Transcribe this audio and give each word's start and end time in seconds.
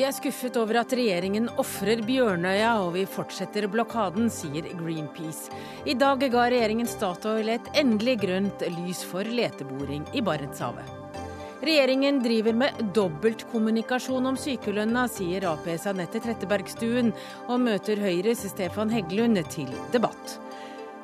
Vi 0.00 0.06
er 0.08 0.14
skuffet 0.16 0.54
over 0.56 0.78
at 0.80 0.94
regjeringen 0.96 1.50
ofrer 1.60 2.00
Bjørnøya, 2.08 2.70
og 2.80 2.94
vi 2.94 3.02
fortsetter 3.04 3.66
blokaden, 3.68 4.30
sier 4.32 4.64
Greenpeace. 4.78 5.52
I 5.84 5.92
dag 5.92 6.24
ga 6.32 6.46
regjeringen 6.48 6.88
Statoil 6.88 7.50
et 7.52 7.68
endelig 7.76 8.14
grønt 8.22 8.64
lys 8.78 9.02
for 9.04 9.28
leteboring 9.28 10.08
i 10.16 10.24
Barentshavet. 10.24 10.88
Regjeringen 11.60 12.22
driver 12.24 12.56
med 12.62 12.80
dobbeltkommunikasjon 12.96 14.32
om 14.32 14.40
sykelønna, 14.40 15.04
sier 15.12 15.44
Aps 15.52 15.84
Anette 15.92 16.24
Trettebergstuen, 16.24 17.12
og 17.52 17.60
møter 17.68 18.00
Høyres 18.00 18.48
Stefan 18.54 18.96
Heggelund 18.96 19.36
til 19.52 19.68
debatt. 19.92 20.40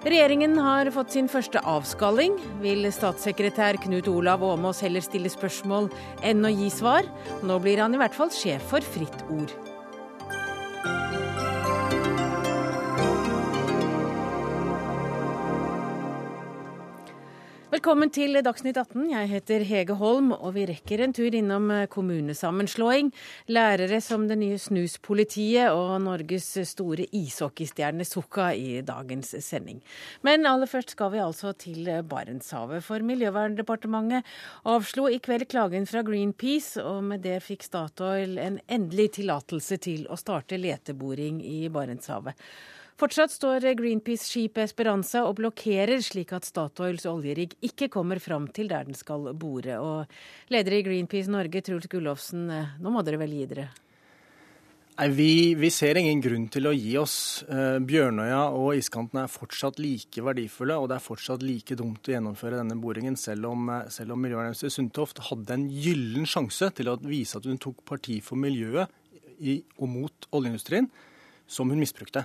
Regjeringen 0.07 0.55
har 0.63 0.87
fått 0.95 1.17
sin 1.17 1.27
første 1.27 1.59
avskalling. 1.67 2.37
Vil 2.63 2.87
statssekretær 2.95 3.81
Knut 3.83 4.07
Olav 4.07 4.45
Åmås 4.47 4.85
heller 4.87 5.03
stille 5.03 5.33
spørsmål 5.33 5.89
enn 6.23 6.47
å 6.47 6.53
gi 6.55 6.69
svar? 6.71 7.09
Nå 7.43 7.59
blir 7.65 7.83
han 7.83 7.97
i 7.97 7.99
hvert 7.99 8.15
fall 8.15 8.31
sjef 8.31 8.71
for 8.71 8.87
Fritt 8.87 9.27
Ord. 9.35 9.51
Velkommen 17.77 18.09
til 18.09 18.33
Dagsnytt 18.41 18.79
18. 18.81 19.03
Jeg 19.11 19.29
heter 19.29 19.63
Hege 19.69 19.95
Holm, 20.01 20.31
og 20.33 20.55
vi 20.55 20.63
rekker 20.65 21.03
en 21.05 21.13
tur 21.13 21.35
innom 21.37 21.67
eh, 21.75 21.83
kommunesammenslåing, 21.93 23.11
lærere 23.53 23.99
som 24.01 24.23
det 24.31 24.39
nye 24.41 24.57
snuspolitiet 24.57 25.75
og 25.77 25.99
Norges 26.01 26.47
store 26.71 27.05
ishockeystjerne 27.19 28.07
Sukka 28.09 28.47
i 28.57 28.81
dagens 28.81 29.35
sending. 29.45 29.83
Men 30.25 30.49
aller 30.49 30.71
først 30.71 30.95
skal 30.95 31.13
vi 31.13 31.21
altså 31.21 31.53
til 31.53 31.91
Barentshavet, 32.09 32.81
for 32.87 33.05
Miljøverndepartementet 33.05 34.25
avslo 34.73 35.11
i 35.13 35.21
kveld 35.21 35.45
klagen 35.53 35.85
fra 35.91 36.01
Greenpeace, 36.07 36.81
og 36.81 37.05
med 37.11 37.27
det 37.29 37.43
fikk 37.45 37.69
Statoil 37.69 38.39
en 38.41 38.57
endelig 38.73 39.11
tillatelse 39.19 39.77
til 39.85 40.09
å 40.09 40.17
starte 40.17 40.57
leteboring 40.57 41.45
i 41.45 41.67
Barentshavet. 41.69 42.41
Fortsatt 42.97 43.29
står 43.29 43.61
Greenpeace-skipet 43.77 44.71
Esperanza 44.71 45.21
og 45.29 45.35
blokkerer, 45.37 46.01
slik 46.01 46.31
at 46.33 46.47
Statoils 46.49 47.05
oljerigg 47.05 47.53
ikke 47.69 47.91
kommer 47.93 48.17
fram 48.25 48.47
til 48.57 48.71
der 48.71 48.87
den 48.89 48.97
skal 48.97 49.35
bore. 49.37 49.75
Og 49.77 50.53
leder 50.55 50.79
i 50.79 50.85
Greenpeace 50.87 51.29
Norge, 51.29 51.61
Truls 51.61 51.91
Gullofsen, 51.93 52.47
nå 52.81 52.93
må 52.95 53.03
dere 53.05 53.21
vel 53.21 53.35
gi 53.37 53.49
dere? 53.51 53.67
Nei, 54.97 55.11
vi, 55.13 55.33
vi, 55.61 55.69
ser 55.69 55.99
ingen 56.01 56.23
grunn 56.25 56.47
til 56.49 56.71
å 56.71 56.73
gi 56.73 56.95
oss. 56.97 57.45
Eh, 57.53 57.77
Bjørnøya 57.85 58.47
og 58.57 58.79
iskanten 58.79 59.21
er 59.21 59.29
fortsatt 59.29 59.77
like 59.77 60.23
verdifulle, 60.25 60.79
og 60.81 60.89
det 60.89 60.97
er 60.97 61.05
fortsatt 61.05 61.45
like 61.45 61.77
dumt 61.77 62.09
å 62.09 62.15
gjennomføre 62.15 62.63
denne 62.63 62.79
boringen, 62.81 63.19
selv 63.21 63.51
om, 63.51 63.69
eh, 63.75 63.91
selv 63.93 64.15
om 64.17 64.25
miljøvernminister 64.25 64.73
Sundtoft 64.73 65.21
hadde 65.29 65.53
en 65.53 65.67
gyllen 65.69 66.25
sjanse 66.25 66.71
til 66.73 66.89
å 66.89 66.97
vise 67.05 67.37
at 67.37 67.45
hun 67.45 67.61
tok 67.61 67.85
parti 67.85 68.23
for 68.25 68.41
miljøet 68.41 68.89
i, 69.37 69.59
og 69.77 69.93
mot 69.99 70.31
oljeindustrien, 70.33 70.89
som 71.45 71.69
hun 71.69 71.85
misbrukte. 71.85 72.25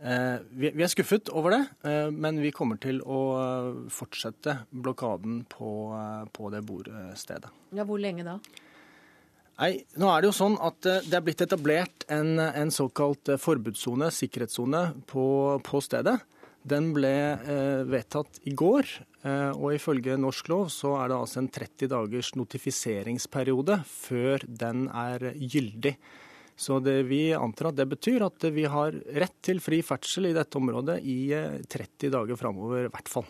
Eh, 0.00 0.40
vi 0.56 0.70
er 0.72 0.88
skuffet 0.88 1.28
over 1.36 1.52
det, 1.52 1.60
eh, 1.84 2.08
men 2.08 2.40
vi 2.40 2.52
kommer 2.56 2.80
til 2.80 3.02
å 3.04 3.20
eh, 3.36 3.68
fortsette 3.92 4.62
blokaden 4.72 5.42
på, 5.50 5.72
på 6.32 6.50
det 6.54 6.62
bordstedet. 6.64 7.52
Ja, 7.76 7.84
Hvor 7.84 8.00
lenge 8.00 8.24
da? 8.24 8.38
Nei, 9.60 9.74
nå 10.00 10.08
er 10.08 10.22
Det 10.22 10.30
jo 10.30 10.36
sånn 10.38 10.56
at 10.64 10.78
det 10.80 11.12
er 11.12 11.24
blitt 11.24 11.42
etablert 11.44 12.06
en, 12.08 12.38
en 12.40 12.70
såkalt 12.72 13.28
forbudssone, 13.36 14.08
sikkerhetssone, 14.08 14.80
på, 15.10 15.24
på, 15.66 15.82
stedet. 15.84 16.16
Den 16.60 16.90
ble 16.92 17.12
eh, 17.40 17.82
vedtatt 17.88 18.40
i 18.48 18.52
går, 18.56 18.88
eh, 19.24 19.52
og 19.52 19.76
ifølge 19.76 20.18
norsk 20.20 20.50
lov 20.52 20.66
så 20.72 20.94
er 21.00 21.08
det 21.08 21.16
altså 21.16 21.40
en 21.40 21.52
30 21.52 21.88
dagers 21.92 22.32
notifiseringsperiode 22.36 23.78
før 23.88 24.44
den 24.44 24.86
er 24.92 25.30
gyldig. 25.36 25.94
Så 26.60 26.76
det, 26.84 26.98
vi 27.08 27.30
antar 27.32 27.70
at 27.70 27.78
det 27.78 27.86
betyr 27.88 28.26
at 28.26 28.44
vi 28.52 28.66
har 28.68 28.92
rett 29.16 29.36
til 29.40 29.62
fri 29.64 29.78
ferdsel 29.80 30.28
i 30.28 30.36
dette 30.36 30.58
området 30.60 30.98
i 31.08 31.32
30 31.32 31.72
eh, 31.72 32.10
dager 32.12 32.36
framover, 32.36 32.84
i 32.84 32.92
hvert 32.92 33.08
fall. 33.08 33.24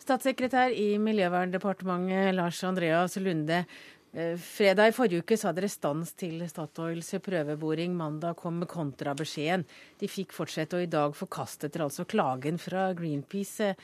Statssekretær 0.00 0.72
i 0.72 0.94
Miljøverndepartementet 1.04 2.32
Lars 2.32 2.62
Andreas 2.64 3.18
Lunde. 3.20 3.60
Eh, 4.16 4.38
fredag 4.40 4.88
i 4.88 4.94
forrige 4.96 5.20
uke 5.20 5.36
sa 5.36 5.52
dere 5.52 5.68
stans 5.68 6.14
til 6.16 6.40
Statoils 6.48 7.12
prøveboring. 7.20 7.92
Mandag 7.98 8.40
kom 8.40 8.64
kontrabeskjeden. 8.64 9.66
De 10.00 10.08
fikk 10.08 10.32
fortsette, 10.32 10.80
og 10.80 10.88
i 10.88 10.90
dag 10.96 11.12
forkastet 11.18 11.76
dere 11.76 11.90
altså 11.90 12.08
klagen 12.08 12.56
fra 12.62 12.88
Greenpeace. 12.96 13.74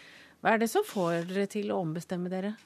Hva 0.41 0.57
er 0.57 0.65
det 0.65 0.73
som 0.73 0.87
får 0.87 1.29
dere 1.29 1.45
til 1.53 1.77
å 1.77 1.83
ombestemme 1.85 2.33
dere? 2.33 2.57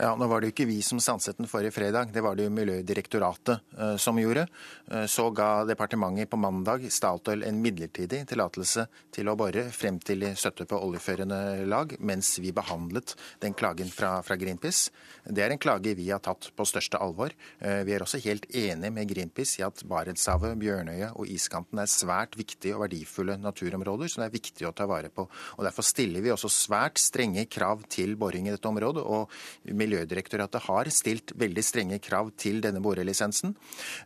Ja, 0.00 0.14
Nå 0.16 0.26
var 0.30 0.40
det 0.40 0.48
jo 0.48 0.54
ikke 0.54 0.68
vi 0.70 0.78
som 0.84 1.00
stanset 1.02 1.36
den 1.36 1.48
forrige 1.50 1.74
fredag, 1.74 2.12
det 2.14 2.22
var 2.24 2.36
det 2.36 2.46
jo 2.46 2.52
Miljødirektoratet 2.54 3.60
uh, 3.76 3.96
som 4.00 4.18
gjorde. 4.20 4.46
Uh, 4.88 5.04
så 5.10 5.26
ga 5.34 5.64
departementet 5.68 6.30
på 6.30 6.38
mandag 6.40 6.86
Statoil 6.92 7.44
en 7.44 7.60
midlertidig 7.60 8.22
tillatelse 8.30 8.86
til 9.12 9.28
å 9.28 9.36
bore 9.38 9.66
frem 9.74 9.98
til 10.00 10.24
de 10.24 10.32
støtte 10.38 10.64
på 10.70 10.78
oljeførende 10.80 11.66
lag, 11.68 11.92
mens 12.00 12.32
vi 12.40 12.52
behandlet 12.56 13.16
den 13.44 13.56
klagen 13.56 13.90
fra, 13.92 14.18
fra, 14.24 14.38
Greenpeace. 14.40 14.94
Det 15.26 15.44
er 15.44 15.52
en 15.52 15.60
klage 15.60 15.92
vi 15.98 16.08
har 16.08 16.22
tatt 16.24 16.48
på 16.56 16.68
største 16.68 17.00
alvor. 17.02 17.34
Uh, 17.60 17.82
vi 17.84 17.96
er 17.96 18.06
også 18.06 18.22
helt 18.24 18.48
enig 18.56 18.92
med 18.96 19.10
Greenpeace 19.10 19.60
i 19.60 19.66
at 19.66 19.84
Barentshavet, 19.90 20.56
Bjørnøya 20.60 21.12
og 21.16 21.28
iskanten 21.28 21.82
er 21.82 21.90
svært 21.90 22.38
viktige 22.40 22.78
og 22.78 22.86
verdifulle 22.86 23.36
naturområder 23.40 24.08
som 24.08 24.24
det 24.24 24.30
er 24.30 24.38
viktig 24.38 24.68
å 24.68 24.74
ta 24.76 24.88
vare 24.88 25.12
på. 25.12 25.26
Og 25.58 25.66
Derfor 25.66 25.86
stiller 25.86 26.24
vi 26.24 26.32
også 26.32 26.50
svært 26.52 27.00
strenge 27.00 27.44
krav 27.50 27.84
til 27.90 28.16
boring 28.20 28.48
i 28.48 28.54
dette 28.54 28.68
området. 28.70 29.04
og 29.04 29.30
Miljødirektoratet 29.68 30.64
har 30.64 30.88
stilt 30.94 31.34
veldig 31.36 31.62
strenge 31.64 31.98
krav 32.02 32.30
til 32.40 32.62
denne 32.64 32.80
borelisensen. 32.82 33.52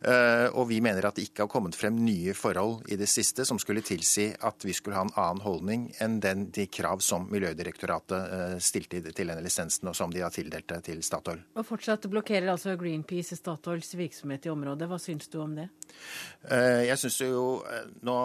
Eh, 0.02 0.48
og 0.50 0.66
vi 0.70 0.80
mener 0.82 1.06
at 1.06 1.14
det 1.14 1.28
ikke 1.28 1.44
har 1.44 1.52
kommet 1.52 1.76
frem 1.78 1.96
nye 2.02 2.34
forhold 2.34 2.88
i 2.90 2.98
det 2.98 3.06
siste 3.10 3.46
som 3.46 3.60
skulle 3.62 3.84
tilsi 3.86 4.32
at 4.34 4.66
vi 4.66 4.74
skulle 4.74 4.98
ha 4.98 5.04
en 5.06 5.14
annen 5.14 5.44
holdning 5.44 5.86
enn 6.02 6.18
den, 6.24 6.48
de 6.54 6.66
krav 6.66 7.04
som 7.04 7.28
Miljødirektoratet 7.30 8.34
eh, 8.38 8.56
stilte 8.58 9.00
til 9.14 9.30
denne 9.30 9.44
lisensen, 9.44 9.88
og 9.90 9.96
som 9.96 10.12
de 10.12 10.24
har 10.24 10.34
tildelt 10.34 10.74
til 10.84 11.02
Statoil. 11.06 11.44
Og 11.54 11.66
Fortsatt 11.68 12.08
blokkerer 12.10 12.50
altså 12.50 12.74
Greenpeace 12.80 13.38
Statoils 13.38 13.94
virksomhet 13.98 14.48
i 14.48 14.52
området. 14.52 14.90
Hva 14.90 14.98
syns 15.02 15.30
du 15.30 15.38
om 15.44 15.54
det? 15.54 15.68
Eh, 16.50 16.84
jeg 16.90 16.98
synes 17.04 17.20
jo, 17.22 17.44
Nå 18.04 18.16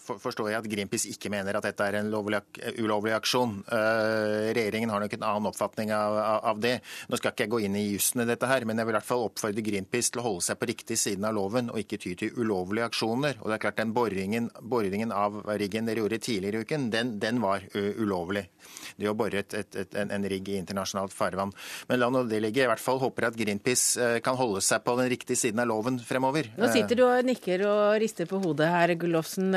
forstår 0.00 0.50
jeg 0.50 0.62
at 0.62 0.70
Greenpeace 0.70 1.12
ikke 1.12 1.30
mener 1.32 1.58
at 1.58 1.68
dette 1.68 1.84
er 1.84 2.00
en 2.00 2.10
lovlig, 2.10 2.40
ulovlig 2.80 3.12
aksjon. 3.16 3.60
Regjeringen 3.68 4.90
har 4.90 5.02
nok 5.02 5.14
en 5.18 5.26
annen 5.26 5.48
oppfatning 5.50 5.92
av, 5.94 6.16
av 6.48 6.60
det. 6.62 6.77
Nå 7.08 7.18
skal 7.18 7.32
ikke 7.32 7.46
jeg 7.46 7.52
gå 7.54 7.60
inn 7.66 7.78
i 7.78 7.84
jussen 7.88 8.22
i 8.22 8.28
dette 8.28 8.48
her, 8.50 8.66
men 8.68 8.78
jeg 8.78 8.88
vil 8.88 8.94
i 8.94 8.98
hvert 8.98 9.08
fall 9.08 9.26
oppfordre 9.28 9.64
Greenpeace 9.64 10.12
til 10.14 10.22
å 10.22 10.26
holde 10.28 10.44
seg 10.48 10.60
på 10.60 10.68
riktig 10.70 10.98
siden 11.00 11.26
av 11.28 11.36
loven 11.36 11.72
og 11.72 11.80
ikke 11.82 12.00
ty 12.02 12.14
til 12.18 12.34
ulovlige 12.38 12.88
aksjoner. 12.90 13.40
Og 13.42 13.50
det 13.50 13.58
er 13.58 13.64
klart 13.66 13.80
den 13.80 13.94
boringen, 13.96 14.50
boringen 14.60 15.14
av 15.14 15.40
riggen 15.60 15.88
dere 15.88 16.04
gjorde 16.04 16.20
tidligere 16.24 16.62
i 16.62 16.68
uken, 16.68 16.88
den, 16.94 17.16
den 17.22 17.42
var 17.42 17.66
ulovlig. 17.74 18.46
Det 18.98 19.08
å 19.08 19.14
bore 19.16 19.42
et, 19.42 19.54
et, 19.54 19.78
et, 19.78 19.94
en, 20.00 20.10
en, 20.14 20.26
rigg 20.28 20.48
i 20.50 20.58
internasjonalt 20.58 21.14
farvann. 21.14 21.52
Men 21.88 22.00
la 22.00 22.08
nå 22.12 22.24
det 22.28 22.40
ligge. 22.42 22.64
I 22.64 22.70
hvert 22.70 22.82
fall 22.82 22.98
håper 23.00 23.24
jeg 23.24 23.34
at 23.34 23.38
Greenpeace 23.38 24.08
kan 24.24 24.36
holde 24.38 24.62
seg 24.64 24.82
på 24.84 24.96
den 24.98 25.10
riktige 25.12 25.38
siden 25.38 25.62
av 25.62 25.70
loven 25.70 26.00
fremover. 26.02 26.50
Nå 26.58 26.70
sitter 26.72 26.98
du 26.98 27.04
og 27.06 27.28
nikker 27.28 27.64
og 27.68 27.82
rister 28.02 28.28
på 28.28 28.40
hodet 28.42 28.68
her, 28.72 28.94
Gullofsen. 28.98 29.54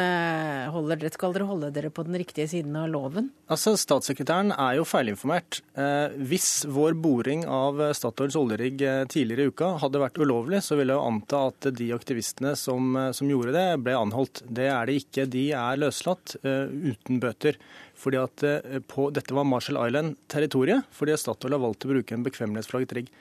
Holder, 0.72 1.08
skal 1.14 1.36
dere 1.36 1.50
holde 1.50 1.72
dere 1.74 1.92
på 1.94 2.06
den 2.08 2.20
riktige 2.22 2.48
siden 2.52 2.78
av 2.80 2.90
loven? 2.92 3.32
Altså, 3.52 3.74
Statssekretæren 3.80 4.54
er 4.56 4.78
jo 4.80 4.86
feilinformert. 4.88 5.62
Eh, 5.76 6.18
hvis 6.32 6.64
vår 6.70 6.96
boring 6.96 7.11
boring 7.12 7.44
av 7.48 7.80
Statoils 7.98 8.38
oljerigg 8.40 8.82
eh, 8.86 9.04
tidligere 9.12 9.48
i 9.48 9.52
uka 9.52 9.74
hadde 9.82 10.02
vært 10.02 10.20
ulovlig, 10.22 10.62
så 10.64 10.78
ville 10.80 10.96
jeg 10.96 11.12
anta 11.12 11.44
at 11.50 11.68
de 11.78 11.90
aktivistene 11.96 12.54
som, 12.60 12.92
eh, 12.96 13.12
som, 13.18 13.30
gjorde 13.32 13.56
det, 13.56 13.68
ble 13.84 13.98
anholdt. 13.98 14.44
Det 14.48 14.70
er 14.72 14.88
de 14.88 14.98
ikke. 15.02 15.28
De 15.32 15.46
er 15.58 15.80
løslatt 15.82 16.36
uh, 16.46 16.68
uten 16.72 17.22
bøter. 17.24 17.60
Fordi 18.02 18.20
at 18.22 18.46
uh, 18.48 18.80
på, 18.88 19.10
Dette 19.16 19.36
var 19.36 19.48
Marshall 19.48 19.80
Island-territoriet, 19.84 20.88
fordi 20.96 21.18
Statoil 21.20 21.58
har 21.58 21.64
valgt 21.64 21.88
å 21.88 21.92
bruke 21.92 22.16
en 22.16 22.26
bekvemmelighetsflagget 22.28 22.96
rigg. 22.98 23.12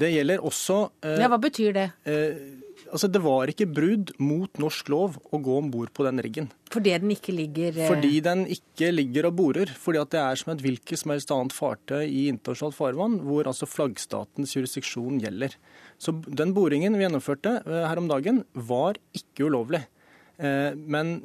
Det 0.00 0.12
gjelder 0.12 0.44
også 0.46 0.82
uh, 0.88 1.16
Ja, 1.20 1.30
Hva 1.32 1.40
betyr 1.40 1.76
det? 1.76 1.88
Altså, 2.90 3.08
Det 3.10 3.22
var 3.22 3.50
ikke 3.50 3.68
brudd 3.70 4.12
mot 4.18 4.60
norsk 4.60 4.90
lov 4.92 5.18
å 5.30 5.40
gå 5.42 5.58
om 5.60 5.70
bord 5.70 5.92
på 5.94 6.06
den 6.06 6.20
riggen. 6.22 6.48
Fordi 6.70 6.94
den 6.98 7.14
ikke 7.14 7.34
ligger 7.34 7.78
eh... 7.78 7.90
Fordi 7.90 8.20
den 8.24 8.44
ikke 8.50 8.90
ligger 8.94 9.28
og 9.30 9.36
borer. 9.38 9.70
Fordi 9.70 10.02
at 10.02 10.10
det 10.14 10.20
er 10.22 10.40
som 10.40 10.52
et 10.54 10.64
hvilket 10.64 11.00
som 11.00 11.14
helst 11.14 11.30
annet 11.34 11.54
fartøy 11.54 12.02
i 12.06 12.26
internasjonalt 12.32 12.78
farvann, 12.78 13.20
hvor 13.26 13.48
altså 13.50 13.68
flaggstatens 13.70 14.56
jurisdiksjon 14.56 15.22
gjelder. 15.22 15.54
Så 16.02 16.16
den 16.26 16.54
boringen 16.56 16.98
vi 16.98 17.06
gjennomførte 17.06 17.60
eh, 17.62 17.86
her 17.86 18.02
om 18.02 18.10
dagen, 18.10 18.44
var 18.54 18.98
ikke 19.16 19.48
ulovlig. 19.50 19.84
Eh, 20.40 20.72
men 20.74 21.16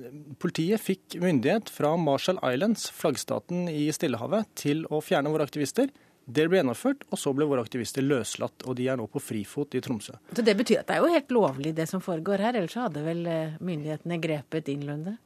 politiet 0.41 0.83
fikk 0.83 1.17
myndighet 1.23 1.69
fra 1.71 1.93
Marshall 1.99 2.41
Islands, 2.43 2.89
flaggstaten 2.93 3.69
i 3.71 3.87
Stillehavet, 3.95 4.49
til 4.59 4.83
å 4.91 4.99
fjerne 5.03 5.31
våre 5.31 5.47
aktivister. 5.47 5.89
Det 6.25 6.47
ble 6.49 6.57
gjennomført, 6.57 7.05
og 7.13 7.21
så 7.21 7.33
ble 7.37 7.45
våre 7.45 7.61
aktivister 7.61 8.01
løslatt. 8.01 8.65
Og 8.65 8.77
de 8.79 8.89
er 8.89 8.97
nå 8.97 9.05
på 9.11 9.21
frifot 9.21 9.77
i 9.77 9.81
Tromsø. 9.85 10.17
Så 10.33 10.41
Det 10.45 10.57
betyr 10.57 10.81
at 10.81 10.89
det 10.89 10.97
er 10.97 11.05
jo 11.05 11.13
helt 11.13 11.31
lovlig 11.31 11.75
det 11.77 11.85
som 11.89 12.01
foregår 12.01 12.41
her, 12.47 12.57
ellers 12.57 12.77
hadde 12.79 13.05
vel 13.05 13.25
eh, 13.29 13.57
myndighetene 13.61 14.17
grepet 14.21 14.73
inn, 14.73 14.87
Lunde? 14.89 15.17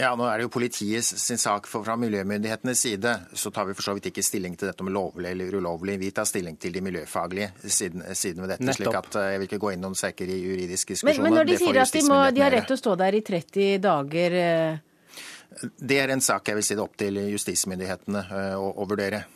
Ja, 0.00 0.14
nå 0.16 0.24
er 0.24 0.40
det 0.40 0.46
jo 0.46 0.52
politiet 0.54 1.04
sin 1.04 1.38
sak. 1.38 1.66
for 1.68 1.84
Fra 1.84 1.96
miljømyndighetenes 2.00 2.80
side 2.80 3.14
så 3.36 3.50
tar 3.52 3.68
vi 3.68 3.74
for 3.76 3.84
så 3.84 3.94
vidt 3.94 4.08
ikke 4.10 4.24
stilling 4.24 4.56
til 4.56 4.70
dette 4.70 4.82
om 4.82 4.88
lovlig 4.92 5.30
eller 5.34 5.54
ulovlig. 5.60 5.98
Vi 6.00 6.10
tar 6.16 6.24
stilling 6.24 6.56
til 6.56 6.72
de 6.72 6.80
miljøfaglige 6.80 7.50
siden, 7.66 8.04
siden 8.14 8.42
ved 8.42 8.54
dette. 8.54 8.64
Nettopp. 8.64 9.10
slik 9.10 9.20
at 9.20 9.32
Jeg 9.32 9.40
vil 9.40 9.50
ikke 9.50 9.62
gå 9.66 9.72
inn 9.74 9.84
noen 9.84 9.98
sterkere 9.98 10.38
juridiske 10.38 10.96
diskusjoner. 10.96 11.20
Men, 11.20 11.28
men 11.28 11.38
når 11.38 11.50
de 11.50 11.58
sier 11.60 11.82
at 11.82 11.92
de, 11.92 12.04
må, 12.08 12.22
de 12.32 12.44
har 12.46 12.54
rett 12.56 12.70
til 12.70 12.78
å 12.78 12.80
stå 12.80 12.96
der 13.02 13.18
i 13.18 13.20
30 13.20 13.82
dager 13.84 14.38
Det 15.76 16.00
er 16.00 16.14
en 16.14 16.24
sak 16.24 16.48
jeg 16.48 16.56
vil 16.56 16.64
si 16.64 16.78
det 16.78 16.82
opp 16.86 16.96
til 16.96 17.20
justismyndighetene 17.34 18.24
å, 18.56 18.72
å 18.80 18.88
vurdere. 18.88 19.26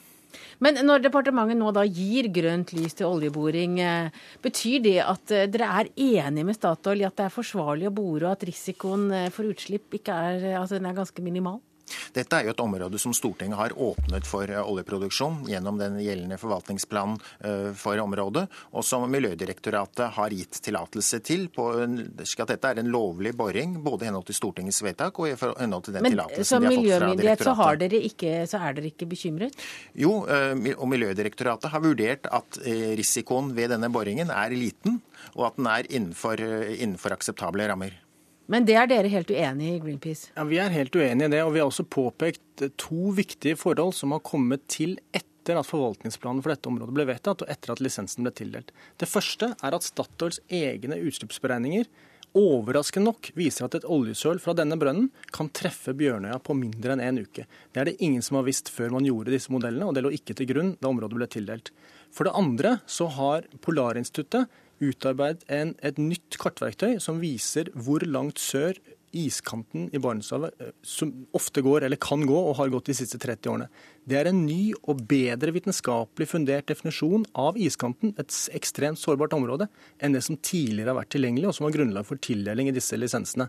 Men 0.64 0.78
når 0.86 1.02
departementet 1.04 1.58
nå 1.60 1.68
da 1.76 1.82
gir 1.84 2.30
grønt 2.32 2.72
lys 2.72 2.96
til 2.96 3.10
oljeboring, 3.10 3.76
eh, 3.84 4.22
betyr 4.44 4.80
det 4.86 4.96
at 5.04 5.34
eh, 5.34 5.44
dere 5.52 5.68
er 5.82 5.90
enige 5.92 6.46
med 6.48 6.56
Statoil 6.56 7.02
i 7.02 7.08
at 7.08 7.18
det 7.18 7.26
er 7.26 7.34
forsvarlig 7.34 7.90
å 7.90 7.92
bore, 7.92 8.24
og 8.24 8.32
at 8.32 8.46
risikoen 8.48 9.10
eh, 9.12 9.30
for 9.34 9.50
utslipp 9.50 9.98
er, 10.00 10.54
altså 10.56 10.80
er 10.80 10.96
ganske 10.96 11.24
minimal? 11.24 11.60
Dette 12.14 12.38
er 12.38 12.48
jo 12.48 12.54
et 12.54 12.62
område 12.62 13.00
som 13.00 13.14
Stortinget 13.16 13.58
har 13.58 13.74
åpnet 13.74 14.26
for 14.28 14.50
eh, 14.50 14.60
oljeproduksjon 14.60 15.44
gjennom 15.50 15.78
den 15.80 15.98
gjeldende 16.02 16.38
forvaltningsplanen 16.40 17.18
eh, 17.44 17.70
for 17.78 18.00
området, 18.02 18.46
og 18.74 18.86
som 18.86 19.06
Miljødirektoratet 19.10 20.14
har 20.16 20.34
gitt 20.34 20.60
tillatelse 20.64 21.20
til, 21.26 21.48
på, 21.54 21.68
slik 22.24 22.44
at 22.44 22.54
dette 22.54 22.72
er 22.74 22.82
en 22.82 22.90
lovlig 22.92 23.34
boring 23.36 23.76
både 23.84 24.06
i 24.06 24.10
henhold 24.10 24.28
til 24.30 24.38
Stortingets 24.38 24.82
vedtak 24.84 25.18
og 25.20 25.30
i 25.30 25.34
henhold 25.34 25.88
til 25.88 25.98
den 25.98 26.08
tillatelsen 26.08 26.64
de 26.64 26.70
har 26.70 26.76
fått 26.76 26.84
fra 26.84 26.84
direktoratet. 26.84 26.84
Men 26.84 26.84
som 26.84 26.84
miljømyndighet 26.84 27.44
så, 27.44 27.56
så 28.54 28.62
er 28.64 28.78
dere 28.78 28.92
ikke 28.92 29.10
bekymret? 29.10 29.66
Jo, 30.04 30.14
eh, 30.30 30.54
og 30.74 30.86
Miljødirektoratet 30.94 31.72
har 31.72 31.82
vurdert 31.84 32.30
at 32.30 32.60
risikoen 32.98 33.52
ved 33.56 33.72
denne 33.74 33.90
boringen 33.92 34.30
er 34.34 34.54
liten, 34.54 35.00
og 35.34 35.48
at 35.48 35.58
den 35.58 35.68
er 35.70 35.88
innenfor, 35.90 36.40
innenfor 36.74 37.14
akseptable 37.16 37.66
rammer. 37.70 38.03
Men 38.46 38.66
det 38.68 38.76
er 38.76 38.88
dere 38.90 39.08
helt 39.08 39.30
uenig 39.32 39.70
i 39.72 39.78
Greenpeace? 39.80 40.32
Ja, 40.36 40.44
Vi 40.44 40.58
er 40.60 40.72
helt 40.72 40.96
uenig 40.96 41.28
i 41.28 41.32
det. 41.32 41.42
Og 41.44 41.54
vi 41.54 41.62
har 41.62 41.70
også 41.70 41.86
påpekt 41.88 42.66
to 42.80 43.12
viktige 43.16 43.56
forhold 43.56 43.94
som 43.96 44.12
har 44.12 44.24
kommet 44.24 44.66
til 44.68 44.98
etter 45.12 45.60
at 45.60 45.68
forvaltningsplanen 45.68 46.42
for 46.44 46.52
dette 46.52 46.68
området 46.68 46.96
ble 46.96 47.06
vedtatt, 47.08 47.44
og 47.44 47.52
etter 47.52 47.74
at 47.74 47.80
lisensen 47.84 48.24
ble 48.24 48.32
tildelt. 48.36 48.72
Det 49.00 49.08
første 49.08 49.52
er 49.54 49.76
at 49.76 49.86
Statoils 49.86 50.40
egne 50.48 51.00
utslippsberegninger 51.04 51.88
overraskende 52.34 53.12
nok 53.12 53.30
viser 53.38 53.68
at 53.68 53.76
et 53.78 53.86
oljesøl 53.86 54.40
fra 54.42 54.56
denne 54.58 54.76
brønnen 54.78 55.10
kan 55.34 55.50
treffe 55.54 55.94
Bjørnøya 55.94 56.40
på 56.42 56.56
mindre 56.58 56.96
enn 56.96 57.02
en 57.04 57.20
uke. 57.22 57.46
Det 57.70 57.80
er 57.80 57.90
det 57.90 58.00
ingen 58.02 58.24
som 58.26 58.40
har 58.40 58.46
visst 58.48 58.72
før 58.74 58.90
man 58.96 59.06
gjorde 59.06 59.34
disse 59.34 59.52
modellene, 59.54 59.86
og 59.86 59.94
det 59.94 60.02
lå 60.02 60.10
ikke 60.16 60.34
til 60.34 60.50
grunn 60.50 60.72
da 60.80 60.90
området 60.90 61.20
ble 61.20 61.28
tildelt. 61.30 61.70
For 62.14 62.26
det 62.26 62.34
andre 62.38 62.78
så 62.90 63.06
har 63.14 63.46
Polarinstituttet 63.62 64.50
utarbeidet 64.82 65.46
en, 65.52 65.74
et 65.84 65.98
nytt 66.00 66.38
kartverktøy 66.40 66.98
som 67.02 67.20
viser 67.22 67.70
hvor 67.74 68.04
langt 68.08 68.42
sør 68.42 68.78
iskanten 69.14 69.86
i 69.94 70.00
Barentshavet 70.02 70.58
eh, 70.60 70.72
som 70.86 71.12
ofte 71.36 71.62
går, 71.64 71.86
eller 71.86 72.00
kan 72.02 72.24
gå, 72.26 72.34
og 72.34 72.56
har 72.58 72.72
gått 72.72 72.90
de 72.90 72.96
siste 72.98 73.20
30 73.22 73.50
årene. 73.52 73.68
Det 74.08 74.18
er 74.18 74.30
en 74.30 74.42
ny 74.46 74.74
og 74.82 75.04
bedre 75.10 75.54
vitenskapelig 75.54 76.28
fundert 76.30 76.68
definisjon 76.70 77.26
av 77.38 77.58
iskanten, 77.60 78.14
et 78.18 78.34
ekstremt 78.58 79.00
sårbart 79.00 79.36
område, 79.36 79.70
enn 80.02 80.16
det 80.16 80.24
som 80.26 80.38
tidligere 80.38 80.92
har 80.92 81.00
vært 81.02 81.14
tilgjengelig, 81.14 81.48
og 81.50 81.56
som 81.58 81.68
var 81.68 81.76
grunnlag 81.78 82.08
for 82.08 82.20
tildeling 82.20 82.70
i 82.70 82.76
disse 82.76 82.98
lisensene. 82.98 83.48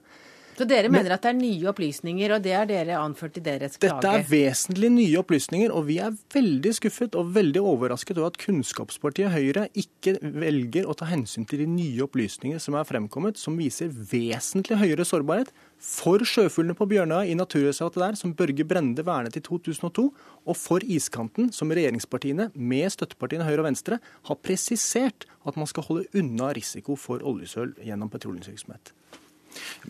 Så 0.56 0.63
dere 0.63 0.88
mener 0.88 1.10
Men, 1.10 1.16
at 1.18 1.25
det 1.25 1.31
er 1.34 1.38
nye 1.38 1.68
opplysninger, 1.68 2.31
og 2.31 2.44
det 2.46 2.54
er 2.56 2.68
dere 2.69 3.00
anført 3.02 3.36
i 3.40 3.44
deres 3.44 3.75
klage? 3.75 3.98
Dette 4.00 4.12
er 4.22 4.28
vesentlig 4.30 4.92
nye 4.94 5.19
opplysninger, 5.19 5.74
og 5.75 5.88
vi 5.90 5.98
er 6.00 6.16
veldig 6.31 6.72
skuffet 6.78 7.18
og 7.19 7.34
veldig 7.36 7.60
overrasket 7.60 8.22
over 8.22 8.31
at 8.31 8.40
Kunnskapspartiet 8.40 9.34
Høyre 9.34 9.66
ikke 9.75 10.16
velger 10.22 10.88
å 10.88 10.96
ta 10.96 11.10
hensyn 11.10 11.48
til 11.50 11.66
de 11.66 11.68
nye 11.68 12.06
opplysningene 12.06 12.63
som 12.63 12.78
er 12.80 12.88
fremkommet, 12.88 13.40
som 13.42 13.60
viser 13.60 13.92
vesentlig 13.92 14.80
høyere 14.80 15.07
sårbarhet 15.07 15.52
for 15.81 16.24
sjøfuglene 16.24 16.78
på 16.80 16.88
Bjørnøya 16.88 17.28
i 17.28 17.36
naturreservatet 17.36 18.06
der, 18.06 18.19
som 18.19 18.34
Børge 18.38 18.63
Brende 18.68 19.04
vernet 19.06 19.36
i 19.36 19.44
2002, 19.44 20.07
og 20.46 20.56
for 20.56 20.88
iskanten, 20.88 21.52
som 21.52 21.74
regjeringspartiene, 21.75 22.48
med 22.56 22.96
støttepartiene 22.96 23.48
Høyre 23.48 23.66
og 23.66 23.69
Venstre, 23.74 24.00
har 24.30 24.40
presisert 24.40 25.28
at 25.44 25.60
man 25.60 25.68
skal 25.68 25.90
holde 25.90 26.07
unna 26.16 26.54
risiko 26.56 26.96
for 26.96 27.19
oljesøl 27.28 27.75
gjennom 27.84 28.13
petroleumsvirksomhet. 28.13 28.96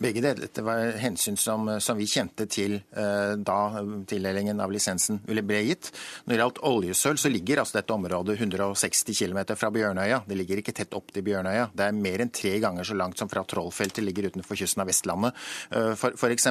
Begge 0.02 0.24
deler 0.24 0.64
var 0.66 0.96
hensyn 1.02 1.38
som, 1.40 1.68
som 1.82 1.98
vi 1.98 2.08
kjente 2.10 2.48
til 2.52 2.78
eh, 2.80 3.34
da 3.38 3.60
tildelingen 4.08 4.60
av 4.62 4.74
lisensen 4.74 5.22
ble 5.26 5.62
gitt. 5.66 5.92
Når 6.26 6.34
det 6.34 6.42
gjaldt 6.42 6.62
oljesøl, 6.70 7.20
så 7.20 7.32
ligger 7.32 7.62
altså 7.62 7.80
dette 7.80 7.96
området 7.96 8.38
160 8.40 9.16
km 9.16 9.40
fra 9.56 9.72
Bjørnøya. 9.74 10.22
Det 10.28 10.38
ligger 10.40 10.62
ikke 10.62 10.76
tett 10.76 10.96
opp 10.98 11.14
til 11.16 11.26
Bjørnøya. 11.26 11.70
Det 11.76 11.88
er 11.88 11.98
mer 11.98 12.24
enn 12.24 12.34
tre 12.34 12.56
ganger 12.64 12.88
så 12.88 12.98
langt 12.98 13.22
som 13.22 13.32
fra 13.32 13.46
Trollfeltet 13.48 14.04
ligger 14.06 14.30
utenfor 14.32 14.60
kysten 14.60 14.84
av 14.84 14.90
Vestlandet, 14.92 15.38
eh, 15.72 15.94
f.eks. 15.96 16.50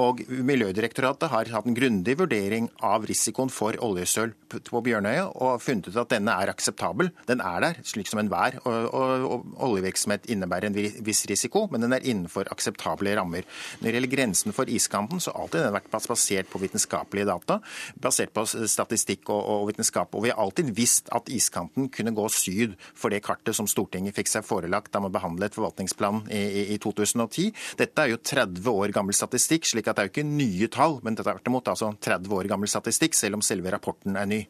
Og 0.00 0.24
Miljødirektoratet 0.28 1.32
har 1.32 1.52
hatt 1.54 1.68
en 1.68 1.76
grundig 1.76 2.16
vurdering 2.20 2.70
av 2.86 3.06
risikoen 3.08 3.52
for 3.52 3.76
oljesøl 3.84 4.34
på 4.50 4.82
Bjørnøya, 4.86 5.28
og 5.36 5.60
funnet 5.62 5.90
ut 5.90 6.00
at 6.00 6.14
denne 6.14 6.34
er 6.42 6.52
akseptabel. 6.52 7.12
Den 7.28 7.42
er 7.44 7.60
der, 7.64 7.80
slik 7.86 8.08
som 8.10 8.22
enhver. 8.22 8.58
Oljevirksomhet 8.64 10.28
innebærer 10.32 10.70
en 10.70 10.78
viss 11.04 11.24
risiko, 11.30 11.66
men 11.70 11.84
den 11.84 11.94
er 11.96 12.06
innenfor 12.06 12.39
innenfor 12.40 12.52
akseptable 12.52 13.16
rammer. 13.16 13.44
Når 13.80 13.86
det 13.86 13.94
gjelder 13.94 14.14
grensen 14.14 14.52
for 14.52 14.68
iskanten, 14.68 15.20
så 15.20 15.32
har 15.32 15.44
alltid 15.44 15.64
den 15.64 15.74
vært 15.74 15.90
basert 15.90 16.50
på 16.50 16.60
vitenskapelige 16.60 17.26
data, 17.26 17.60
basert 18.00 18.32
på 18.32 18.44
statistikk 18.46 19.28
og, 19.30 19.40
og 19.40 19.68
vitenskap. 19.70 20.14
Og 20.14 20.24
vi 20.24 20.30
har 20.30 20.40
alltid 20.40 20.72
visst 20.74 21.10
at 21.12 21.28
iskanten 21.28 21.88
kunne 21.90 22.14
gå 22.14 22.28
syd 22.28 22.76
for 22.94 23.10
det 23.10 23.22
kartet 23.22 23.56
som 23.56 23.68
Stortinget 23.68 24.16
fikk 24.16 24.28
seg 24.28 24.44
forelagt 24.44 24.92
da 24.92 25.00
man 25.00 25.12
behandlet 25.12 25.54
forvaltningsplanen 25.54 26.30
i, 26.30 26.40
i, 26.40 26.66
i 26.74 26.78
2010. 26.78 27.50
Dette 27.80 28.04
er 28.04 28.14
jo 28.14 28.20
30 28.22 28.70
år 28.70 28.94
gammel 28.94 29.16
statistikk, 29.16 29.68
slik 29.68 29.88
at 29.88 29.98
det 29.98 30.02
er 30.02 30.10
jo 30.10 30.14
ikke 30.14 30.28
nye 30.30 30.70
tall, 30.72 31.00
men 31.04 31.18
er 31.18 31.26
tvert 31.26 31.50
imot 31.50 31.70
altså 31.70 31.92
30 32.00 32.38
år 32.38 32.50
gammel 32.50 32.70
statistikk, 32.70 33.18
selv 33.18 33.38
om 33.38 33.44
selve 33.44 33.72
rapporten 33.72 34.16
er 34.16 34.28
ny. 34.30 34.44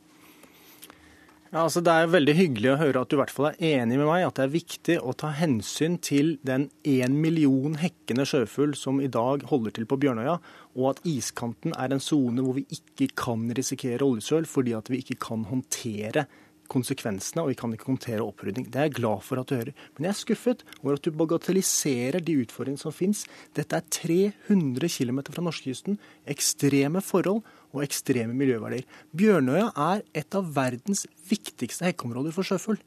Ja, 1.51 1.65
altså 1.65 1.81
Det 1.83 1.91
er 1.91 2.11
veldig 2.13 2.35
hyggelig 2.39 2.69
å 2.71 2.79
høre 2.79 3.01
at 3.03 3.11
du 3.11 3.17
i 3.17 3.19
hvert 3.19 3.33
fall 3.35 3.49
er 3.49 3.81
enig 3.83 3.97
med 3.99 4.07
meg 4.07 4.23
at 4.23 4.37
det 4.39 4.45
er 4.45 4.53
viktig 4.53 4.95
å 5.03 5.15
ta 5.19 5.33
hensyn 5.35 5.97
til 5.99 6.37
den 6.47 6.69
én 6.87 7.17
million 7.19 7.75
hekkende 7.81 8.23
sjøfugl 8.23 8.77
som 8.79 9.01
i 9.03 9.09
dag 9.11 9.43
holder 9.51 9.75
til 9.75 9.89
på 9.91 9.99
Bjørnøya, 9.99 10.37
og 10.79 10.87
at 10.93 11.01
iskanten 11.11 11.75
er 11.75 11.91
en 11.91 12.05
sone 12.05 12.45
hvor 12.47 12.55
vi 12.61 12.69
ikke 12.71 13.11
kan 13.19 13.49
risikere 13.59 14.07
oljesøl 14.07 14.47
fordi 14.47 14.77
at 14.79 14.93
vi 14.95 15.03
ikke 15.03 15.19
kan 15.27 15.43
håndtere 15.51 16.29
konsekvensene, 16.71 17.43
og 17.43 17.51
vi 17.51 17.59
kan 17.59 17.75
ikke 17.75 17.89
håndtere 17.89 18.23
opprydding. 18.23 18.69
Det 18.71 18.79
er 18.79 18.87
jeg 18.87 19.01
glad 19.01 19.25
for 19.27 19.43
at 19.43 19.51
du 19.51 19.57
hører. 19.59 19.75
Men 19.97 20.07
jeg 20.07 20.13
er 20.13 20.21
skuffet 20.21 20.63
over 20.85 21.01
at 21.01 21.03
du 21.03 21.17
bagatelliserer 21.19 22.23
de 22.23 22.37
utfordringene 22.45 22.85
som 22.85 22.95
finnes. 22.95 23.25
Dette 23.59 23.75
er 23.75 23.89
300 23.91 24.87
km 24.87 25.25
fra 25.35 25.43
norskekysten, 25.49 25.99
ekstreme 26.31 27.03
forhold 27.03 27.43
og 27.71 27.85
ekstreme 27.85 28.35
miljøverdier. 28.37 28.87
Bjørnøya 29.17 29.69
er 29.91 30.03
et 30.23 30.39
av 30.39 30.49
verdens 30.57 31.05
viktigste 31.31 31.87
hekkeområder 31.89 32.35
for 32.35 32.47
sjøfugl. 32.47 32.81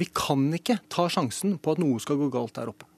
Vi 0.00 0.08
kan 0.10 0.48
ikke 0.56 0.80
ta 0.90 1.06
sjansen 1.12 1.56
på 1.62 1.74
at 1.74 1.82
noe 1.82 2.02
skal 2.02 2.18
gå 2.18 2.30
galt 2.34 2.56
der 2.58 2.72
oppe. 2.72 2.88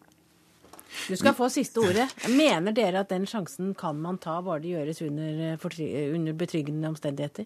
Du 1.10 1.16
skal 1.18 1.34
få 1.36 1.50
siste 1.52 1.82
ordet. 1.82 2.06
Mener 2.32 2.72
dere 2.72 3.02
at 3.04 3.10
den 3.12 3.26
sjansen 3.28 3.74
kan 3.76 3.98
man 4.00 4.16
ta, 4.22 4.38
bare 4.44 4.62
det 4.64 4.72
gjøres 4.72 5.02
under, 5.04 5.58
under 6.16 6.38
betryggende 6.40 6.88
omstendigheter? 6.88 7.44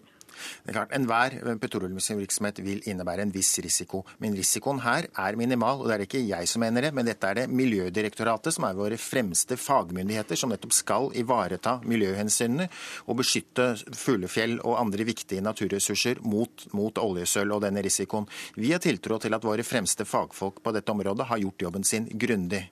Det 0.63 0.71
er 0.71 0.77
klart, 0.79 0.95
Enhver 0.95 1.37
petroleumsvirksomhet 1.61 2.61
vil 2.65 2.81
innebære 2.89 3.25
en 3.25 3.33
viss 3.33 3.53
risiko. 3.63 4.03
Men 4.23 4.35
risikoen 4.37 4.81
her 4.85 5.07
er 5.11 5.37
minimal. 5.39 5.81
og 5.81 5.89
Det 5.89 5.97
er 5.97 6.05
ikke 6.05 6.23
jeg 6.25 6.49
som 6.49 6.63
mener 6.63 6.87
det, 6.87 6.93
men 6.93 7.07
dette 7.07 7.27
er 7.27 7.41
det 7.41 7.47
Miljødirektoratet, 7.49 8.55
som 8.55 8.67
er 8.67 8.77
våre 8.77 8.97
fremste 9.01 9.57
fagmyndigheter, 9.57 10.39
som 10.39 10.51
nettopp 10.53 10.75
skal 10.75 11.09
ivareta 11.17 11.77
miljøhensynene 11.85 12.67
og 13.07 13.21
beskytte 13.21 13.71
fuglefjell 13.97 14.59
og 14.61 14.79
andre 14.79 15.07
viktige 15.07 15.43
naturressurser 15.45 16.21
mot, 16.25 16.67
mot 16.77 16.97
oljesøl 17.01 17.51
og 17.55 17.63
denne 17.65 17.83
risikoen. 17.85 18.27
Vi 18.55 18.73
har 18.73 18.83
tiltro 18.83 19.19
til 19.21 19.33
at 19.37 19.45
våre 19.45 19.65
fremste 19.67 20.07
fagfolk 20.07 20.61
på 20.63 20.75
dette 20.75 20.93
området 20.93 21.27
har 21.29 21.41
gjort 21.41 21.67
jobben 21.67 21.87
sin 21.87 22.07
grundig. 22.11 22.67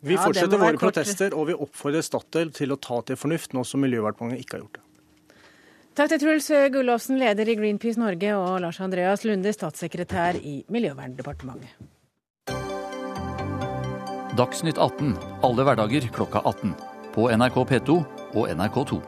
Vi 0.00 0.16
fortsetter 0.16 0.56
ja, 0.56 0.62
våre 0.62 0.80
protester, 0.80 1.34
og 1.36 1.50
vi 1.50 1.56
oppfordrer 1.66 2.04
Statoil 2.04 2.54
til 2.56 2.72
å 2.72 2.78
ta 2.80 3.02
til 3.04 3.18
fornuft, 3.20 3.52
nå 3.52 3.66
som 3.68 3.82
Miljøverndepartementet 3.84 4.46
ikke 4.46 4.56
har 4.56 4.64
gjort 4.64 4.78
det. 4.78 4.79
Takk 6.00 6.14
til 6.14 6.20
Truls 6.22 6.46
Gullåsen, 6.72 7.18
leder 7.20 7.44
i 7.44 7.54
Greenpeace 7.58 8.00
Norge, 8.00 8.30
og 8.32 8.62
Lars 8.64 8.78
Andreas 8.80 9.20
Lunde, 9.28 9.52
statssekretær 9.52 10.38
i 10.40 10.62
Miljøverndepartementet. 10.72 11.74
Dagsnytt 14.32 14.80
18 14.80 15.12
alle 15.44 15.68
hverdager 15.68 16.08
klokka 16.16 16.40
18. 16.48 16.72
På 17.12 17.28
NRK 17.28 17.58
P2 17.74 17.98
og 18.32 18.48
NRK2. 18.48 19.02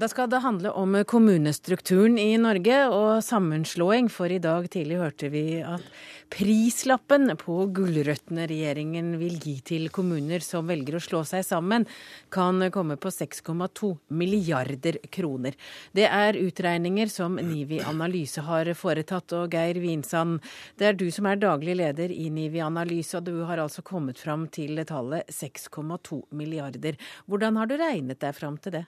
Da 0.00 0.08
skal 0.08 0.28
det 0.32 0.44
handle 0.44 0.70
om 0.76 0.94
kommunestrukturen 1.08 2.20
i 2.20 2.36
Norge 2.40 2.76
og 2.92 3.24
sammenslåing, 3.24 4.12
for 4.12 4.28
i 4.28 4.38
dag 4.40 4.68
tidlig 4.72 5.00
hørte 5.00 5.28
vi 5.32 5.42
at 5.60 5.84
prislappen 6.30 7.32
på 7.40 7.56
gulrøttene 7.74 8.46
regjeringen 8.50 9.12
vil 9.20 9.36
gi 9.42 9.56
til 9.66 9.88
kommuner 9.92 10.42
som 10.44 10.68
velger 10.70 10.96
å 10.96 11.02
slå 11.02 11.22
seg 11.28 11.42
sammen, 11.46 11.86
kan 12.32 12.62
komme 12.72 12.96
på 13.00 13.10
6,2 13.12 13.90
milliarder 14.14 15.00
kroner. 15.12 15.58
Det 15.92 16.06
er 16.06 16.38
utregninger 16.38 17.10
som 17.12 17.36
Nivi 17.42 17.80
Analyse 17.82 18.44
har 18.46 18.70
foretatt. 18.78 19.34
Og 19.40 19.52
Geir 19.54 19.80
Winsand, 19.82 20.40
det 20.78 20.90
er 20.90 20.96
du 20.98 21.08
som 21.14 21.26
er 21.30 21.40
daglig 21.42 21.76
leder 21.80 22.14
i 22.14 22.30
Nivi 22.32 22.62
Analyse, 22.62 23.18
og 23.18 23.26
du 23.26 23.42
har 23.48 23.62
altså 23.62 23.82
kommet 23.86 24.22
fram 24.22 24.46
til 24.54 24.80
tallet 24.86 25.28
6,2 25.34 26.22
milliarder. 26.36 26.98
Hvordan 27.26 27.60
har 27.60 27.70
du 27.70 27.76
regnet 27.80 28.22
deg 28.22 28.38
fram 28.38 28.58
til 28.62 28.78
det? 28.78 28.86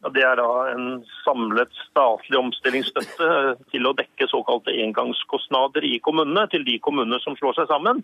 Det 0.00 0.22
er 0.24 0.38
da 0.40 0.48
en 0.72 1.02
samlet 1.26 1.74
statlig 1.90 2.38
omstillingsstøtte 2.38 3.26
til 3.68 3.84
å 3.84 3.92
dekke 3.98 4.28
såkalte 4.30 4.72
engangskostnader 4.72 5.84
i 5.84 5.98
kommunene, 6.00 6.46
til 6.48 6.64
de 6.64 6.78
kommunene 6.80 7.20
som 7.20 7.36
slår 7.36 7.58
seg 7.58 7.68
sammen. 7.68 8.00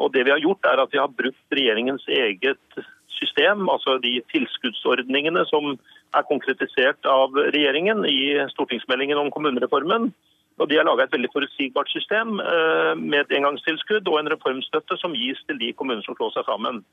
Og 0.00 0.12
det 0.14 0.24
Vi 0.24 0.32
har 0.32 0.40
gjort 0.40 0.64
er 0.64 0.80
at 0.80 0.92
vi 0.92 0.98
har 0.98 1.12
brukt 1.12 1.52
regjeringens 1.52 2.06
eget 2.08 2.80
system, 3.12 3.68
altså 3.68 3.98
de 4.00 4.22
tilskuddsordningene 4.32 5.44
som 5.50 5.76
er 6.16 6.26
konkretisert 6.30 7.04
av 7.06 7.36
regjeringen 7.36 8.06
i 8.08 8.40
stortingsmeldingen 8.54 9.20
om 9.20 9.30
kommunereformen. 9.30 10.14
Og 10.58 10.68
De 10.70 10.78
har 10.78 10.86
laga 10.86 11.04
et 11.04 11.12
veldig 11.12 11.32
forutsigbart 11.34 11.90
system 11.90 12.38
eh, 12.40 12.94
med 12.96 13.24
et 13.24 13.36
engangstilskudd 13.36 14.08
og 14.08 14.20
en 14.20 14.30
reformstøtte 14.32 14.96
som 15.00 15.16
gis 15.18 15.40
til 15.48 15.58
de 15.58 15.72
kommunene 15.74 16.06
som 16.06 16.16
slår 16.16 16.30
seg 16.36 16.46
sammen. 16.48 16.84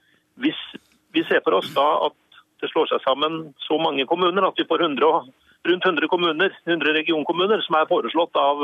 Hvis 0.42 0.60
vi 1.14 1.24
ser 1.28 1.44
for 1.46 1.60
oss 1.60 1.70
da 1.76 1.88
at 2.08 2.18
det 2.62 2.70
slår 2.72 2.90
seg 2.92 3.04
sammen 3.04 3.52
så 3.66 3.78
mange 3.82 4.06
kommuner 4.10 4.48
at 4.48 4.60
vi 4.60 4.68
får 4.70 4.86
100, 4.86 5.22
rundt 5.70 5.86
100 5.86 6.10
kommuner, 6.12 6.58
100 6.66 6.98
regionkommuner, 7.00 7.62
som 7.66 7.78
er 7.78 7.90
foreslått 7.90 8.38
av 8.38 8.62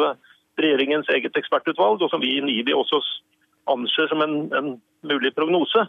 regjeringens 0.57 1.09
eget 1.13 1.37
ekspertutvalg, 1.37 2.01
og 2.01 2.11
som 2.11 2.21
vi 2.21 2.37
i 2.37 2.43
NIBI 2.45 2.75
også 2.77 3.01
anser 3.71 4.09
som 4.09 4.23
en, 4.23 4.37
en 4.57 4.69
mulig 5.05 5.33
prognose, 5.35 5.85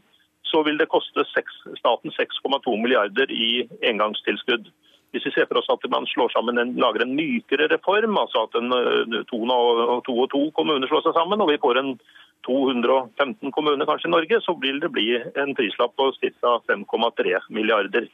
så 0.49 0.63
vil 0.65 0.79
det 0.81 0.91
koste 0.93 1.25
6, 1.29 1.63
staten 1.81 2.13
6,2 2.17 2.77
milliarder 2.81 3.33
i 3.33 3.67
engangstilskudd. 3.91 4.69
Hvis 5.13 5.25
vi 5.25 5.33
ser 5.33 5.49
for 5.49 5.61
oss 5.61 5.71
at 5.73 5.85
man 5.93 6.07
slår 6.09 6.33
sammen 6.35 6.61
en, 6.61 6.75
lager 6.81 7.05
en 7.05 7.15
mykere 7.17 7.69
reform, 7.73 8.17
altså 8.21 8.45
at 8.45 8.57
en, 8.61 8.73
to, 9.31 9.41
og 9.45 10.03
to 10.09 10.17
og 10.25 10.29
to 10.33 10.43
kommuner 10.57 10.89
slår 10.89 11.07
seg 11.07 11.17
sammen, 11.17 11.41
og 11.41 11.53
vi 11.53 11.61
får 11.63 11.81
en 11.81 11.95
215 12.47 13.53
kommuner 13.53 13.89
kanskje 13.89 14.09
i 14.09 14.15
Norge, 14.15 14.41
så 14.45 14.55
vil 14.63 14.81
det 14.83 14.91
bli 14.95 15.11
en 15.19 15.55
prislapp 15.59 15.95
på 15.99 16.11
ca. 16.21 16.55
5,3 16.69 17.39
milliarder. 17.51 18.09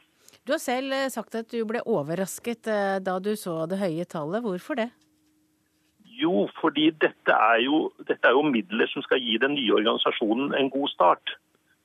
Du 0.45 0.53
har 0.53 0.61
selv 0.61 0.93
eh, 0.93 1.09
sagt 1.09 1.35
at 1.37 1.49
du 1.49 1.63
ble 1.65 1.81
overrasket 1.89 2.69
eh, 2.69 2.97
da 3.01 3.17
du 3.19 3.33
så 3.39 3.63
det 3.69 3.81
høye 3.81 4.05
tallet. 4.05 4.43
Hvorfor 4.45 4.77
det? 4.77 4.89
Jo, 6.15 6.45
fordi 6.61 6.91
dette 7.01 7.33
er 7.33 7.63
jo, 7.65 7.89
dette 8.07 8.29
er 8.29 8.37
jo 8.37 8.45
midler 8.47 8.87
som 8.91 9.03
skal 9.03 9.19
gi 9.19 9.39
den 9.41 9.57
nye 9.57 9.73
organisasjonen 9.75 10.53
en 10.55 10.69
god 10.71 10.91
start. 10.93 11.33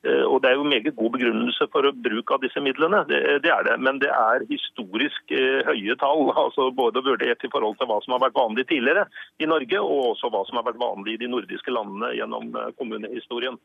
Eh, 0.01 0.23
og 0.25 0.41
Det 0.41 0.49
er 0.49 0.55
jo 0.57 0.63
meget 0.65 0.95
god 0.95 1.11
begrunnelse 1.13 1.67
for 1.73 1.85
bruk 2.05 2.31
av 2.33 2.41
disse 2.41 2.61
midlene, 2.63 3.03
det, 3.09 3.19
det 3.43 3.51
er 3.53 3.67
det. 3.67 3.77
Men 3.79 3.99
det 4.01 4.09
er 4.09 4.47
historisk 4.49 5.35
eh, 5.35 5.61
høye 5.67 5.97
tall. 6.01 6.31
altså 6.45 6.71
Både 6.73 7.03
vurdert 7.05 7.43
i 7.45 7.51
forhold 7.53 7.77
til 7.77 7.91
hva 7.91 7.99
som 8.05 8.17
har 8.17 8.25
vært 8.25 8.39
vanlig 8.39 8.65
tidligere 8.71 9.05
i 9.37 9.49
Norge, 9.49 9.83
og 9.83 10.15
også 10.15 10.31
hva 10.33 10.45
som 10.47 10.57
har 10.57 10.67
vært 10.71 10.81
vanlig 10.81 11.15
i 11.17 11.21
de 11.25 11.29
nordiske 11.29 11.73
landene 11.73 12.15
gjennom 12.17 12.49
kommunehistorien. 12.51 12.77
kommunehistorien. 12.81 13.61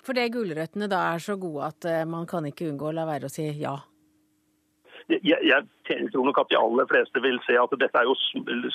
Fordi 0.00 0.22
gulrøttene 0.32 0.88
da 0.88 1.02
er 1.12 1.20
så 1.20 1.36
gode 1.36 1.66
at 1.68 1.86
man 2.08 2.24
kan 2.26 2.46
ikke 2.48 2.70
unngå 2.70 2.88
å 2.88 2.94
la 2.96 3.04
være 3.04 3.28
å 3.28 3.32
si 3.32 3.44
ja? 3.60 3.74
Jeg, 5.24 5.62
tror 6.12 6.24
nok 6.26 6.38
at 6.42 6.50
de 6.50 6.58
aller 6.58 6.86
fleste 6.90 7.22
vil 7.22 7.38
se 7.46 7.56
at 7.58 7.72
dette 7.82 7.98
er 7.98 8.06
jo 8.06 8.14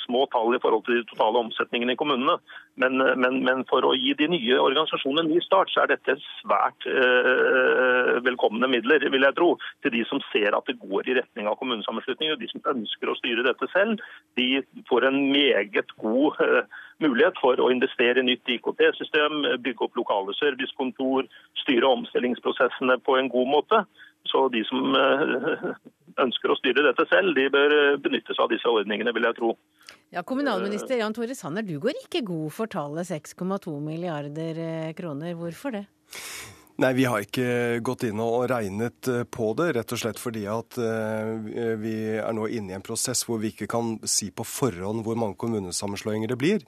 små 0.04 0.26
tall 0.32 0.56
i 0.56 0.60
forhold 0.62 0.84
til 0.86 1.00
de 1.00 1.08
totale 1.10 1.40
omsetningene 1.44 1.94
i 1.94 2.00
kommunene. 2.00 2.36
Men, 2.76 3.00
men, 3.22 3.38
men 3.46 3.64
for 3.70 3.86
å 3.86 3.94
gi 3.96 4.12
de 4.18 4.28
nye 4.32 4.58
organisasjonene 4.60 5.24
en 5.24 5.32
ny 5.32 5.40
start, 5.44 5.72
så 5.72 5.84
er 5.84 5.94
dette 5.94 6.18
svært 6.40 6.88
øh, 6.90 8.18
velkomne 8.26 8.68
midler, 8.70 9.06
vil 9.12 9.24
jeg 9.28 9.38
tro. 9.38 9.54
Til 9.84 9.94
de 9.96 10.04
som 10.10 10.22
ser 10.30 10.56
at 10.56 10.68
det 10.68 10.78
går 10.82 11.08
i 11.08 11.18
retning 11.20 11.48
av 11.48 11.58
kommunesammenslutninger. 11.60 12.40
De 12.40 12.50
som 12.52 12.72
ønsker 12.74 13.12
å 13.12 13.18
styre 13.20 13.46
dette 13.46 13.70
selv, 13.72 14.02
de 14.36 14.50
får 14.90 15.08
en 15.08 15.22
meget 15.32 15.96
god 16.02 16.42
øh, 16.44 16.64
mulighet 17.04 17.36
for 17.40 17.60
å 17.60 17.70
investere 17.72 18.22
i 18.22 18.26
nytt 18.26 18.48
IKT-system, 18.56 19.44
bygge 19.64 19.88
opp 19.88 19.98
lokale 19.98 20.34
servicekontor, 20.38 21.28
styre 21.62 21.92
omstillingsprosessene 21.98 22.98
på 23.04 23.18
en 23.20 23.32
god 23.32 23.52
måte. 23.52 23.82
Så 24.30 24.46
de 24.54 24.62
som 24.68 24.94
øh, 24.96 25.72
ønsker 26.26 26.52
å 26.52 26.58
styre 26.60 26.84
dette 26.88 27.06
selv, 27.10 27.34
de 27.36 27.46
bør 27.52 27.74
eh, 27.76 27.98
benytte 28.02 28.34
seg 28.34 28.44
av 28.46 28.52
disse 28.52 28.70
ordningene, 28.70 29.14
vil 29.16 29.28
jeg 29.28 29.38
tro. 29.38 29.52
Ja, 30.14 30.22
Kommunalminister 30.26 31.00
Jan 31.00 31.14
Tore 31.16 31.34
Sanner, 31.36 31.66
du 31.66 31.78
går 31.82 31.98
ikke 32.04 32.24
god 32.26 32.54
for 32.54 32.70
tallet 32.70 33.08
6,2 33.10 33.74
milliarder 33.84 34.62
eh, 34.62 34.92
kroner. 34.98 35.34
Hvorfor 35.38 35.74
det? 35.76 35.86
Nei, 36.76 36.90
vi 36.92 37.06
har 37.08 37.22
ikke 37.24 37.80
gått 37.80 38.02
inn 38.04 38.18
og 38.20 38.50
regnet 38.50 39.08
eh, 39.08 39.22
på 39.24 39.48
det, 39.56 39.70
rett 39.78 39.92
og 39.96 40.00
slett 40.00 40.18
fordi 40.20 40.42
at 40.50 40.76
eh, 40.76 41.76
vi 41.80 41.94
er 42.20 42.34
nå 42.36 42.44
inne 42.52 42.74
i 42.74 42.76
en 42.76 42.84
prosess 42.84 43.22
hvor 43.24 43.40
vi 43.40 43.48
ikke 43.54 43.68
kan 43.72 43.94
si 44.04 44.28
på 44.28 44.44
forhånd 44.44 45.00
hvor 45.06 45.16
mange 45.16 45.38
kommunesammenslåinger 45.40 46.34
det 46.34 46.36
blir. 46.40 46.66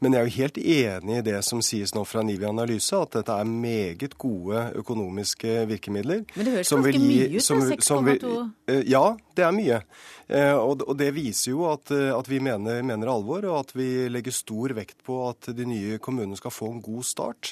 Men 0.00 0.16
jeg 0.16 0.22
er 0.22 0.30
jo 0.30 0.36
helt 0.38 0.60
enig 0.62 1.18
i 1.18 1.26
det 1.26 1.42
som 1.44 1.60
sies 1.64 1.92
nå 1.92 2.06
fra 2.08 2.24
Nivi 2.24 2.48
Analyse, 2.48 2.96
at 2.96 3.18
dette 3.18 3.36
er 3.36 3.50
meget 3.50 4.16
gode 4.20 4.64
økonomiske 4.80 5.66
virkemidler. 5.68 6.24
Men 6.38 6.48
det 6.48 6.56
høres 6.56 6.72
ganske 6.72 7.04
mye 7.04 7.28
ut, 7.28 7.44
til 7.50 7.62
6,2? 7.74 8.32
Eh, 8.72 8.82
ja, 8.88 9.04
det 9.36 9.44
er 9.44 9.54
mye. 9.58 9.82
Og 10.30 10.92
det 10.94 11.10
viser 11.10 11.50
jo 11.50 11.64
at, 11.66 11.90
at 11.90 12.28
vi 12.30 12.38
mener, 12.38 12.84
mener 12.86 13.10
alvor, 13.10 13.42
og 13.50 13.56
at 13.64 13.72
vi 13.74 14.06
legger 14.08 14.32
stor 14.32 14.72
vekt 14.78 15.00
på 15.04 15.20
at 15.26 15.50
de 15.58 15.66
nye 15.66 15.98
kommunene 16.00 16.38
skal 16.38 16.54
få 16.54 16.70
en 16.70 16.84
god 16.84 17.08
start. 17.08 17.50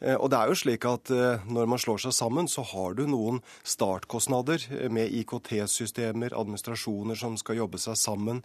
Eh, 0.00 0.16
og 0.16 0.30
det 0.32 0.38
er 0.38 0.48
jo 0.50 0.56
slik 0.56 0.86
at 0.88 1.10
eh, 1.12 1.42
Når 1.52 1.68
man 1.68 1.80
slår 1.80 2.00
seg 2.06 2.14
sammen, 2.16 2.48
så 2.48 2.64
har 2.64 2.96
du 2.96 3.04
noen 3.08 3.40
startkostnader 3.68 4.64
eh, 4.78 4.88
med 4.92 5.12
IKT-systemer, 5.20 6.36
administrasjoner 6.36 7.18
som 7.20 7.36
skal 7.40 7.60
jobbe 7.60 7.80
seg 7.80 7.98
sammen. 8.00 8.40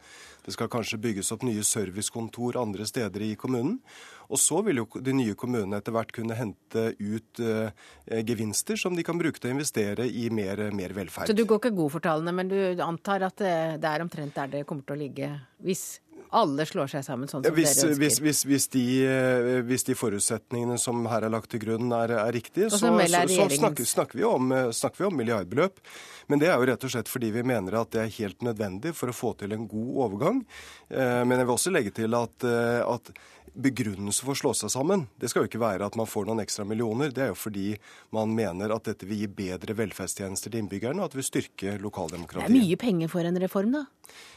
Det 0.46 0.56
skal 0.56 0.70
kanskje 0.72 1.00
bygges 1.02 1.32
opp 1.36 1.46
nye 1.48 1.64
servicekontor 1.66 2.60
andre 2.60 2.88
steder 2.88 3.24
i 3.24 3.34
kommunen. 3.40 3.80
Og 4.26 4.42
så 4.42 4.60
vil 4.66 4.82
jo 4.82 4.88
de 5.06 5.14
nye 5.14 5.36
kommunene 5.38 5.78
etter 5.80 5.94
hvert 5.94 6.12
kunne 6.14 6.34
hente 6.34 6.88
ut 6.98 7.42
gevinster 8.26 8.80
som 8.80 8.96
de 8.98 9.04
kan 9.06 9.20
bruke 9.22 9.38
til 9.38 9.52
å 9.52 9.54
investere 9.54 10.08
i 10.10 10.24
mer, 10.34 10.64
mer 10.74 10.96
velferd. 10.98 11.30
Så 11.30 11.38
du 11.38 11.44
går 11.46 11.62
ikke 11.62 11.76
god 11.78 11.94
for 11.94 12.06
tallene, 12.08 12.34
men 12.34 12.50
du 12.50 12.82
antar 12.82 13.28
at 13.28 13.38
det, 13.38 13.86
er 13.86 14.02
omtrent 14.02 14.34
der 14.34 14.50
det 14.50 14.64
kommer 14.66 14.82
til 14.82 14.98
å 14.98 15.02
ligge 15.04 15.30
hvis 15.62 15.86
alle 16.36 16.66
slår 16.68 16.90
seg 16.92 17.06
sammen 17.06 17.30
sånn 17.32 17.44
som 17.46 17.56
hvis, 17.56 17.76
dere 17.78 17.92
ønsker? 17.94 18.02
Hvis, 18.02 18.20
hvis, 18.24 18.42
hvis, 18.50 18.68
de, 18.74 18.86
eh, 19.08 19.60
hvis, 19.68 19.86
de, 19.88 19.96
forutsetningene 19.98 20.78
som 20.82 21.06
her 21.12 21.28
er 21.28 21.34
lagt 21.34 21.52
til 21.54 21.62
grunn 21.64 21.94
er, 21.96 22.16
er 22.20 22.36
riktige, 22.36 22.70
så, 22.74 22.82
så, 22.82 22.92
så 22.92 23.48
snakker, 23.56 23.88
snakker, 23.90 24.20
vi 24.20 24.28
om, 24.28 24.52
eh, 24.56 24.72
snakker, 24.76 25.04
vi 25.04 25.10
om, 25.10 25.16
milliardbeløp. 25.22 25.80
Men 26.32 26.42
det 26.42 26.50
er 26.50 26.60
jo 26.60 26.68
rett 26.72 26.88
og 26.88 26.92
slett 26.96 27.12
fordi 27.12 27.32
vi 27.36 27.46
mener 27.46 27.80
at 27.80 27.94
det 27.96 28.04
er 28.04 28.14
helt 28.18 28.46
nødvendig 28.46 28.96
for 28.98 29.12
å 29.12 29.16
få 29.16 29.36
til 29.40 29.56
en 29.56 29.68
god 29.72 30.02
overgang. 30.08 30.44
Eh, 30.90 31.22
men 31.24 31.38
jeg 31.38 31.48
vil 31.48 31.56
også 31.56 31.74
legge 31.76 31.96
til 32.02 32.18
at, 32.18 32.50
at 32.86 33.16
begrunnelse 33.56 34.26
for 34.26 34.36
å 34.36 34.40
slå 34.40 34.52
seg 34.58 34.72
sammen, 34.74 35.06
det 35.22 35.32
skal 35.32 35.44
jo 35.44 35.50
ikke 35.50 35.62
være 35.62 35.88
at 35.88 35.98
man 36.00 36.10
får 36.10 36.28
noen 36.28 36.44
ekstra 36.44 36.66
millioner. 36.68 37.14
Det 37.16 37.24
er 37.26 37.32
jo 37.32 37.40
fordi 37.40 37.74
man 38.16 38.34
mener 38.36 38.74
at 38.76 38.88
dette 38.90 39.08
vil 39.08 39.24
gi 39.24 39.32
bedre 39.32 39.76
velferdstjenester 39.78 40.52
til 40.52 40.64
innbyggerne, 40.64 41.00
og 41.00 41.08
at 41.08 41.16
det 41.16 41.22
vil 41.22 41.30
styrke 41.30 41.76
lokaldemokratiet. 41.82 42.52
Det 42.52 42.62
er 42.62 42.68
mye 42.68 42.80
penger 42.80 43.12
for 43.12 43.28
en 43.28 43.42
reform, 43.42 43.76
da? 43.80 43.86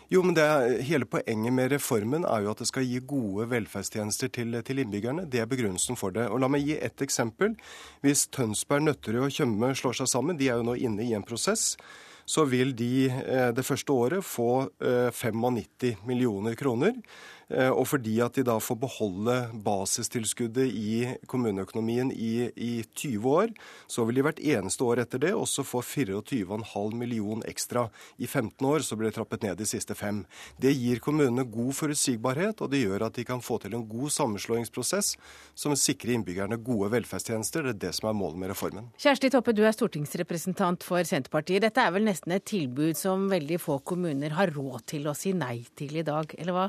Jo, 0.08 0.22
men 0.24 0.38
er, 0.40 0.78
Hele 0.88 1.04
poenget 1.04 1.52
med 1.52 1.72
reformen 1.74 2.24
er 2.24 2.46
jo 2.46 2.52
at 2.54 2.62
det 2.62 2.70
skal 2.70 2.86
gi 2.88 3.00
gode 3.04 3.48
velferdstjenester 3.50 4.32
til, 4.32 4.56
til, 4.64 4.82
innbyggerne. 4.84 5.26
Det 5.28 5.42
er 5.42 5.50
begrunnelsen 5.50 5.98
for 6.00 6.14
det. 6.16 6.30
Og 6.32 6.40
La 6.40 6.48
meg 6.48 6.64
gi 6.64 6.78
ett 6.80 7.04
eksempel. 7.04 7.58
Hvis 8.04 8.26
Tønsberg, 8.32 8.86
Nøtterøy 8.86 9.26
og 9.26 9.34
Tjøme 9.34 9.74
slår 9.76 10.00
seg 10.00 10.08
sammen, 10.14 10.40
de 10.40 10.48
er 10.48 10.60
jo 10.60 10.70
nå 10.70 10.78
inne 10.80 11.04
i 11.04 11.12
en 11.18 11.26
prosess, 11.28 11.74
så 12.28 12.44
vil 12.48 12.74
de 12.76 13.08
eh, 13.08 13.50
det 13.56 13.64
første 13.64 13.92
året 13.92 14.24
få 14.24 14.68
95 14.80 15.60
eh, 15.88 16.00
millioner 16.08 16.56
kroner. 16.60 16.96
Eh, 17.48 17.70
og 17.72 17.86
fordi 17.88 18.18
at 18.24 18.36
de 18.36 18.44
da 18.44 18.58
får 18.60 18.76
beholde 18.82 19.36
basistilskuddet 19.64 20.68
i 20.68 21.14
kommuneøkonomien 21.30 22.10
i, 22.12 22.48
i 22.52 22.72
20 22.84 23.28
år, 23.32 23.52
så 23.88 24.04
vil 24.04 24.20
de 24.20 24.24
hvert 24.26 24.42
eneste 24.42 24.84
år 24.84 25.02
etter 25.04 25.22
det 25.22 25.32
også 25.36 25.64
få 25.64 25.82
24,5 25.84 26.96
million 26.98 27.42
ekstra. 27.48 27.86
I 28.18 28.26
15 28.26 28.66
år 28.68 28.84
så 28.84 28.98
blir 28.98 29.08
det 29.08 29.16
trappet 29.16 29.46
ned 29.46 29.56
de 29.60 29.68
siste 29.68 29.96
fem. 29.96 30.24
Det 30.60 30.74
gir 30.76 31.00
kommunene 31.04 31.46
god 31.48 31.72
forutsigbarhet, 31.78 32.60
og 32.60 32.72
det 32.72 32.82
gjør 32.84 33.06
at 33.08 33.16
de 33.16 33.24
kan 33.28 33.42
få 33.44 33.60
til 33.62 33.76
en 33.78 33.86
god 33.88 34.12
sammenslåingsprosess 34.12 35.14
som 35.58 35.76
sikrer 35.78 36.18
innbyggerne 36.18 36.60
gode 36.60 36.90
velferdstjenester. 36.98 37.70
Det 37.70 37.76
er 37.76 37.82
det 37.88 37.94
som 37.96 38.10
er 38.10 38.18
målet 38.18 38.42
med 38.42 38.52
reformen. 38.52 38.90
Kjersti 39.00 39.32
Toppe, 39.32 39.54
du 39.56 39.64
er 39.64 39.76
stortingsrepresentant 39.76 40.84
for 40.84 41.00
Senterpartiet. 41.08 41.64
Dette 41.64 41.80
er 41.80 41.94
vel 41.94 42.04
nesten 42.08 42.36
et 42.36 42.44
tilbud 42.48 42.98
som 42.98 43.28
veldig 43.32 43.60
få 43.62 43.80
kommuner 43.88 44.36
har 44.36 44.52
råd 44.52 44.84
til 44.92 45.08
å 45.08 45.16
si 45.16 45.32
nei 45.36 45.62
til 45.78 45.96
i 45.96 46.04
dag, 46.06 46.36
eller 46.36 46.56
hva? 46.56 46.68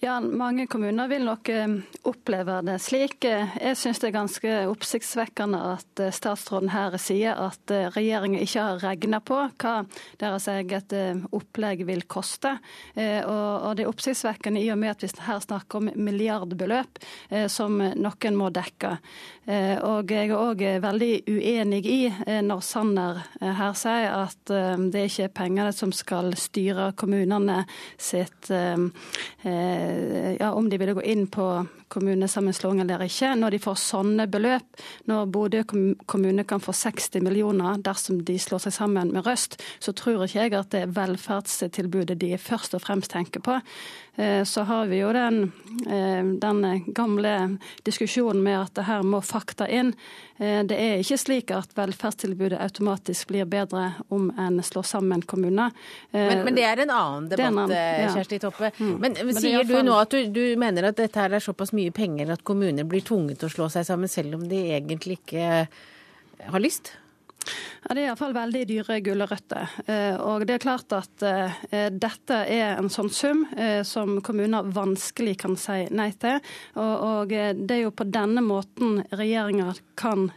Ja, 0.00 0.20
Mange 0.20 0.66
kommuner 0.66 1.08
vil 1.08 1.24
nok 1.26 1.48
eh, 1.48 1.72
oppleve 2.06 2.60
det 2.62 2.76
slik. 2.78 3.24
Jeg 3.26 3.74
syns 3.74 3.98
det 3.98 4.06
er 4.06 4.14
ganske 4.14 4.52
oppsiktsvekkende 4.70 5.58
at 5.72 6.02
eh, 6.04 6.12
statsråden 6.14 6.70
her 6.70 6.94
sier 7.02 7.34
at 7.34 7.72
eh, 7.74 7.88
regjeringen 7.96 8.38
ikke 8.38 8.62
har 8.62 8.78
regna 8.84 9.18
på 9.18 9.40
hva 9.58 9.72
deres 10.22 10.46
eget 10.52 10.94
opplegg 11.34 11.82
vil 11.88 12.04
koste. 12.06 12.52
Og 12.94 13.74
det 13.74 13.82
er 13.82 13.90
oppsiktsvekkende 13.90 14.62
i 14.62 14.70
og 14.70 14.78
med 14.78 14.92
at 14.92 15.02
vi 15.02 15.10
her 15.26 15.42
snakker 15.42 15.80
om 15.80 15.90
milliardbeløp 15.94 17.00
som 17.50 17.78
noen 17.78 18.38
må 18.38 18.48
dekke. 18.54 18.92
Og 19.86 20.12
jeg 20.12 20.30
er 20.30 20.34
òg 20.36 20.62
veldig 20.82 21.10
uenig 21.30 21.82
i 21.90 21.98
når 22.44 22.64
Sanner 22.66 23.22
her 23.40 23.76
sier 23.78 24.14
at 24.14 24.54
det 24.92 25.06
ikke 25.08 25.28
er 25.28 25.34
pengene 25.40 25.74
som 25.76 25.94
skal 25.94 26.34
styre 26.38 26.90
kommunene 26.98 27.62
sitt 27.96 28.50
Eh, 29.87 29.87
ja, 30.38 30.52
om 30.52 30.68
de 30.70 30.78
ville 30.80 30.96
gå 30.96 31.02
inn 31.02 31.26
på 31.30 31.48
kommunesammenslåing 31.92 32.82
eller 32.84 33.04
ikke, 33.06 33.34
når 33.38 33.56
de 33.56 33.62
får 33.62 33.78
sånne 33.82 34.26
beløp. 34.30 34.82
Når 35.10 35.30
Bodø 35.34 35.62
kommune 35.68 36.44
kan 36.48 36.62
få 36.62 36.74
60 36.76 37.22
millioner 37.24 37.80
dersom 37.84 38.22
de 38.24 38.38
slår 38.40 38.66
seg 38.66 38.76
sammen 38.78 39.14
med 39.14 39.26
Røst, 39.26 39.58
så 39.80 39.94
tror 39.96 40.26
ikke 40.26 40.44
jeg 40.46 40.58
at 40.58 40.70
det 40.74 40.84
er 40.84 40.92
velferdstilbudet 40.98 42.18
de 42.20 42.34
først 42.38 42.76
og 42.78 42.84
fremst 42.84 43.12
tenker 43.14 43.44
på. 43.44 43.60
Eh, 44.18 44.44
så 44.44 44.60
har 44.60 44.86
vi 44.86 44.98
jo 44.98 45.12
den, 45.12 45.52
eh, 45.86 46.24
den 46.24 46.84
gamle 46.86 47.58
diskusjonen 47.82 48.42
med 48.42 48.60
at 48.60 48.74
det 48.74 48.82
her 48.88 49.02
må 49.06 49.20
fakta 49.22 49.68
inn. 49.70 49.92
Eh, 50.38 50.64
det 50.66 50.74
er 50.74 50.98
ikke 50.98 51.18
slik 51.22 51.52
at 51.54 51.70
velferdstilbudet 51.78 52.58
automatisk 52.58 53.28
blir 53.30 53.46
bedre 53.46 53.92
om 54.10 54.32
en 54.34 54.58
slår 54.62 54.82
sammen 54.82 55.22
kommuner. 55.22 55.70
Men, 56.10 56.42
men 56.44 56.58
det 56.58 56.64
er 56.66 56.82
en 56.82 56.90
annen 56.90 57.28
debatt, 57.30 57.46
en 57.46 57.58
annen, 57.62 57.76
ja. 57.78 58.10
Kjersti 58.16 58.40
Toppe. 58.42 58.72
Mm. 58.80 58.96
Men, 58.98 59.14
men 59.22 59.38
sier 59.38 59.62
du 59.62 59.76
nå 59.86 59.94
at 59.94 60.10
du, 60.10 60.26
du, 60.34 60.42
mener 60.58 60.90
at 60.90 60.98
dette 60.98 61.22
her 61.22 61.38
er 61.38 61.44
såpass 61.46 61.70
mye 61.70 61.77
penger 61.94 62.32
at 62.34 62.44
kommuner 62.46 62.86
blir 62.88 63.04
tvunget 63.06 63.40
til 63.40 63.48
å 63.48 63.54
slå 63.54 63.68
seg 63.72 63.86
sammen, 63.88 64.10
selv 64.10 64.38
om 64.38 64.46
de 64.50 64.64
egentlig 64.76 65.20
ikke 65.20 65.68
har 66.48 66.62
lyst? 66.62 66.92
Ja, 67.88 67.94
Det 67.94 68.02
er 68.02 68.08
iallfall 68.10 68.34
veldig 68.36 68.62
dyre 68.68 68.98
gulrøtter. 69.00 69.70
Eh, 69.86 70.16
og 70.20 70.44
det 70.46 70.58
er 70.58 70.62
klart 70.62 70.92
at 70.92 71.22
eh, 71.24 71.88
dette 71.94 72.40
er 72.50 72.76
en 72.76 72.90
sånn 72.92 73.10
sum 73.14 73.44
eh, 73.56 73.80
som 73.86 74.18
kommuner 74.24 74.66
vanskelig 74.74 75.36
kan 75.40 75.56
si 75.56 75.86
nei 75.94 76.10
til. 76.20 76.40
Og 76.78 77.30
det 77.30 77.74
er 77.74 77.82
jo 77.84 77.92
på 77.94 78.06
denne 78.08 78.42
måten 78.44 79.00
regjeringa 79.14 79.72
kan 79.98 80.28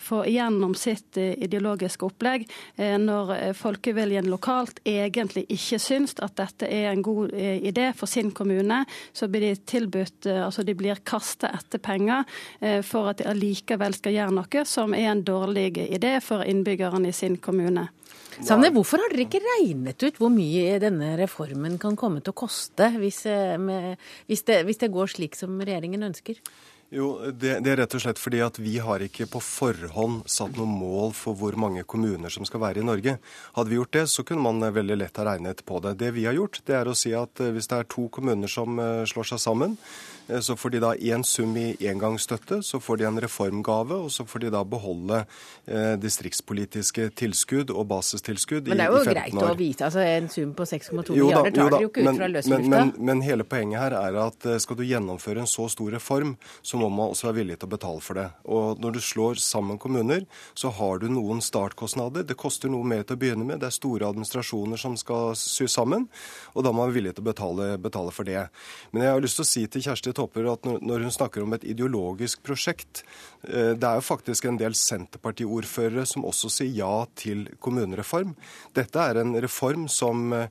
få 0.00 0.20
igjennom 0.28 0.74
sitt 0.76 1.16
ideologiske 1.16 2.04
opplegg. 2.06 2.44
Når 2.76 3.54
folkeviljen 3.56 4.28
lokalt 4.30 4.80
egentlig 4.86 5.44
ikke 5.52 5.78
syns 5.82 6.14
at 6.24 6.36
dette 6.38 6.68
er 6.68 6.90
en 6.90 7.02
god 7.04 7.32
idé 7.34 7.90
for 7.96 8.10
sin 8.10 8.32
kommune, 8.36 8.82
så 9.12 9.28
blir 9.28 9.46
de 9.46 9.62
tilbudt 9.64 10.28
Altså 10.34 10.64
de 10.66 10.74
blir 10.76 11.00
kasta 11.06 11.50
etter 11.56 11.80
penger 11.82 12.28
for 12.86 13.10
at 13.10 13.20
de 13.20 13.28
allikevel 13.30 13.96
skal 13.96 14.16
gjøre 14.16 14.36
noe 14.36 14.64
som 14.68 14.94
er 14.96 15.10
en 15.12 15.24
dårlig 15.24 15.70
idé 15.86 16.16
for 16.24 16.44
innbyggerne 16.48 17.10
i 17.10 17.16
sin 17.16 17.38
kommune. 17.42 17.88
Sanne, 18.42 18.72
hvorfor 18.74 18.98
har 18.98 19.12
dere 19.12 19.28
ikke 19.28 19.42
regnet 19.44 20.02
ut 20.02 20.16
hvor 20.18 20.32
mye 20.32 20.78
denne 20.82 21.12
reformen 21.20 21.76
kan 21.82 21.94
komme 21.98 22.22
til 22.24 22.34
å 22.34 22.40
koste, 22.44 22.90
hvis, 22.98 23.24
eh, 23.30 23.54
med, 23.60 24.00
hvis, 24.30 24.42
det, 24.48 24.64
hvis 24.66 24.80
det 24.82 24.90
går 24.94 25.12
slik 25.14 25.38
som 25.38 25.60
regjeringen 25.60 26.02
ønsker? 26.10 26.40
Jo, 26.94 27.08
det, 27.32 27.56
det, 27.64 27.72
er 27.72 27.80
rett 27.80 27.94
og 27.96 28.02
slett 28.04 28.20
fordi 28.20 28.40
at 28.44 28.58
vi 28.62 28.76
har 28.82 29.02
ikke 29.02 29.26
på 29.30 29.40
forhånd 29.42 30.28
satt 30.30 30.54
noe 30.58 30.68
mål 30.68 31.14
for 31.16 31.34
hvor 31.38 31.56
mange 31.58 31.82
kommuner 31.90 32.30
som 32.30 32.46
skal 32.46 32.62
være 32.62 32.82
i 32.82 32.86
Norge. 32.86 33.16
Hadde 33.56 33.72
vi 33.72 33.78
gjort 33.80 33.94
det, 33.96 34.04
så 34.12 34.22
kunne 34.26 34.44
man 34.44 34.62
veldig 34.74 34.98
lett 35.00 35.18
ha 35.18 35.26
regnet 35.26 35.64
på 35.66 35.80
det. 35.82 35.96
Det 36.02 36.12
vi 36.14 36.26
har 36.28 36.36
gjort, 36.38 36.60
det 36.68 36.76
er 36.78 36.90
å 36.90 36.96
si 36.98 37.14
at 37.18 37.42
eh, 37.42 37.54
hvis 37.54 37.70
det 37.70 37.80
er 37.80 37.90
to 37.90 38.06
kommuner 38.14 38.50
som 38.50 38.78
eh, 38.78 39.02
slår 39.10 39.32
seg 39.32 39.42
sammen, 39.42 39.78
så 40.40 40.56
får 40.56 40.74
de 40.76 40.82
da 40.84 40.92
én 40.94 41.24
sum 41.26 41.56
i 41.58 41.74
engangsstøtte, 41.90 42.60
så 42.62 42.80
får 42.80 43.02
de 43.02 43.08
en 43.10 43.20
reformgave, 43.26 43.98
og 44.06 44.12
så 44.14 44.26
får 44.28 44.46
de 44.46 44.52
da 44.54 44.62
beholde 44.64 45.24
eh, 45.66 45.94
distriktspolitiske 46.00 47.10
tilskudd 47.18 47.74
og 47.74 47.88
basistilskudd 47.90 48.70
i 48.70 48.72
15 48.72 48.78
år. 48.78 48.78
Men 48.78 48.80
det 48.80 48.86
er 48.86 48.94
jo 48.94 49.16
greit 49.18 49.50
å 49.50 49.58
vite. 49.58 49.90
altså 49.90 50.06
En 50.06 50.30
sum 50.30 50.54
på 50.54 50.68
6,2 50.70 51.18
milliarder 51.18 51.58
tar 51.58 51.74
dere 51.74 51.82
jo 51.82 51.90
ikke 51.90 52.06
ut 52.06 52.22
fra 52.22 52.30
løse. 52.30 52.54
Men, 52.54 52.70
men, 52.70 52.94
men 53.10 53.26
hele 53.26 53.44
poenget 53.48 53.82
her 53.82 53.98
er 53.98 54.22
at 54.28 54.48
skal 54.62 54.78
du 54.78 54.86
gjennomføre 54.86 55.42
en 55.42 55.50
så 55.50 55.66
stor 55.72 55.90
reform, 55.98 56.36
så 56.62 56.78
må 56.78 56.84
må 56.84 57.02
man 57.02 57.12
også 57.12 57.28
være 57.28 57.38
villig 57.40 57.56
til 57.58 57.68
å 57.68 57.72
betale 57.74 58.02
for 58.04 58.18
det. 58.18 58.26
Og 58.50 58.80
når 58.82 58.96
du 58.96 59.00
slår 59.04 59.40
sammen 59.42 59.80
kommuner, 59.80 60.24
så 60.58 60.70
har 60.74 61.00
du 61.02 61.08
noen 61.12 61.42
startkostnader. 61.44 62.26
Det 62.26 62.36
koster 62.40 62.72
noe 62.72 62.86
mer 62.86 63.04
til 63.06 63.16
å 63.16 63.22
begynne 63.22 63.46
med. 63.46 63.60
Det 63.62 63.70
er 63.70 63.76
store 63.76 64.08
administrasjoner 64.12 64.80
som 64.80 64.96
skal 65.00 65.34
sy 65.38 65.68
sammen, 65.70 66.08
og 66.54 66.66
da 66.66 66.72
må 66.72 66.82
man 66.82 66.90
være 66.90 66.98
villig 66.98 67.14
til 67.16 67.24
å 67.24 67.28
betale, 67.30 67.68
betale, 67.80 68.12
for 68.14 68.28
det. 68.28 68.46
Men 68.92 69.06
jeg 69.06 69.16
har 69.16 69.24
lyst 69.24 69.40
til 69.40 69.46
å 69.46 69.48
si 69.48 69.64
til 69.70 69.84
Kjersti 69.86 70.13
Topper 70.16 70.48
at 70.52 70.66
når 70.66 71.06
hun 71.06 71.14
snakker 71.14 71.44
om 71.44 71.56
et 71.56 71.66
ideologisk 71.68 72.42
prosjekt, 72.46 73.02
eh, 73.48 73.72
det 73.74 73.88
er 73.88 74.00
jo 74.00 74.06
faktisk 74.06 74.48
en 74.48 74.60
del 74.60 74.76
Senterparti-ordførere 74.78 76.06
som 76.08 76.26
også 76.28 76.52
sier 76.52 76.72
ja 76.78 76.92
til 77.18 77.48
kommunereform. 77.58 78.36
Dette 78.76 79.02
er 79.02 79.22
en 79.22 79.34
reform 79.44 79.88
som 79.92 80.32
eh, 80.32 80.48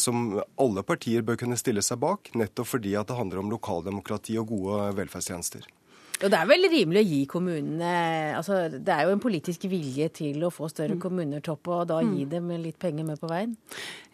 som 0.00 0.40
alle 0.60 0.82
partier 0.86 1.24
bør 1.26 1.36
kunne 1.42 1.60
stille 1.60 1.82
seg 1.84 2.00
bak, 2.00 2.32
nettopp 2.34 2.74
fordi 2.74 2.94
at 2.96 3.10
det 3.10 3.18
handler 3.18 3.42
om 3.42 3.50
lokaldemokrati 3.52 4.38
og 4.40 4.48
gode 4.54 4.92
velferdstjenester. 4.96 5.66
Og 6.24 6.30
det 6.32 6.38
er 6.38 6.48
vel 6.48 6.64
rimelig 6.72 7.02
å 7.02 7.08
gi 7.08 7.18
kommunene 7.28 7.88
altså 8.38 8.62
Det 8.72 8.92
er 8.94 9.04
jo 9.04 9.12
en 9.12 9.20
politisk 9.20 9.66
vilje 9.68 10.08
til 10.20 10.46
å 10.46 10.52
få 10.52 10.70
større 10.72 10.96
mm. 10.96 11.02
kommuner 11.02 11.42
topp, 11.44 11.68
og 11.68 11.82
da 11.90 12.00
gi 12.00 12.24
mm. 12.24 12.30
dem 12.30 12.52
litt 12.62 12.78
penger 12.80 13.04
med 13.04 13.20
på 13.20 13.28
veien? 13.28 13.52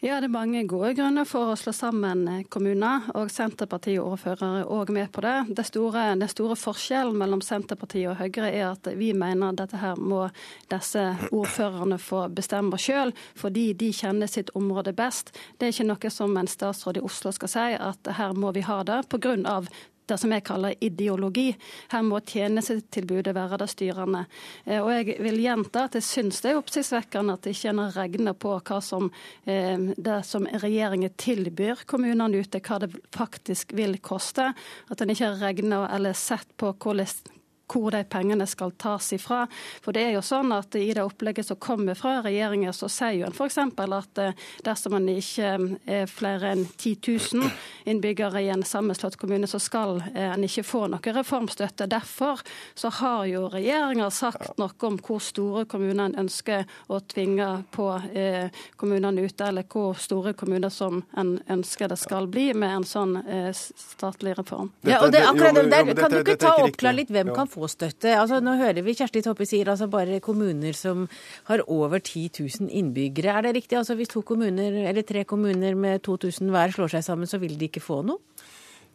Ja, 0.03 0.17
det 0.19 0.31
er 0.31 0.33
mange 0.33 0.63
gode 0.65 0.95
grunner 0.97 1.27
for 1.29 1.53
å 1.53 1.59
slå 1.61 1.75
sammen 1.77 2.25
eh, 2.33 2.45
kommuner, 2.51 3.11
og 3.15 3.31
Senterparti-ordførere 3.31 4.63
er 4.63 4.73
òg 4.73 4.91
med 4.97 5.11
på 5.13 5.23
det. 5.23 5.37
Det 5.59 5.67
store, 5.69 6.07
den 6.17 6.33
store 6.33 6.57
forskjellen 6.59 7.19
mellom 7.21 7.45
Senterpartiet 7.45 8.09
og 8.11 8.19
Høyre 8.19 8.49
er 8.49 8.65
at 8.71 8.89
vi 8.97 9.13
mener 9.15 9.55
dette 9.59 9.79
her 9.79 10.01
må 10.01 10.25
disse 10.73 11.05
ordførerne 11.29 12.01
få 12.01 12.25
bestemme 12.35 12.81
sjøl, 12.81 13.15
fordi 13.39 13.69
de 13.77 13.93
kjenner 13.95 14.31
sitt 14.31 14.51
område 14.59 14.97
best. 14.97 15.35
Det 15.61 15.69
er 15.69 15.77
ikke 15.77 15.91
noe 15.93 16.13
som 16.17 16.35
en 16.41 16.51
statsråd 16.51 16.99
i 16.99 17.05
Oslo 17.07 17.35
skal 17.37 17.55
si, 17.55 17.69
at 17.77 18.13
her 18.19 18.35
må 18.35 18.55
vi 18.57 18.65
ha 18.67 18.81
det, 18.89 19.03
pga 19.13 19.37
det 20.11 20.19
som 20.21 20.35
jeg 20.35 20.45
kaller 20.47 20.77
ideologi. 20.85 21.49
Her 21.93 22.05
må 22.07 22.21
tjenestetilbudet 22.27 23.35
være 23.37 23.61
det 23.63 23.71
styrende. 23.73 24.25
Eh, 24.65 24.81
og 24.83 24.93
jeg 24.95 25.19
vil 25.25 25.41
gjenta 25.43 25.87
at 25.89 25.99
jeg 25.99 26.07
syns 26.07 26.43
det 26.45 26.53
er 26.53 26.61
oppsiktsvekkende 26.61 27.39
at 27.39 27.51
ikke 27.51 27.73
en 27.73 27.83
har 27.87 28.35
på 28.41 28.55
hva 28.59 28.81
som 28.85 29.11
eh, 29.45 29.91
det 29.97 30.21
som 30.29 30.47
regjeringen 30.51 31.15
tilbyr 31.21 31.87
kommunene 31.91 32.43
ute, 32.43 32.63
hva 32.63 32.81
det 32.83 32.93
faktisk 33.17 33.75
vil 33.77 33.99
koste. 34.05 34.53
At 34.91 35.01
en 35.01 35.13
ikke 35.13 35.33
har 35.33 35.45
regna 35.49 35.85
eller 35.95 36.17
sett 36.19 36.51
på 36.61 36.75
hvordan 36.75 37.39
hvor 37.71 37.91
de 37.95 38.03
pengene 38.05 38.47
skal 38.47 38.73
tas 38.79 39.13
ifra. 39.13 39.45
For 39.85 39.95
det 39.95 40.05
er 40.07 40.17
jo 40.17 40.23
sånn 40.25 40.53
at 40.55 40.75
I 40.79 40.91
det 40.97 41.05
opplegget 41.05 41.47
som 41.47 41.59
kommer 41.61 41.99
fra 41.99 42.19
regjeringen, 42.25 42.73
så 42.75 42.89
sier 42.91 43.21
jo 43.21 43.29
en 43.29 43.37
f.eks. 43.37 43.59
at 43.61 44.23
eh, 44.23 44.47
dersom 44.67 44.97
man 44.97 45.09
ikke 45.11 45.53
eh, 45.55 46.01
er 46.01 46.11
flere 46.11 46.55
enn 46.55 46.65
10 46.67 46.97
000 47.35 47.51
innbyggere 47.91 48.43
i 48.43 48.51
en 48.53 48.65
sammenslått 48.67 49.19
kommune, 49.21 49.49
så 49.51 49.61
skal 49.63 50.01
eh, 50.15 50.31
en 50.33 50.47
ikke 50.47 50.67
få 50.67 50.87
noe 50.91 51.15
reformstøtte. 51.21 51.89
Derfor 51.91 52.43
så 52.75 52.93
har 53.01 53.25
jo 53.31 53.47
regjeringa 53.53 54.11
sagt 54.15 54.59
noe 54.61 54.75
om 54.91 54.99
hvor 55.01 55.23
store 55.23 55.67
kommuner 55.71 56.11
en 56.11 56.19
ønsker 56.25 56.67
å 56.91 57.01
tvinge 57.11 57.49
på 57.75 57.87
kommunene 58.81 59.25
ute, 59.27 59.47
eller 59.47 59.67
hvor 59.69 59.99
store 60.01 60.33
kommuner 60.39 60.73
som 60.73 61.03
en 61.19 61.35
ønsker 61.51 61.91
det 61.91 61.99
skal 62.01 62.29
bli 62.31 62.51
med 62.57 62.73
en 62.79 62.87
sånn 62.87 63.17
statlig 63.53 64.37
reform. 64.39 64.71
Ja, 64.87 65.01
og 65.05 65.13
det, 65.13 65.23
akkurat, 65.27 65.59
der, 65.71 65.93
Kan 65.99 66.15
du 66.15 66.21
ikke 66.23 66.39
ta 66.41 66.55
oppklare 66.65 67.01
litt 67.01 67.13
hvem 67.13 67.33
kan 67.37 67.51
få 67.51 67.60
få 67.61 67.71
støtte. 67.71 68.15
Altså, 68.17 68.41
nå 68.45 68.57
hører 68.61 68.83
vi 68.87 68.97
Kjersti 68.99 69.23
Toppe 69.25 69.47
sier 69.49 69.71
altså 69.73 69.91
bare 69.91 70.21
kommuner 70.25 70.77
som 70.77 71.07
har 71.51 71.65
over 71.67 72.01
10 72.01 72.31
000 72.41 72.71
innbyggere. 72.81 73.37
Er 73.37 73.49
det 73.49 73.57
riktig? 73.61 73.79
Altså 73.79 73.95
Hvis 73.99 74.13
to 74.13 74.23
kommuner, 74.23 74.81
eller 74.89 75.03
tre 75.07 75.25
kommuner 75.25 75.75
med 75.75 76.03
2000 76.03 76.51
hver 76.51 76.75
slår 76.75 76.97
seg 76.97 77.05
sammen, 77.05 77.31
så 77.31 77.39
vil 77.39 77.59
de 77.59 77.69
ikke 77.69 77.85
få 77.85 78.03
noe? 78.07 78.19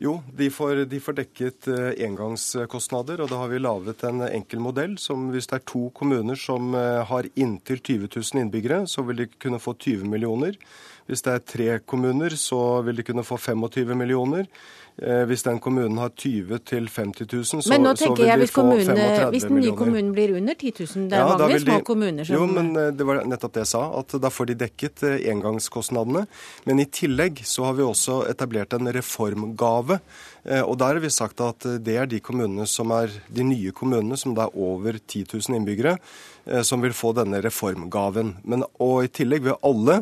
Jo, 0.02 0.18
de 0.36 0.50
får, 0.52 0.82
de 0.92 1.00
får, 1.00 1.16
dekket 1.22 1.68
eh, 1.72 1.94
engangskostnader, 2.04 3.22
og 3.24 3.30
da 3.32 3.38
har 3.40 3.48
vi 3.48 3.62
laget 3.62 4.02
en 4.04 4.26
enkel 4.28 4.60
modell 4.60 4.98
som 5.00 5.30
hvis 5.32 5.48
det 5.48 5.62
er 5.62 5.70
to 5.72 5.86
kommuner 5.96 6.36
som 6.36 6.76
eh, 6.76 7.00
har 7.08 7.30
inntil 7.40 7.80
20 7.80 8.10
000 8.12 8.42
innbyggere, 8.44 8.82
så 8.92 9.06
vil 9.08 9.24
de 9.24 9.30
kunne 9.40 9.62
få 9.64 9.72
20 9.80 10.04
millioner. 10.12 10.60
Hvis 11.06 11.22
det 11.22 11.34
er 11.34 11.44
tre 11.46 11.80
kommuner, 11.86 12.34
så 12.40 12.82
vil 12.86 12.96
de 12.98 13.04
kunne 13.06 13.24
få 13.24 13.38
25 13.38 13.94
millioner. 13.98 14.48
Eh, 14.96 15.26
hvis 15.28 15.44
den 15.44 15.58
kommunen 15.60 15.98
har 16.00 16.10
20 16.16 16.58
til 16.64 16.86
50 16.88 17.28
000, 17.34 17.44
så, 17.46 17.70
men 17.74 17.84
nå 17.84 17.92
så 18.00 18.14
vil 18.16 18.26
jeg, 18.26 18.38
de 18.40 18.46
hvis, 18.46 18.52
få 18.56 18.62
kommune, 18.62 18.86
35 18.86 19.30
hvis 19.34 19.44
den 19.44 19.52
nye 19.52 19.56
millioner. 19.60 19.78
kommunen 19.82 20.12
blir 20.16 20.36
under 20.38 20.54
10 20.56 20.72
000, 20.80 21.10
det 21.12 21.18
er 21.18 21.20
Ja, 21.20 21.38
mange 21.38 21.60
små 21.60 21.76
de- 21.78 21.84
kommuner 21.90 22.24
som 22.30 22.36
Jo, 22.38 22.46
men 22.48 22.70
eh, 22.80 22.92
det 22.96 23.06
var 23.10 23.20
nettopp 23.28 23.54
det 23.58 23.66
jeg 23.66 23.72
sa, 23.74 23.82
at 24.00 24.16
da 24.24 24.30
får 24.32 24.46
de 24.48 24.56
dekket 24.64 25.04
eh, 25.04 25.18
engangskostnadene. 25.34 26.24
Men 26.66 26.80
i 26.80 26.86
tillegg 26.86 27.44
så 27.44 27.66
har 27.68 27.74
vi 27.74 27.84
også 27.84 28.22
etablert 28.32 28.74
en 28.80 28.88
reformgave. 28.88 30.00
Eh, 30.46 30.62
Og 30.62 30.78
der 30.80 30.96
har 30.96 31.04
vi 31.04 31.12
sagt 31.14 31.42
at 31.44 31.66
eh, 31.66 31.80
det 31.82 31.98
er 31.98 32.08
de 32.10 32.22
kommunene 32.24 32.68
som 32.70 32.92
er 32.96 33.14
de 33.28 33.44
nye 33.46 33.74
kommunene, 33.76 34.18
som 34.18 34.36
det 34.36 34.46
er 34.46 34.56
over 34.56 35.00
10 35.00 35.26
000 35.34 35.58
innbyggere, 35.58 35.98
eh, 36.46 36.62
som 36.62 36.82
vil 36.84 36.94
få 36.96 37.14
denne 37.18 37.42
reformgaven. 37.44 38.36
Men, 38.44 38.66
og 38.80 39.06
i 39.06 39.12
tillegg 39.12 39.46
vil 39.46 39.60
alle 39.66 40.02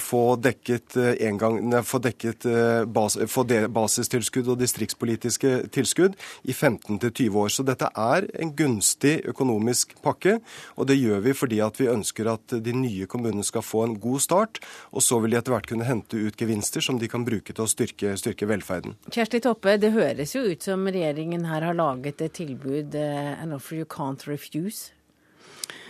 få 0.00 0.36
dekket, 0.36 0.96
eh, 0.96 1.26
en 1.28 1.38
gang, 1.40 1.58
få 1.86 2.00
dekket 2.02 2.46
bas, 2.92 3.16
få 3.30 3.44
basistilskudd 3.72 4.52
og 4.52 4.60
distriktspolitiske 4.60 5.54
tilskudd 5.72 6.16
i 6.44 6.52
15-20 6.52 7.40
år. 7.40 7.50
Så 7.52 7.66
dette 7.66 7.88
er 7.90 8.28
en 8.40 8.54
gunstig 8.56 9.20
økonomisk 9.30 9.96
pakke, 10.04 10.38
og 10.76 10.90
det 10.90 10.98
gjør 11.00 11.24
vi 11.24 11.36
fordi 11.36 11.60
at 11.64 11.80
vi 11.80 11.90
ønsker 11.92 12.28
at 12.32 12.56
de 12.60 12.74
nye 12.76 13.08
kommunene 13.10 13.44
skal 13.46 13.64
få 13.64 13.84
en 13.86 13.96
god 14.00 14.20
start, 14.20 14.60
og 14.92 15.04
så 15.04 15.20
vil 15.20 15.34
de 15.34 15.40
etter 15.40 15.54
hvert 15.54 15.68
kunne 15.70 15.88
hente 15.88 16.18
ut 16.20 16.36
gevinster 16.38 16.84
som 16.84 16.98
de 17.00 17.08
kan 17.10 17.24
bruke 17.26 17.54
til 17.54 17.64
å 17.64 17.70
styrke, 17.70 18.14
styrke 18.20 18.48
velferden. 18.50 18.96
Kjersti 19.10 19.40
Toppe, 19.44 19.69
det 19.78 19.92
høres 19.94 20.34
jo 20.34 20.42
ut 20.48 20.64
som 20.64 20.88
regjeringen 20.88 21.44
her 21.46 21.62
har 21.68 21.76
laget 21.76 22.22
et 22.24 22.32
tilbud, 22.40 22.94
eh, 22.98 23.42
an 23.42 23.52
offer 23.52 23.76
you 23.76 23.84
can't 23.84 24.26
refuse. 24.26 24.92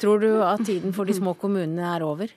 Tror 0.00 0.20
du 0.20 0.42
at 0.42 0.64
tiden 0.66 0.92
for 0.92 1.04
de 1.04 1.14
små 1.16 1.34
kommunene 1.38 1.86
er 1.96 2.04
over? 2.04 2.28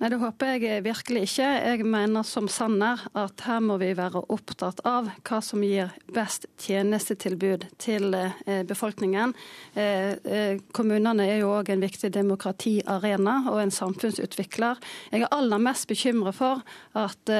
Nei, 0.00 0.08
Det 0.08 0.16
håper 0.16 0.54
jeg 0.56 0.80
virkelig 0.80 1.26
ikke. 1.26 1.46
Jeg 1.60 1.84
mener 1.84 2.24
som 2.24 2.46
Sanner 2.48 3.02
at 3.20 3.42
her 3.44 3.58
må 3.60 3.74
vi 3.82 3.90
være 3.92 4.22
opptatt 4.32 4.78
av 4.88 5.10
hva 5.28 5.40
som 5.44 5.60
gir 5.60 5.90
best 6.16 6.46
tjenestetilbud 6.64 7.66
til 7.76 8.16
eh, 8.16 8.62
befolkningen. 8.64 9.34
Eh, 9.76 10.16
eh, 10.24 10.62
kommunene 10.72 11.26
er 11.28 11.42
jo 11.42 11.50
òg 11.52 11.68
en 11.74 11.84
viktig 11.84 12.08
demokratiarena 12.14 13.34
og 13.52 13.58
en 13.60 13.74
samfunnsutvikler. 13.76 14.80
Jeg 15.12 15.26
er 15.26 15.34
aller 15.36 15.60
mest 15.60 15.84
bekymret 15.90 16.38
for 16.38 16.64
at 16.96 17.34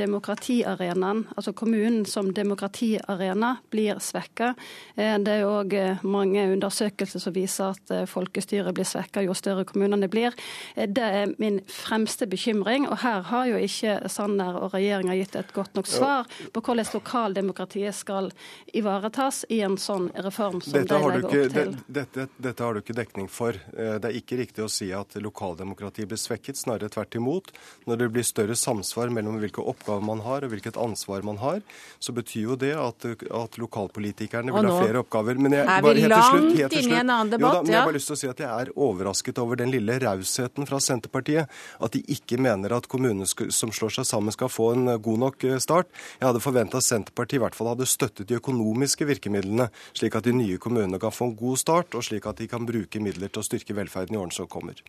demokratiarenaen, 0.00 1.26
altså 1.36 1.52
kommunen 1.52 2.08
som 2.08 2.32
demokratiarena, 2.32 3.58
blir 3.68 4.00
svekka. 4.00 4.54
Det 4.96 5.36
er 5.36 5.44
òg 5.44 5.76
mange 6.00 6.48
undersøkelser 6.54 7.20
som 7.20 7.36
viser 7.36 7.76
at 7.76 8.08
folkestyret 8.08 8.72
blir 8.74 8.88
svekka 8.88 9.26
jo 9.26 9.36
større 9.36 9.66
kommunene 9.68 10.08
blir. 10.10 10.32
Det 10.74 11.04
er 11.04 11.36
min 11.36 11.60
fremste 11.68 11.89
bekymring. 11.90 12.86
Og 12.88 12.98
her 12.98 13.22
har 13.22 13.46
jo 13.46 13.56
ikke 13.56 14.08
Sanner 14.10 14.56
og 14.62 14.72
regjeringa 14.74 15.14
gitt 15.18 15.36
et 15.36 15.52
godt 15.52 15.74
nok 15.74 15.86
svar 15.86 16.26
på 16.52 16.60
hvordan 16.62 16.86
lokaldemokratiet 16.94 17.94
skal 17.94 18.30
ivaretas 18.74 19.44
i 19.50 19.60
en 19.62 19.76
sånn 19.76 20.10
reform 20.14 20.60
som 20.62 20.72
Dette 20.72 20.88
de 20.88 21.00
legger 21.00 21.18
ikke, 21.18 21.26
opp 21.26 21.52
til. 21.52 21.72
det- 21.72 22.12
dette, 22.12 22.28
dette 22.40 22.60
har 22.64 22.74
du 22.74 22.80
ikke 22.80 22.94
dekning 22.94 23.28
for. 23.28 23.50
Eh, 23.76 23.98
Det 24.00 24.04
er 24.04 24.20
ikke 24.20 24.38
riktig 24.38 24.64
å 24.64 24.70
si 24.70 24.92
at 24.92 25.08
lokaldemokratiet 25.14 26.06
blir 26.08 26.16
svekket, 26.16 26.56
snarere 26.56 26.88
tvert 26.88 27.10
imot. 27.16 27.50
Når 27.86 27.98
det 27.98 28.12
blir 28.12 28.22
større 28.24 28.54
samsvar 28.56 29.10
mellom 29.10 29.38
hvilke 29.40 29.62
oppgaver 29.66 30.02
man 30.02 30.20
har 30.20 30.42
og 30.44 30.50
hvilket 30.50 30.76
ansvar 30.76 31.22
man 31.22 31.36
har, 31.38 31.60
så 32.00 32.12
betyr 32.14 32.42
jo 32.42 32.56
det 32.56 32.74
at, 32.76 33.04
at 33.04 33.50
lokalpolitikerne 33.58 34.52
vil 34.52 34.70
ha 34.70 34.80
flere 34.84 35.02
oppgaver. 35.04 35.38
Men 35.38 35.52
jeg, 35.52 35.66
er 35.66 35.82
vi 35.82 36.00
helt 36.00 36.12
til 36.12 36.22
slutt- 36.22 36.40
langt 36.40 36.56
helt 36.56 36.72
inne 36.72 36.90
i 36.90 37.00
en 37.00 37.10
annen 37.10 37.20
annen 37.20 37.32
Jo 37.32 37.38
da, 37.38 37.52
debatt, 37.52 37.64
men 37.64 37.72
jeg 37.72 37.80
har 37.80 37.86
bare 37.86 37.94
lyst 37.94 38.06
til 38.06 38.16
å 38.16 38.18
si 38.18 38.28
at 38.28 38.36
jeg 38.38 38.48
er 38.48 38.72
overrasket 38.76 39.38
over 39.38 39.56
den 39.56 39.70
lille 39.70 39.98
rausheten 40.00 40.66
fra 40.66 40.78
Senterpartiet. 40.78 41.48
At 41.80 41.96
de 41.96 42.02
ikke 42.12 42.38
mener 42.40 42.74
at 42.76 42.88
kommuner 42.90 43.28
som 43.28 43.72
slår 43.74 43.94
seg 43.98 44.08
sammen 44.08 44.34
skal 44.34 44.52
få 44.52 44.70
en 44.74 44.92
eh, 44.92 45.00
god 45.00 45.22
nok 45.24 45.44
eh, 45.48 45.58
start. 45.62 45.90
Jeg 46.20 46.28
hadde 46.28 46.44
forventa 46.44 46.80
at 46.80 46.86
Senterpartiet 46.86 47.40
i 47.40 47.44
hvert 47.44 47.56
fall 47.56 47.72
hadde 47.72 47.88
støttet 47.88 48.28
de 48.28 48.38
økonomiske 48.40 49.08
virkemidlene, 49.08 49.70
slik 49.96 50.18
at 50.18 50.28
de 50.28 50.36
nye 50.36 50.60
kommunene 50.60 51.00
kan 51.00 51.14
få 51.14 51.30
en 51.30 51.36
god 51.38 51.60
start, 51.60 51.96
og 51.96 52.06
slik 52.06 52.28
at 52.28 52.40
de 52.42 52.48
kan 52.50 52.68
bruke 52.68 53.02
midler 53.02 53.32
til 53.32 53.42
å 53.42 53.46
styrke 53.46 53.76
velferden 53.76 54.16
i 54.16 54.20
årene 54.20 54.36
som 54.36 54.50
kommer. 54.50 54.80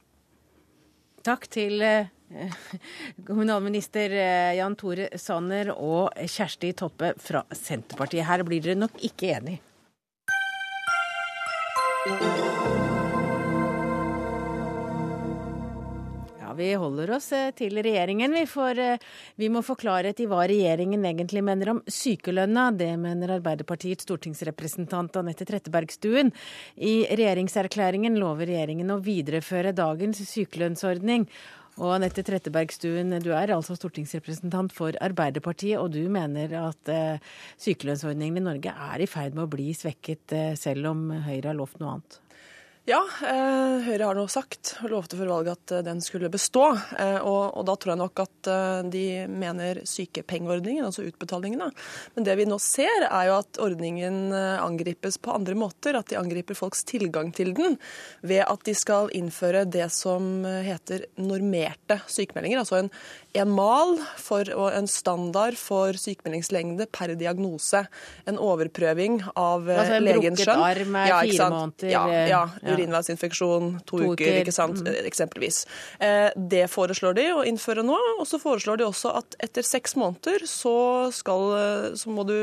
Takk 1.26 1.48
til 1.54 1.84
eh, 1.86 2.12
kommunalminister 3.28 4.16
Jan 4.58 4.78
Tore 4.80 5.12
Sanner 5.22 5.74
og 5.76 6.12
Kjersti 6.28 6.74
Toppe 6.78 7.14
fra 7.22 7.46
Senterpartiet. 7.56 8.28
Her 8.28 8.44
blir 8.48 8.64
dere 8.64 8.80
nok 8.80 9.00
ikke 9.06 9.36
enig. 9.40 9.62
Vi 16.62 16.74
holder 16.78 17.16
oss 17.16 17.32
eh, 17.34 17.50
til 17.58 17.80
regjeringen. 17.82 18.34
Vi, 18.38 18.44
får, 18.50 18.80
eh, 18.80 19.06
vi 19.42 19.50
må 19.50 19.64
få 19.66 19.76
klarhet 19.80 20.20
i 20.22 20.28
hva 20.30 20.44
regjeringen 20.50 21.02
egentlig 21.10 21.42
mener 21.46 21.74
om 21.74 21.80
sykelønna. 21.90 22.68
Det 22.78 22.92
mener 23.02 23.36
Arbeiderpartiets 23.40 24.06
stortingsrepresentant 24.06 25.18
Anette 25.18 25.48
Trettebergstuen. 25.50 26.30
I 26.78 26.94
regjeringserklæringen 27.10 28.20
lover 28.22 28.52
regjeringen 28.52 28.94
å 28.94 29.02
videreføre 29.02 29.74
dagens 29.74 30.22
sykelønnsordning. 30.30 31.26
Og 31.82 31.96
Anette 31.96 32.22
Trettebergstuen, 32.28 33.16
du 33.24 33.32
er 33.34 33.56
altså 33.56 33.74
stortingsrepresentant 33.80 34.76
for 34.76 34.94
Arbeiderpartiet, 35.02 35.80
og 35.82 35.96
du 35.96 36.04
mener 36.14 36.54
at 36.62 36.92
eh, 36.94 37.32
sykelønnsordningen 37.64 38.38
i 38.38 38.50
Norge 38.52 38.76
er 38.92 39.02
i 39.02 39.10
ferd 39.10 39.34
med 39.34 39.48
å 39.48 39.54
bli 39.56 39.72
svekket, 39.74 40.36
selv 40.62 40.92
om 40.94 41.08
Høyre 41.26 41.56
har 41.56 41.58
lovt 41.58 41.82
noe 41.82 41.96
annet? 41.96 42.21
Ja, 42.90 42.98
eh, 43.22 43.84
Høyre 43.86 44.08
har 44.10 44.18
nå 44.18 44.24
sagt 44.32 44.72
og 44.82 44.90
lovte 44.90 45.18
før 45.20 45.30
valget 45.30 45.54
at 45.54 45.74
eh, 45.78 45.84
den 45.86 46.00
skulle 46.02 46.32
bestå. 46.34 46.64
Eh, 46.98 47.20
og, 47.22 47.54
og 47.60 47.68
da 47.70 47.76
tror 47.78 47.94
jeg 47.94 48.00
nok 48.02 48.22
at 48.24 48.50
de 48.92 49.04
mener 49.30 49.84
sykepengeordningen, 49.86 50.88
altså 50.88 51.06
utbetalingene. 51.06 51.68
Men 52.16 52.26
det 52.26 52.34
vi 52.40 52.48
nå 52.50 52.58
ser, 52.58 53.06
er 53.06 53.28
jo 53.30 53.36
at 53.38 53.60
ordningen 53.62 54.34
angripes 54.34 55.20
på 55.22 55.36
andre 55.36 55.54
måter. 55.62 56.00
At 56.00 56.10
de 56.10 56.18
angriper 56.18 56.58
folks 56.58 56.82
tilgang 56.90 57.30
til 57.38 57.54
den 57.54 57.78
ved 58.26 58.42
at 58.48 58.66
de 58.66 58.74
skal 58.78 59.14
innføre 59.14 59.68
det 59.70 59.86
som 59.94 60.42
heter 60.66 61.06
normerte 61.22 62.00
sykemeldinger. 62.10 62.64
Altså 62.64 62.82
en, 62.82 62.90
en 63.34 63.52
mal 63.56 63.94
for, 64.20 64.48
og 64.58 64.74
en 64.76 64.88
standard 64.92 65.56
for 65.60 65.96
sykemeldingslengde 66.00 66.88
per 66.92 67.14
diagnose. 67.20 67.86
En 68.28 68.40
overprøving 68.42 69.22
av 69.40 69.70
eh, 69.70 69.80
Altså 69.80 69.98
en 70.00 70.06
legens 70.08 70.42
brukket 70.42 70.44
skjønn. 70.50 70.64
arm 70.68 70.98
er 71.00 71.14
fire 71.30 71.50
måneder, 71.54 71.92
ja, 71.94 72.04
ja. 72.32 72.42
Urinveisinfeksjon 72.76 73.72
to, 73.86 74.02
To 74.02 74.14
uker, 74.14 74.42
uker, 74.42 74.52
mm. 74.52 74.92
eksempelvis. 75.10 75.64
Eh, 76.00 76.30
det 76.36 76.66
foreslår 76.72 77.18
de 77.18 77.28
å 77.36 77.46
innføre 77.48 77.86
nå, 77.86 77.98
og 78.18 78.26
så 78.30 78.40
foreslår 78.42 78.82
de 78.82 78.88
også 78.88 79.14
at 79.22 79.38
etter 79.44 79.66
seks 79.66 79.98
måneder 80.00 80.46
så, 80.50 80.76
skal, 81.16 81.48
eh, 81.58 81.88
så 82.00 82.14
må 82.14 82.26
du 82.28 82.38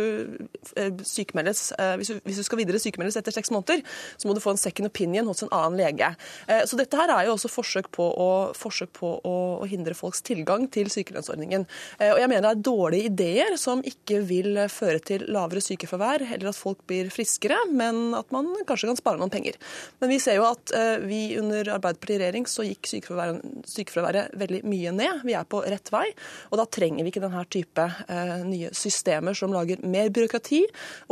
eh, 0.77 0.93
sykemeldes, 1.07 1.71
eh, 1.79 1.95
hvis 2.01 2.13
du, 2.13 2.23
hvis 2.27 2.41
du 2.43 2.47
skal 2.47 2.63
videre 2.63 2.83
sykemeldes 2.83 3.19
etter 3.21 3.35
seks 3.35 3.53
måneder, 3.55 3.85
så 4.19 4.29
må 4.29 4.37
du 4.37 4.43
få 4.45 4.55
en 4.55 4.61
second 4.61 4.91
opinion 4.91 5.29
hos 5.31 5.45
en 5.45 5.53
annen 5.55 5.79
lege. 5.79 6.11
Eh, 6.47 6.65
så 6.69 6.79
dette 6.79 6.99
her 6.99 7.13
er 7.15 7.29
jo 7.29 7.37
også 7.37 7.51
forsøk 7.53 7.91
på 7.95 8.07
å, 8.09 8.29
forsøk 8.57 8.93
på 8.99 9.13
å, 9.27 9.37
hindre 9.69 9.97
folks 9.97 10.23
tilgang 10.25 10.67
til 10.73 10.89
sykelønnsordningen. 10.93 11.67
Eh, 11.99 12.13
og 12.15 12.21
jeg 12.23 12.31
mener 12.31 12.47
det 12.47 12.53
er 12.55 12.67
dårlige 12.69 13.11
ideer 13.11 13.57
som 13.61 13.83
ikke 13.87 14.23
vil 14.29 14.57
eh, 14.57 14.71
føre 14.73 15.03
til 15.05 15.27
lavere 15.33 15.63
sykefravær, 15.65 16.25
eller 16.29 16.51
at 16.53 16.59
folk 16.59 16.85
blir 16.89 17.11
friskere, 17.13 17.59
men 17.73 18.17
at 18.19 18.31
man 18.35 18.51
kanskje 18.69 18.91
kan 18.91 19.01
spare 19.01 19.21
noen 19.21 19.33
penger. 19.33 19.59
Men 20.03 20.13
vi 20.13 20.18
ser 20.23 20.39
jo 20.39 20.47
at 20.49 20.73
eh, 20.77 20.99
vi 21.05 21.21
under 21.41 21.73
Arbeiderpartiet 21.75 22.17
i 22.17 22.21
regjering 22.23 22.47
så 22.51 22.65
gikk 22.67 22.89
sykefraværet, 22.91 23.67
sykefraværet 23.69 24.37
veldig 24.41 24.63
mye 24.69 24.93
ned. 24.95 25.25
Vi 25.29 25.35
er 25.39 25.49
på 25.49 25.63
rett 25.65 25.93
vei, 25.95 26.07
og 26.51 26.61
da 26.61 26.67
trenger 26.79 27.07
vi 27.07 27.13
ikke 27.13 27.25
denne 27.25 27.45
type 27.51 27.89
eh, 28.09 28.35
nye 28.47 28.73
systemer 28.77 29.37
som 29.39 29.55
lager 29.55 29.83
mer 29.87 30.13
byråkrati, 30.15 30.63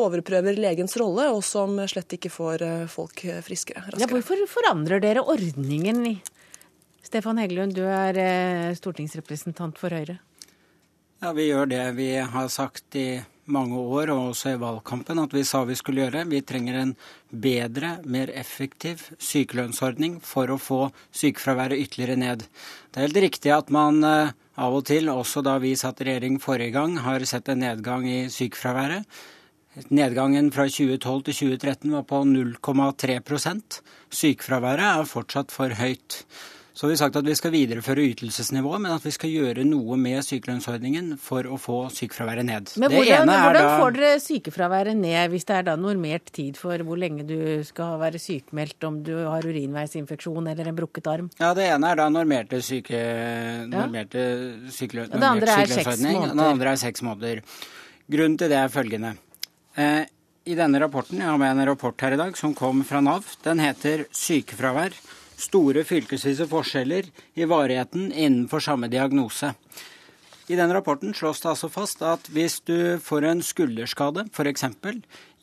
overprøver 0.02 0.58
legens 0.60 0.96
rolle, 1.00 1.28
og 1.32 1.42
som 1.46 1.78
slett 1.90 2.18
ikke 2.18 2.32
får 2.32 2.66
eh, 2.66 2.86
folk 2.90 3.26
friskere 3.46 3.84
Ja, 4.00 4.08
hvorfor 4.10 4.42
forandrer 4.50 5.02
dere 5.02 5.24
ordningen? 5.24 6.04
Stefan 7.06 7.38
Heggelund, 7.38 7.76
du 7.76 7.84
er 7.86 8.18
eh, 8.18 8.74
stortingsrepresentant 8.74 9.78
for 9.78 9.94
Høyre. 9.94 10.18
Ja, 11.22 11.32
Vi 11.32 11.46
gjør 11.48 11.70
det 11.70 11.84
vi 11.96 12.10
har 12.18 12.48
sagt 12.52 12.96
i 12.98 13.08
mange 13.52 13.78
år, 13.78 14.10
og 14.14 14.32
også 14.32 14.54
i 14.54 14.58
valgkampen, 14.60 15.20
at 15.22 15.34
vi 15.34 15.44
sa 15.46 15.62
vi 15.66 15.76
skulle 15.78 16.04
gjøre. 16.04 16.24
Vi 16.30 16.42
trenger 16.46 16.80
en 16.80 16.94
bedre, 17.30 17.96
mer 18.04 18.32
effektiv 18.34 19.04
sykelønnsordning 19.18 20.18
for 20.24 20.50
å 20.50 20.58
få 20.60 20.80
sykefraværet 21.14 21.86
ytterligere 21.86 22.18
ned. 22.20 22.44
Det 22.90 23.00
er 23.00 23.08
helt 23.08 23.22
riktig 23.28 23.54
at 23.54 23.72
man 23.74 24.02
eh, 24.06 24.34
av 24.56 24.76
og 24.78 24.86
til, 24.88 25.10
også 25.12 25.44
da 25.46 25.56
vi 25.62 25.76
satt 25.78 26.00
i 26.02 26.10
regjering 26.10 26.40
forrige 26.42 26.74
gang, 26.76 26.98
har 27.04 27.24
sett 27.28 27.50
en 27.52 27.62
nedgang 27.64 28.06
i 28.08 28.26
sykefraværet. 28.32 29.06
Nedgangen 29.92 30.48
fra 30.54 30.64
2012 30.72 31.26
til 31.26 31.34
2013 31.52 31.90
var 31.92 32.06
på 32.08 32.22
0,3% 32.24 33.80
Sykefraværet 34.08 34.86
er 34.86 35.10
fortsatt 35.10 35.52
for 35.52 35.74
høyt. 35.76 36.22
Så 36.76 36.84
har 36.84 36.90
vi 36.90 36.96
sagt 37.00 37.16
at 37.16 37.24
vi 37.24 37.32
skal 37.32 37.54
videreføre 37.54 38.02
ytelsesnivået, 38.10 38.82
men 38.84 38.92
at 38.92 39.04
vi 39.06 39.10
skal 39.14 39.30
gjøre 39.32 39.62
noe 39.64 39.96
med 39.96 40.20
sykelønnsordningen 40.26 41.14
for 41.16 41.48
å 41.48 41.56
få 41.56 41.76
sykefraværet 41.88 42.44
ned. 42.44 42.74
Men 42.76 42.92
Det 42.92 42.98
hvordan, 42.98 43.22
ene 43.22 43.32
er 43.32 43.46
hvordan 43.46 43.68
får 43.80 43.96
dere 43.96 44.18
sykefraværet 44.20 44.98
ned 44.98 45.32
hvis 45.32 45.48
det 45.48 45.56
er 45.56 45.64
da 45.70 45.76
normert 45.80 46.28
tid 46.36 46.60
for 46.60 46.84
hvor 46.84 47.00
lenge 47.00 47.24
du 47.24 47.64
skal 47.64 47.96
være 48.02 48.20
sykemeldt 48.20 48.88
om 48.90 49.00
du 49.08 49.14
har 49.24 49.48
urinveisinfeksjon 49.48 50.52
eller 50.52 50.68
en 50.68 50.76
brukket 50.76 51.08
arm? 51.14 51.32
Ja, 51.40 51.54
Det 51.56 51.64
ene 51.64 51.94
er 51.94 52.02
da 52.02 52.10
normerte, 52.12 52.60
syke, 52.60 53.00
normerte 53.72 54.28
sykelø, 54.68 55.08
normert 55.08 55.16
det 55.16 55.32
andre 55.32 55.56
er 55.56 55.72
sykelønnsordning, 55.72 56.20
og. 56.20 56.36
Det 56.36 56.48
andre 56.52 56.76
er 56.76 56.84
seks 56.84 57.08
måneder. 57.08 57.44
Grunnen 58.12 58.36
til 58.36 58.52
det 58.52 58.60
er 58.60 58.68
følgende. 58.68 59.16
Eh, 59.80 60.04
I 60.44 60.54
denne 60.54 60.78
rapporten, 60.78 61.16
Jeg 61.24 61.26
har 61.26 61.38
med 61.38 61.56
en 61.56 61.68
rapport 61.72 62.00
her 62.00 62.12
i 62.12 62.16
dag 62.20 62.36
som 62.36 62.52
kom 62.54 62.84
fra 62.84 63.00
Nav. 63.00 63.24
Den 63.42 63.64
heter 63.64 64.04
'Sykefravær. 64.12 64.92
Store 65.36 65.84
fylkesvise 65.84 66.46
forskjeller 66.48 67.10
i 67.36 67.44
varigheten 67.44 68.08
innenfor 68.12 68.64
samme 68.64 68.88
diagnose'. 68.88 69.54
I 70.48 70.56
den 70.56 70.72
rapporten 70.72 71.14
slås 71.14 71.40
det 71.42 71.48
altså 71.50 71.68
fast 71.68 72.02
at 72.06 72.28
hvis 72.30 72.60
du 72.68 72.98
får 73.02 73.24
en 73.26 73.40
skulderskade, 73.42 74.28
f.eks. 74.30 74.64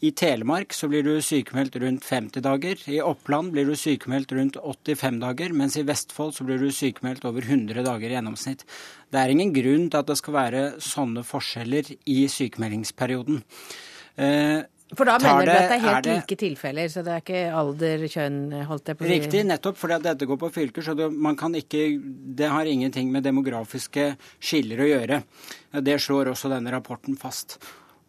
I 0.03 0.11
Telemark 0.15 0.73
så 0.75 0.87
blir 0.91 1.03
du 1.03 1.17
sykemeldt 1.23 1.75
rundt 1.83 2.05
50 2.07 2.43
dager. 2.43 2.79
I 2.87 3.01
Oppland 3.03 3.51
blir 3.51 3.67
du 3.67 3.75
sykemeldt 3.75 4.31
rundt 4.35 4.57
85 4.59 5.19
dager, 5.19 5.55
mens 5.55 5.75
i 5.79 5.83
Vestfold 5.87 6.33
så 6.35 6.47
blir 6.47 6.59
du 6.59 6.71
sykemeldt 6.71 7.27
over 7.27 7.43
100 7.43 7.83
dager 7.83 8.09
i 8.09 8.15
gjennomsnitt. 8.15 8.63
Det 9.11 9.19
er 9.19 9.31
ingen 9.31 9.51
grunn 9.55 9.89
til 9.89 9.99
at 9.99 10.07
det 10.07 10.17
skal 10.19 10.37
være 10.39 10.63
sånne 10.83 11.23
forskjeller 11.27 11.91
i 12.07 12.19
sykemeldingsperioden. 12.31 13.43
Eh, 14.15 14.63
for 14.97 15.09
da 15.09 15.17
mener 15.21 15.47
du 15.47 15.51
at 15.53 15.69
det 15.71 15.77
er 15.77 15.83
helt 15.83 15.97
er 15.99 16.05
det, 16.05 16.15
like 16.21 16.37
tilfeller, 16.39 16.89
så 16.91 17.03
det 17.05 17.13
er 17.13 17.23
ikke 17.23 17.43
alder, 17.61 18.05
kjønn, 18.15 18.39
holdt 18.69 18.91
jeg 18.91 18.99
på? 18.99 19.07
Riktig, 19.09 19.43
nettopp 19.49 19.79
fordi 19.79 19.97
at 19.97 20.07
dette 20.09 20.27
går 20.29 20.39
på 20.41 20.51
fylker, 20.55 20.85
så 20.85 20.95
det, 20.97 21.09
man 21.11 21.37
kan 21.39 21.55
ikke, 21.59 21.85
det 22.39 22.51
har 22.51 22.69
ingenting 22.69 23.11
med 23.13 23.25
demografiske 23.27 24.13
skiller 24.39 24.83
å 24.83 24.89
gjøre. 24.89 25.23
Det 25.83 25.97
slår 26.01 26.33
også 26.33 26.51
denne 26.53 26.73
rapporten 26.73 27.17
fast. 27.19 27.57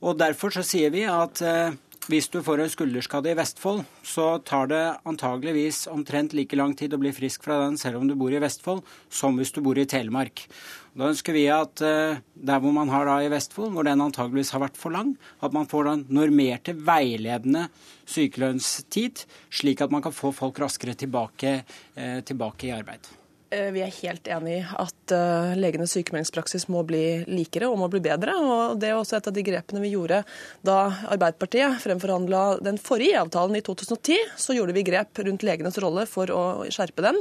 Og 0.05 0.19
Derfor 0.21 0.53
så 0.53 0.65
sier 0.67 0.93
vi 0.93 1.07
at 1.09 1.41
eh, 1.45 1.77
hvis 2.11 2.27
du 2.29 2.41
får 2.45 2.61
en 2.61 2.71
skulderskade 2.73 3.31
i 3.33 3.37
Vestfold, 3.39 3.85
så 4.05 4.37
tar 4.45 4.69
det 4.69 4.83
antageligvis 5.09 5.87
omtrent 5.89 6.35
like 6.37 6.57
lang 6.59 6.75
tid 6.77 6.93
å 6.93 7.01
bli 7.01 7.13
frisk 7.17 7.47
fra 7.47 7.63
den 7.63 7.79
selv 7.81 8.03
om 8.03 8.11
du 8.11 8.13
bor 8.19 8.35
i 8.35 8.43
Vestfold, 8.43 8.83
som 9.09 9.39
hvis 9.41 9.55
du 9.57 9.63
bor 9.65 9.79
i 9.81 9.87
Telemark. 9.89 10.45
Da 10.93 11.09
ønsker 11.09 11.37
vi 11.37 11.47
at 11.53 11.81
uh, 11.81 12.21
der 12.35 12.61
hvor 12.61 12.77
man 12.77 12.93
har 12.93 13.09
da 13.09 13.17
i 13.25 13.33
Vestfold, 13.33 13.73
hvor 13.73 13.89
den 13.89 14.05
antageligvis 14.05 14.53
har 14.55 14.67
vært 14.67 14.79
for 14.81 14.93
lang, 14.95 15.15
at 15.41 15.57
man 15.57 15.69
får 15.71 15.91
den 15.91 16.07
normerte, 16.21 16.77
veiledende 16.77 17.67
sykelønnstid, 18.05 19.25
slik 19.49 19.81
at 19.81 19.95
man 19.95 20.05
kan 20.05 20.15
få 20.15 20.35
folk 20.37 20.61
raskere 20.61 20.99
tilbake, 20.99 21.63
uh, 21.97 22.21
tilbake 22.27 22.69
i 22.69 22.75
arbeid. 22.77 23.09
Eh, 23.55 23.71
vi 23.75 23.83
er 23.85 23.93
helt 24.03 24.29
enig 24.31 24.55
i 24.59 24.63
at 24.83 25.13
uh, 25.15 25.53
legenes 25.59 25.93
sykemeldingspraksis 25.95 26.67
må 26.73 26.83
bli 26.87 27.23
likere 27.29 27.69
og 27.71 27.79
må 27.79 27.89
bli 27.93 28.01
bedre. 28.03 28.35
og 28.35 28.79
Det 28.81 28.91
er 28.91 28.99
også 28.99 29.19
et 29.19 29.29
av 29.31 29.35
de 29.37 29.45
grepene 29.47 29.83
vi 29.83 29.93
gjorde 29.93 30.23
da 30.67 30.79
Arbeiderpartiet 31.13 31.79
fremforhandla 31.83 32.43
den 32.65 32.81
forrige 32.83 33.21
avtalen 33.21 33.59
i 33.59 33.63
2010. 33.65 34.35
Så 34.41 34.57
gjorde 34.57 34.75
vi 34.77 34.87
grep 34.87 35.23
rundt 35.27 35.45
legenes 35.47 35.79
rolle 35.83 36.07
for 36.11 36.33
å 36.35 36.43
skjerpe 36.73 37.05
den. 37.05 37.21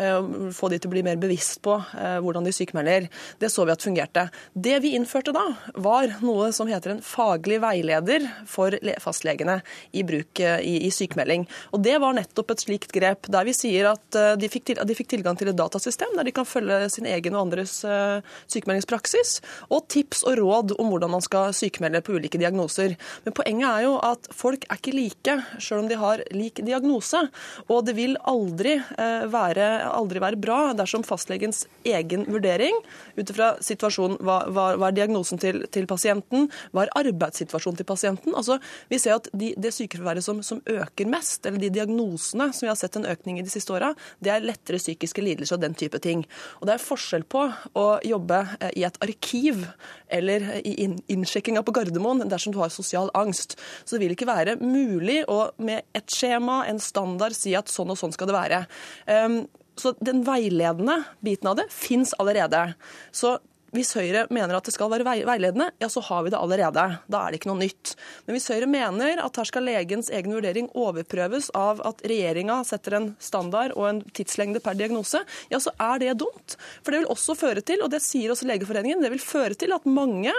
Uh, 0.00 0.50
få 0.54 0.70
de 0.72 0.80
til 0.80 0.90
å 0.90 0.94
bli 0.94 1.04
mer 1.06 1.20
bevisst 1.20 1.60
på 1.64 1.76
hvordan 1.94 2.46
de 2.46 2.52
sykemelder. 2.54 3.06
Det 3.40 3.48
så 3.52 3.64
vi 3.66 3.72
at 3.74 3.82
fungerte. 3.84 4.26
Det 4.52 4.76
vi 4.84 4.94
innførte 4.96 5.32
da, 5.34 5.42
var 5.80 6.16
noe 6.24 6.50
som 6.54 6.68
heter 6.70 6.94
en 6.94 7.02
faglig 7.04 7.60
veileder 7.62 8.26
for 8.50 8.74
fastlegene 9.02 9.58
i 9.96 10.04
bruk 10.06 10.40
i, 10.40 10.90
sykemelding. 10.94 11.46
Og 11.74 11.82
Det 11.84 11.96
var 12.02 12.16
nettopp 12.16 12.54
et 12.54 12.64
slikt 12.64 12.94
grep 12.94 13.28
der 13.32 13.46
vi 13.48 13.54
sier 13.56 13.90
at 13.92 14.18
de 14.38 14.50
fikk 14.50 15.10
tilgang 15.14 15.38
til 15.38 15.50
et 15.50 15.58
data 15.58 15.73
datasystem 15.74 16.14
der 16.16 16.28
de 16.28 16.34
kan 16.34 16.46
følge 16.48 16.88
sin 16.92 17.06
egen 17.06 17.34
og 17.34 17.48
andres 17.48 17.76
eh, 17.84 18.22
sykemeldingspraksis, 18.52 19.40
og 19.70 19.86
tips 19.92 20.24
og 20.28 20.38
råd 20.40 20.74
om 20.78 20.92
hvordan 20.92 21.12
man 21.16 21.24
skal 21.24 21.54
sykemelde 21.56 22.02
på 22.04 22.16
ulike 22.16 22.38
diagnoser. 22.40 22.96
Men 23.24 23.36
poenget 23.36 23.68
er 23.70 23.86
jo 23.86 23.96
at 24.04 24.28
folk 24.34 24.66
er 24.68 24.78
ikke 24.78 24.94
like, 24.94 25.36
selv 25.58 25.84
om 25.84 25.90
de 25.90 25.98
har 25.98 26.22
lik 26.34 26.62
diagnose. 26.64 27.24
Og 27.68 27.84
det 27.86 27.96
vil 27.98 28.16
aldri 28.30 28.76
eh, 28.78 29.26
være, 29.30 29.68
aldri 29.90 30.22
være 30.22 30.40
bra 30.40 30.60
dersom 30.76 31.04
fastlegens 31.06 31.64
egen 31.84 32.26
vurdering 32.30 32.76
ut 33.16 33.30
ifra 33.30 33.54
situasjonen 33.64 34.18
hva, 34.24 34.40
hva, 34.50 34.66
hva, 34.78 34.90
er 34.90 34.98
diagnosen 34.98 35.40
til, 35.42 35.64
til, 35.74 35.88
pasienten, 35.90 36.48
hva 36.72 36.86
er 36.86 36.94
arbeidssituasjonen 37.04 37.80
til 37.80 37.88
pasienten. 37.88 38.36
Altså, 38.36 38.58
vi 38.90 39.00
ser 39.02 39.18
at 39.18 39.30
de, 39.32 39.52
Det 39.64 39.72
sykefraværet 39.74 40.24
som, 40.24 40.40
som, 40.42 40.60
øker 40.70 41.08
mest, 41.08 41.44
eller 41.46 41.60
de 41.60 41.70
diagnosene 41.72 42.50
som 42.52 42.66
vi 42.66 42.70
har 42.70 42.78
sett 42.78 42.96
en 42.98 43.06
økning 43.08 43.38
i 43.38 43.44
de 43.44 43.52
siste 43.52 43.72
åra, 43.74 43.92
det 44.22 44.32
er 44.32 44.44
lettere 44.44 44.80
psykiske 44.80 45.22
lidelser 45.24 45.53
og 45.54 45.62
den 45.62 45.76
type 45.78 46.00
ting. 46.02 46.24
Og 46.60 46.68
Det 46.68 46.76
er 46.76 46.84
forskjell 46.84 47.26
på 47.30 47.46
å 47.78 47.86
jobbe 48.04 48.40
eh, 48.60 48.74
i 48.80 48.86
et 48.86 48.98
arkiv 49.04 49.64
eller 50.12 50.46
i 50.60 50.76
innsjekkinga 51.12 51.64
på 51.64 51.74
Gardermoen 51.74 52.24
dersom 52.30 52.54
du 52.54 52.60
har 52.62 52.72
sosial 52.74 53.10
angst. 53.14 53.58
Så 53.84 53.96
det 53.96 54.04
vil 54.04 54.14
ikke 54.16 54.30
være 54.30 54.58
mulig 54.60 55.22
å 55.30 55.48
med 55.64 55.86
et 55.96 56.10
skjema, 56.12 56.62
en 56.68 56.80
standard, 56.82 57.36
si 57.36 57.54
at 57.58 57.72
sånn 57.72 57.92
og 57.94 58.00
sånn 58.00 58.14
skal 58.14 58.30
det 58.30 58.36
være. 58.36 58.64
Ehm, 59.10 59.44
så 59.80 59.94
den 60.04 60.22
veiledende 60.26 61.00
biten 61.24 61.50
av 61.50 61.58
det 61.58 61.66
fins 61.74 62.14
allerede. 62.22 62.74
Så 63.14 63.38
hvis 63.74 63.94
Høyre 63.98 64.24
mener 64.34 64.56
at 64.56 64.68
det 64.68 64.74
skal 64.74 64.90
være 64.92 65.06
veiledende, 65.26 65.70
ja, 65.82 65.88
så 65.90 66.02
har 66.06 66.24
vi 66.24 66.32
det 66.32 66.38
allerede. 66.38 66.84
Da 67.10 67.20
er 67.20 67.32
det 67.32 67.40
ikke 67.40 67.50
noe 67.50 67.62
nytt. 67.62 67.94
Men 68.26 68.36
hvis 68.36 68.46
Høyre 68.52 68.68
mener 68.70 69.22
at 69.24 69.40
her 69.40 69.48
skal 69.50 69.66
legens 69.66 70.10
egen 70.14 70.34
vurdering 70.34 70.70
overprøves 70.78 71.50
av 71.58 71.82
at 71.86 72.04
regjeringa 72.06 72.60
setter 72.68 72.98
en 73.00 73.08
standard 73.22 73.74
og 73.74 73.88
en 73.90 74.02
tidslengde 74.14 74.62
per 74.64 74.78
diagnose, 74.78 75.24
ja, 75.50 75.60
så 75.62 75.74
er 75.82 76.02
det 76.02 76.14
dumt. 76.22 76.56
For 76.82 76.94
det 76.94 77.02
vil 77.02 77.10
også 77.14 77.36
føre 77.38 77.64
til, 77.66 77.82
og 77.82 77.90
det 77.94 78.02
sier 78.04 78.30
også 78.32 78.46
Legeforeningen, 78.48 79.02
det 79.02 79.10
vil 79.14 79.22
føre 79.22 79.58
til 79.58 79.74
at 79.74 79.88
mange 79.88 80.32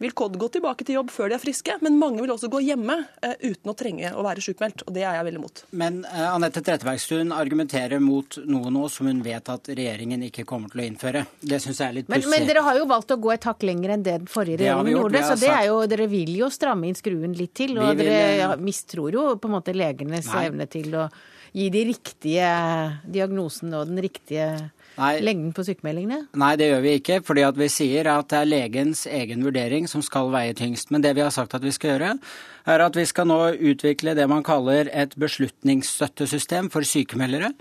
vil 0.00 0.14
gå 0.16 0.48
tilbake 0.48 0.84
til 0.86 0.96
jobb 0.96 1.10
før 1.12 1.28
de 1.28 1.36
er 1.36 1.42
friske, 1.42 1.74
men 1.84 1.98
mange 2.00 2.22
vil 2.22 2.32
også 2.32 2.48
gå 2.52 2.62
hjemme 2.64 2.96
eh, 3.20 3.34
uten 3.42 3.72
å 3.72 3.74
trenge 3.76 4.12
å 4.16 4.24
være 4.24 4.40
sykmeldt. 4.44 4.86
Og 4.86 4.94
det 4.96 5.04
er 5.04 5.18
jeg 5.18 5.26
veldig 5.28 5.42
mot. 5.42 5.62
Men 5.76 5.98
uh, 6.08 6.30
Anette 6.32 6.62
Trettebergstuen 6.64 7.34
argumenterer 7.36 8.00
mot 8.00 8.38
noe 8.48 8.72
nå 8.72 8.86
som 8.92 9.10
hun 9.10 9.20
vet 9.24 9.50
at 9.52 9.68
regjeringen 9.68 10.24
ikke 10.30 10.46
kommer 10.48 10.72
til 10.72 10.82
å 10.82 10.86
innføre. 10.88 11.24
Det 11.40 11.60
syns 11.60 11.82
jeg 11.82 11.86
er 11.86 11.98
litt 11.98 12.08
pussig. 12.08 12.24
Men, 12.24 12.32
men, 12.32 12.48
dere 12.48 12.64
har 12.64 12.80
jo 12.80 12.86
valgt 12.88 13.12
å 13.12 13.18
gå 13.20 13.34
et 13.34 13.48
hakk 13.50 13.66
lenger 13.68 13.96
enn 13.96 14.06
det 14.06 14.16
den 14.22 14.30
forrige 14.30 14.62
regjeringen 14.62 14.94
gjort, 14.94 15.04
gjorde. 15.04 15.24
Så 15.28 15.38
det 15.44 15.52
er 15.52 15.66
jo, 15.68 15.76
dere 15.92 16.08
vil 16.14 16.32
jo 16.40 16.50
stramme 16.54 16.88
inn 16.88 16.96
skruen 16.98 17.36
litt 17.36 17.54
til. 17.60 17.76
Og 17.76 17.92
vil, 17.92 18.06
dere 18.06 18.22
ja, 18.40 18.50
mistror 18.60 19.12
jo 19.18 19.26
på 19.36 19.50
en 19.50 19.56
måte 19.58 19.76
legenes 19.76 20.32
nei. 20.32 20.46
evne 20.48 20.70
til 20.70 20.96
å 20.96 21.10
gi 21.52 21.68
de 21.74 21.86
riktige 21.90 22.50
diagnosene 23.04 23.82
og 23.82 23.90
den 23.90 24.00
riktige. 24.06 24.48
Lengden 25.24 25.50
på 25.56 25.64
sykemeldingene? 25.66 26.26
Nei, 26.40 26.52
det 26.60 26.70
gjør 26.70 26.84
vi 26.84 26.94
ikke. 26.98 27.20
fordi 27.24 27.44
vi 27.56 27.68
sier 27.72 28.08
at 28.12 28.28
det 28.30 28.38
er 28.38 28.48
legens 28.48 29.06
egen 29.06 29.44
vurdering 29.44 29.88
som 29.88 30.02
skal 30.02 30.30
veie 30.32 30.54
tyngst. 30.54 30.90
Men 30.90 31.02
det 31.02 31.14
vi 31.16 31.24
har 31.24 31.32
sagt 31.34 31.54
at 31.54 31.64
vi 31.64 31.72
skal 31.72 31.94
gjøre, 31.94 32.14
er 32.66 32.84
at 32.84 32.96
vi 32.96 33.06
skal 33.08 33.26
nå 33.26 33.38
utvikle 33.72 34.14
det 34.14 34.26
man 34.28 34.44
kaller 34.46 34.90
et 34.92 35.16
beslutningsstøttesystem 35.16 36.70
for 36.70 36.86
sykemeldere. 36.86 37.52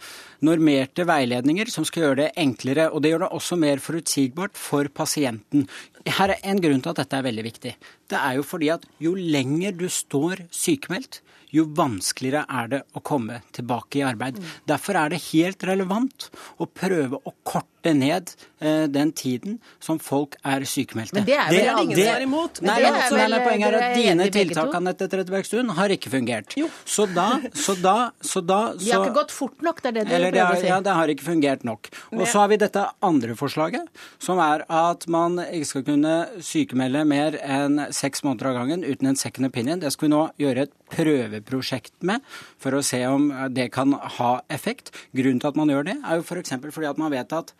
Normerte 0.46 1.08
veiledninger 1.08 1.72
som 1.72 1.88
skal 1.88 2.08
gjøre 2.10 2.22
det 2.24 2.32
enklere. 2.38 2.90
Og 2.92 3.02
det 3.04 3.14
gjør 3.14 3.26
det 3.26 3.32
også 3.40 3.60
mer 3.60 3.80
forutsigbart 3.84 4.60
for 4.60 4.92
pasienten. 4.94 5.68
Her 6.06 6.36
er 6.36 6.44
en 6.44 6.62
grunn 6.62 6.84
til 6.84 6.94
at 6.94 7.04
dette 7.04 7.18
er 7.18 7.26
veldig 7.30 7.48
viktig. 7.48 7.76
Det 8.10 8.20
er 8.20 8.40
jo 8.40 8.46
fordi 8.46 8.72
at 8.74 8.86
jo 9.02 9.16
lenger 9.16 9.76
du 9.78 9.88
står 9.92 10.46
sykemeldt, 10.56 11.22
jo 11.56 11.66
vanskeligere 11.78 12.46
er 12.62 12.70
det 12.70 12.80
å 12.94 13.02
komme 13.06 13.42
tilbake 13.56 14.02
i 14.02 14.06
arbeid. 14.06 14.38
Derfor 14.70 15.00
er 15.02 15.14
det 15.14 15.22
helt 15.32 15.64
relevant 15.66 16.30
å 16.62 16.68
prøve 16.70 17.18
å 17.18 17.34
korte 17.48 17.94
ned 17.96 18.34
eh, 18.60 18.86
den 18.92 19.12
tiden 19.16 19.58
som 19.82 20.02
folk 20.04 20.36
er 20.46 20.66
sykemeldte. 20.68 21.16
Men 21.18 21.26
det 21.26 21.38
er 21.40 21.50
vel 21.50 21.58
det, 21.58 21.76
ingen 21.86 21.98
det, 21.98 22.06
som 22.06 22.18
er 22.20 22.26
imot? 22.28 22.62
Nei, 22.66 22.76
det 22.84 22.92
er 22.92 23.16
vel, 23.16 23.38
poenget 23.46 23.70
er 23.70 23.78
at 23.80 23.98
dine 23.98 24.28
tiltak 24.36 24.78
Annette 24.80 25.08
Trettebergstuen, 25.10 25.74
har 25.80 25.96
ikke 25.96 26.12
fungert. 26.14 26.54
Jo. 26.60 26.70
Så 26.86 27.08
da, 27.16 27.30
så 27.56 27.76
da, 27.80 27.96
så 28.22 28.44
da 28.46 28.60
så, 28.76 28.84
De 28.84 28.92
har 28.94 29.08
ikke 29.08 29.18
gått 29.18 29.34
fort 29.34 29.66
nok, 29.66 29.82
det 29.82 29.94
er 29.94 29.98
det 30.00 30.06
du 30.06 30.14
prøver 30.14 30.54
å 30.54 30.62
si? 30.62 30.70
Ja, 30.70 30.80
det 30.86 30.98
har 31.00 31.14
ikke 31.16 31.28
fungert 31.32 31.66
nok. 31.66 31.90
Og 32.14 32.26
så 32.28 32.44
har 32.44 32.54
vi 32.54 32.60
dette 32.62 32.86
andre 33.06 33.38
forslaget, 33.40 33.90
som 34.22 34.42
er 34.44 34.68
at 34.70 35.08
man 35.10 35.40
ikke 35.48 35.72
skal 35.72 35.88
kunne 35.88 36.16
sykemelde 36.46 37.06
mer 37.10 37.40
enn 37.42 37.88
seks 38.00 38.24
måneder 38.26 38.52
av 38.52 38.60
gangen 38.62 38.86
uten 38.88 39.12
en 39.12 39.20
second 39.20 39.50
opinion. 39.50 39.82
Det 39.82 39.92
skal 39.94 40.08
vi 40.08 40.14
nå 40.14 40.22
gjøre 40.42 40.68
et 40.68 40.78
prøveprosjekt 40.94 41.98
med 42.08 42.24
for 42.62 42.78
å 42.78 42.86
se 42.86 43.02
om 43.10 43.30
det 43.56 43.70
kan 43.76 43.98
ha 44.20 44.32
effekt. 44.52 44.94
Grunnen 45.16 45.42
til 45.44 45.52
at 45.52 45.60
man 45.60 45.74
gjør 45.74 45.92
det, 45.92 46.00
er 46.00 46.20
jo 46.20 46.26
f.eks. 46.26 46.56
For 46.60 46.80
fordi 46.80 46.92
at 46.92 47.02
man 47.02 47.14
vet 47.14 47.36
at 47.36 47.54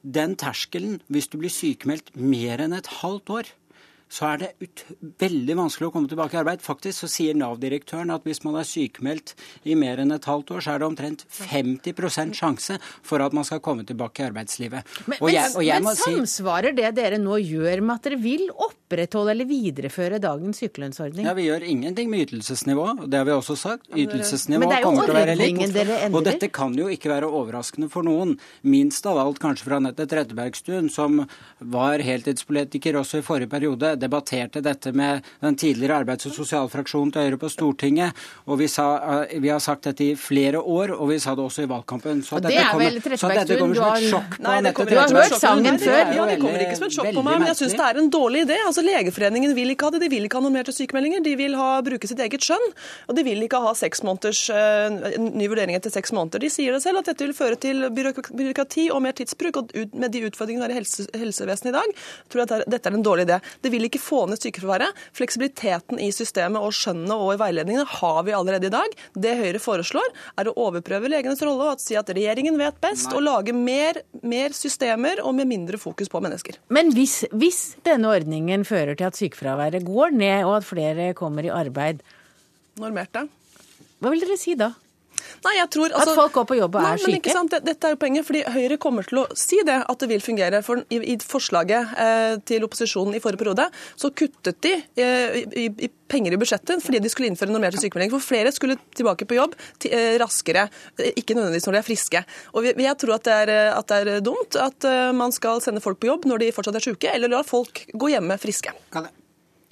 den 0.00 0.36
terskelen, 0.40 1.00
hvis 1.12 1.28
du 1.28 1.40
blir 1.40 1.52
sykemeldt 1.52 2.14
mer 2.16 2.62
enn 2.64 2.76
et 2.76 2.88
halvt 3.00 3.34
år, 3.36 3.50
så 4.10 4.26
er 4.32 4.40
det 4.42 4.48
ut, 4.58 4.82
veldig 5.22 5.54
vanskelig 5.54 5.86
å 5.86 5.92
komme 5.94 6.10
tilbake 6.10 6.34
i 6.34 6.40
arbeid. 6.40 6.62
Faktisk 6.64 7.04
så 7.04 7.08
sier 7.10 7.36
Nav-direktøren 7.38 8.10
at 8.10 8.26
hvis 8.26 8.42
man 8.42 8.58
er 8.58 8.66
sykemeldt 8.66 9.36
i 9.70 9.76
mer 9.78 10.02
enn 10.02 10.10
et 10.16 10.26
halvt 10.26 10.50
år, 10.56 10.64
så 10.66 10.74
er 10.74 10.82
det 10.82 10.88
omtrent 10.88 11.24
50% 11.36 12.34
sjanse 12.40 12.80
for 13.06 13.22
at 13.22 13.36
man 13.36 13.46
skal 13.46 13.62
komme 13.62 13.86
tilbake 13.86 14.24
i 14.24 14.26
arbeidslivet. 14.26 14.98
Men, 15.06 15.22
jeg, 15.30 15.84
men 15.86 16.00
samsvarer 16.02 16.74
det 16.74 16.90
dere 16.98 17.22
nå 17.22 17.38
gjør 17.38 17.84
med 17.86 18.00
at 18.00 18.10
dere 18.10 18.18
vil 18.24 18.48
opprettholde 18.90 19.30
eller 19.30 19.46
videreføre 19.46 20.18
dagens 20.18 20.58
sykelønnsordning? 20.58 21.26
Ja, 21.26 21.34
Vi 21.34 21.46
gjør 21.46 21.62
ingenting 21.62 22.10
med 22.10 22.26
ytelsesnivå. 22.26 23.06
Det 23.06 23.18
har 23.18 23.24
vi 23.24 23.32
også 23.32 23.56
sagt. 23.56 23.86
Ytelsesnivå 23.94 24.70
kommer 24.82 25.06
til 25.06 25.14
å 25.14 25.18
være 25.18 25.36
likt. 25.38 26.14
Og 26.14 26.24
dette 26.26 26.50
kan 26.50 26.74
jo 26.74 26.88
ikke 26.90 27.10
være 27.10 27.28
overraskende 27.30 27.90
for 27.90 28.02
noen. 28.02 28.36
Minst 28.62 29.06
av 29.06 29.18
alt 29.18 29.38
kanskje 29.38 29.68
fra 29.68 29.78
Anette 29.78 30.06
Trettebergstuen, 30.10 30.90
som 30.90 31.22
var 31.58 32.02
heltidspolitiker 32.02 32.98
også 32.98 33.20
i 33.20 33.26
forrige 33.26 33.50
periode 33.50 33.94
debatterte 34.00 34.62
dette 34.64 34.92
med 34.92 35.24
den 35.40 35.56
tidligere 35.56 36.02
arbeids- 36.02 36.26
og 36.26 36.34
sosialfraksjonen 36.34 37.12
til 37.14 37.28
Høyre 37.28 37.40
på 37.40 37.50
Stortinget. 37.50 38.12
og 38.46 38.58
vi, 38.58 38.66
sa, 38.68 39.22
eh, 39.22 39.38
vi, 39.40 39.48
har 39.48 39.60
sagt 39.60 39.84
dette 39.84 40.04
i 40.04 40.14
flere 40.16 40.58
år, 40.58 40.90
og 40.98 41.08
vi 41.10 41.18
sa 41.18 41.34
det 41.34 41.44
også 41.44 41.62
i 41.62 41.70
valgkampen. 41.70 42.22
Så, 42.24 42.40
dette, 42.40 42.64
kommer, 42.70 43.16
så 43.16 43.28
dette 43.30 43.58
kommer 43.58 43.74
som 43.74 43.94
et 43.94 44.08
sjokk 44.10 44.36
på 44.40 44.50
Anette 44.50 44.84
Trettebergstuen. 44.84 45.10
Du 45.10 45.16
har 45.16 45.30
hørt 45.30 45.40
sangen 45.40 45.78
før. 45.78 46.14
Ja, 46.16 46.26
det 46.26 46.38
kommer 46.40 46.64
ikke 46.64 46.76
som 46.76 46.86
et 46.88 46.96
sjokk 46.96 47.12
på 47.14 47.24
meg, 47.24 47.38
men 47.38 47.52
jeg 47.52 47.60
syns 47.60 47.76
det 47.78 47.86
er 47.86 48.02
en 48.02 48.10
dårlig 48.10 48.44
idé. 48.48 48.58
Altså, 48.66 48.79
Altså 48.80 48.94
Legeforeningen 48.96 49.52
vil 49.52 49.74
ikke 49.74 49.90
ha 49.90 49.92
det. 49.92 49.98
De 50.00 50.08
vil 50.08 50.24
ikke 50.24 50.38
ha 50.38 50.44
normerte 50.46 50.72
sykemeldinger. 50.72 51.20
De 51.20 51.34
vil 51.36 51.52
ha, 51.58 51.82
bruke 51.84 52.08
sitt 52.08 52.20
eget 52.24 52.40
skjønn. 52.40 52.62
Og 53.12 53.16
de 53.18 53.24
vil 53.26 53.42
ikke 53.44 53.58
ha 53.60 53.74
seks 53.76 54.00
måneders 54.06 54.38
uh, 54.48 55.18
ny 55.20 55.50
vurdering 55.52 55.76
etter 55.76 55.92
seks 55.92 56.14
måneder. 56.16 56.40
De 56.40 56.48
sier 56.48 56.72
det 56.72 56.80
selv 56.80 57.02
at 57.02 57.10
dette 57.10 57.26
vil 57.26 57.34
føre 57.36 57.58
til 57.60 57.84
byråkrati 57.92 58.86
og 58.94 59.02
mer 59.04 59.12
tidsbruk. 59.18 59.58
Og 59.60 59.74
ut, 59.76 59.98
med 60.00 60.14
de 60.14 60.22
utfordringene 60.30 60.64
vi 60.64 60.68
har 60.70 60.72
i 60.72 60.78
helse, 60.78 61.04
helsevesenet 61.12 61.74
i 61.74 61.74
dag, 61.76 61.92
tror 62.32 62.40
jeg 62.40 62.48
at 62.48 62.72
dette 62.72 62.88
er 62.88 62.96
en 62.96 63.04
dårlig 63.04 63.26
idé. 63.28 63.36
Det 63.60 63.74
vil 63.74 63.84
ikke 63.90 64.00
få 64.00 64.22
ned 64.30 64.40
sykefraværet. 64.40 65.04
Fleksibiliteten 65.20 66.00
i 66.00 66.08
systemet 66.16 66.64
og 66.64 66.72
skjønnet 66.72 67.12
og 67.12 67.34
i 67.34 67.40
veiledningene 67.44 67.84
har 67.98 68.22
vi 68.24 68.36
allerede 68.38 68.70
i 68.70 68.72
dag. 68.72 68.96
Det 69.12 69.36
Høyre 69.42 69.60
foreslår, 69.60 70.08
er 70.40 70.48
å 70.48 70.56
overprøve 70.56 71.12
legenes 71.12 71.44
rolle 71.44 71.68
og 71.74 71.84
si 71.84 72.00
at 72.00 72.08
regjeringen 72.16 72.56
vet 72.56 72.80
best, 72.80 73.10
Nei. 73.10 73.18
og 73.20 73.26
lage 73.28 73.56
mer, 73.56 74.00
mer, 74.24 74.56
systemer 74.56 75.20
og 75.20 75.36
med 75.36 75.52
mindre 75.52 75.76
fokus 75.80 76.08
på 76.08 76.24
mennesker. 76.24 76.62
Men 76.72 76.94
hvis, 76.96 77.20
hvis 77.36 77.62
denne 77.84 78.08
ordningen 78.16 78.64
fører 78.70 78.96
til 78.96 79.10
at 79.10 79.18
sykefraværet 79.18 79.84
går 79.86 80.14
ned, 80.16 80.46
og 80.46 80.56
at 80.60 80.68
flere 80.68 81.12
kommer 81.18 81.46
i 81.46 81.52
arbeid 81.52 82.04
Normerte. 82.80 83.26
Hva 84.00 84.12
vil 84.12 84.22
dere 84.22 84.38
si 84.40 84.54
da? 84.56 84.70
Nei, 85.44 85.54
jeg 85.58 85.70
tror, 85.76 85.92
altså, 85.92 86.14
at 86.14 86.20
folk 86.22 86.36
går 86.38 86.48
på 86.50 86.58
jobb 86.60 86.78
og 86.78 86.86
nei, 86.86 86.92
er 86.96 87.04
syke? 87.04 87.36
Men 87.36 87.52
Dette 87.70 87.88
er 87.88 87.94
jo 87.94 88.00
poenget, 88.00 88.26
fordi 88.28 88.42
Høyre 88.54 88.80
kommer 88.82 89.06
til 89.06 89.22
å 89.22 89.26
si 89.38 89.60
det, 89.66 89.78
at 89.92 90.02
det 90.02 90.10
vil 90.10 90.24
fungere. 90.24 90.62
For 90.66 90.82
I, 90.88 91.00
i 91.14 91.16
forslaget 91.22 91.94
eh, 92.04 92.34
til 92.48 92.66
opposisjonen 92.66 93.16
i 93.16 93.22
forrige 93.22 93.42
periode 93.42 93.68
så 94.00 94.12
kuttet 94.16 94.60
de 94.64 94.76
eh, 95.00 95.40
i, 95.58 95.68
i, 95.70 95.90
penger 96.10 96.34
i 96.34 96.40
budsjettet 96.40 96.82
fordi 96.84 97.00
de 97.02 97.10
skulle 97.12 97.30
innføre 97.30 97.52
normerte 97.52 97.80
sykemeldinger. 97.82 98.16
For 98.16 98.32
flere 98.34 98.52
skulle 98.54 98.78
tilbake 98.96 99.28
på 99.28 99.38
jobb 99.38 99.56
til, 99.82 99.94
eh, 99.94 100.18
raskere, 100.22 100.68
eh, 100.98 101.12
ikke 101.16 101.36
nødvendigvis 101.38 101.68
når 101.68 101.78
de 101.78 101.82
er 101.82 101.88
friske. 101.88 102.24
Og 102.54 102.62
vi, 102.64 102.74
Jeg 102.80 102.96
tror 102.98 103.14
at 103.14 103.24
det, 103.24 103.32
er, 103.32 103.48
eh, 103.48 103.78
at 103.78 103.86
det 103.86 104.08
er 104.08 104.20
dumt 104.20 104.56
at 104.56 105.14
man 105.14 105.32
skal 105.32 105.60
sende 105.60 105.80
folk 105.80 106.00
på 106.00 106.08
jobb 106.08 106.24
når 106.24 106.38
de 106.38 106.52
fortsatt 106.52 106.76
er 106.76 106.80
syke, 106.80 107.12
eller 107.12 107.28
la 107.28 107.42
folk 107.42 107.86
gå 107.94 108.10
hjemme 108.10 108.38
friske. 108.38 108.72
Kan 108.90 109.04
jeg 109.04 109.19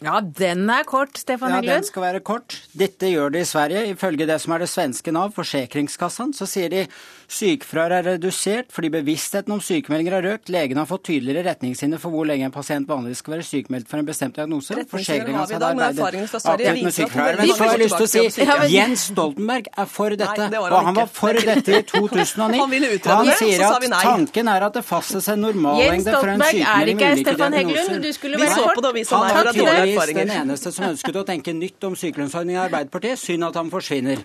ja, 0.05 0.21
den 0.23 0.69
er 0.71 0.87
kort, 0.87 1.19
Stefan 1.19 1.51
Heggelund. 1.51 1.73
Ja, 1.73 1.79
den 1.81 1.89
skal 1.89 2.05
være 2.05 2.21
kort. 2.23 2.55
Dette 2.79 3.11
gjør 3.11 3.33
de 3.35 3.43
i 3.43 3.49
Sverige. 3.49 3.87
Ifølge 3.95 4.29
det 4.31 4.37
som 4.43 4.55
er 4.55 4.63
det 4.63 4.71
svenske 4.71 5.15
Nav, 5.15 5.33
Forsikringskassan, 5.35 6.35
så 6.39 6.47
sier 6.47 6.71
de 6.71 6.85
sykefraværet 7.29 7.99
er 7.99 8.07
redusert 8.17 8.71
fordi 8.73 8.88
bevisstheten 8.93 9.53
om 9.53 9.61
sykemeldinger 9.61 10.14
har 10.17 10.27
økt. 10.35 10.49
Legene 10.53 10.81
har 10.81 10.88
fått 10.88 11.05
tydeligere 11.11 11.45
retningslinjer 11.51 12.01
for 12.01 12.14
hvor 12.14 12.25
lenge 12.29 12.47
en 12.49 12.55
pasient 12.55 12.88
vanligvis 12.88 13.21
skal 13.23 13.35
være 13.37 13.45
sykemeldt 13.49 13.88
for 13.91 14.01
en 14.01 14.07
bestemt 14.09 14.37
diagnose. 14.38 14.77
Forsikringa 14.88 15.43
har 15.45 15.64
arbeidet 15.69 16.05
aktivt 16.07 16.83
med 16.87 16.95
sykefravær. 16.97 17.41
Men 17.43 17.53
så 17.53 17.64
har 17.64 17.75
jeg 17.77 17.83
lyst 17.85 17.99
til 17.99 18.07
å 18.07 18.12
si 18.12 18.73
Jens 18.75 19.05
Stoltenberg 19.12 19.69
er 19.77 19.91
for 19.93 20.17
dette, 20.17 20.49
Nei, 20.49 20.62
og 20.62 20.79
han 20.88 20.97
var 20.97 21.11
for 21.12 21.37
dette 21.37 21.79
i 21.79 21.83
2009. 21.93 22.59
Han 22.62 22.73
ville 22.73 22.93
utrede 22.97 23.29
det, 23.29 23.37
sier 23.43 23.67
at 23.69 23.88
tanken 24.03 24.53
er 24.55 24.67
at 24.69 24.79
det 24.81 24.85
fastsettes 24.88 25.29
en 25.35 25.45
normallengde 25.45 26.17
for 26.17 26.33
en 26.33 26.43
sykemelding 26.49 27.03
med 27.03 27.19
ulike 27.19 27.37
diagnoser. 27.37 28.03
Vi 28.38 28.49
så 28.55 28.67
på 28.73 28.81
det, 28.81 28.88
og 28.88 28.97
vi 28.97 29.05
sa 29.09 29.21
nei, 29.25 29.33
for 29.37 29.51
det 29.51 29.55
tydeligvis 29.59 30.14
den 30.23 30.35
eneste 30.38 30.73
som 30.75 30.88
ønsket 30.93 31.21
å 31.21 31.27
tenke 31.29 31.53
nytt 31.57 31.88
om 31.88 31.97
sykelønnsordningen 31.99 32.61
i 32.61 32.64
Arbeiderpartiet. 32.64 33.21
Synd 33.21 33.45
at 33.49 33.57
han 33.61 33.71
forsvinner. 33.73 34.25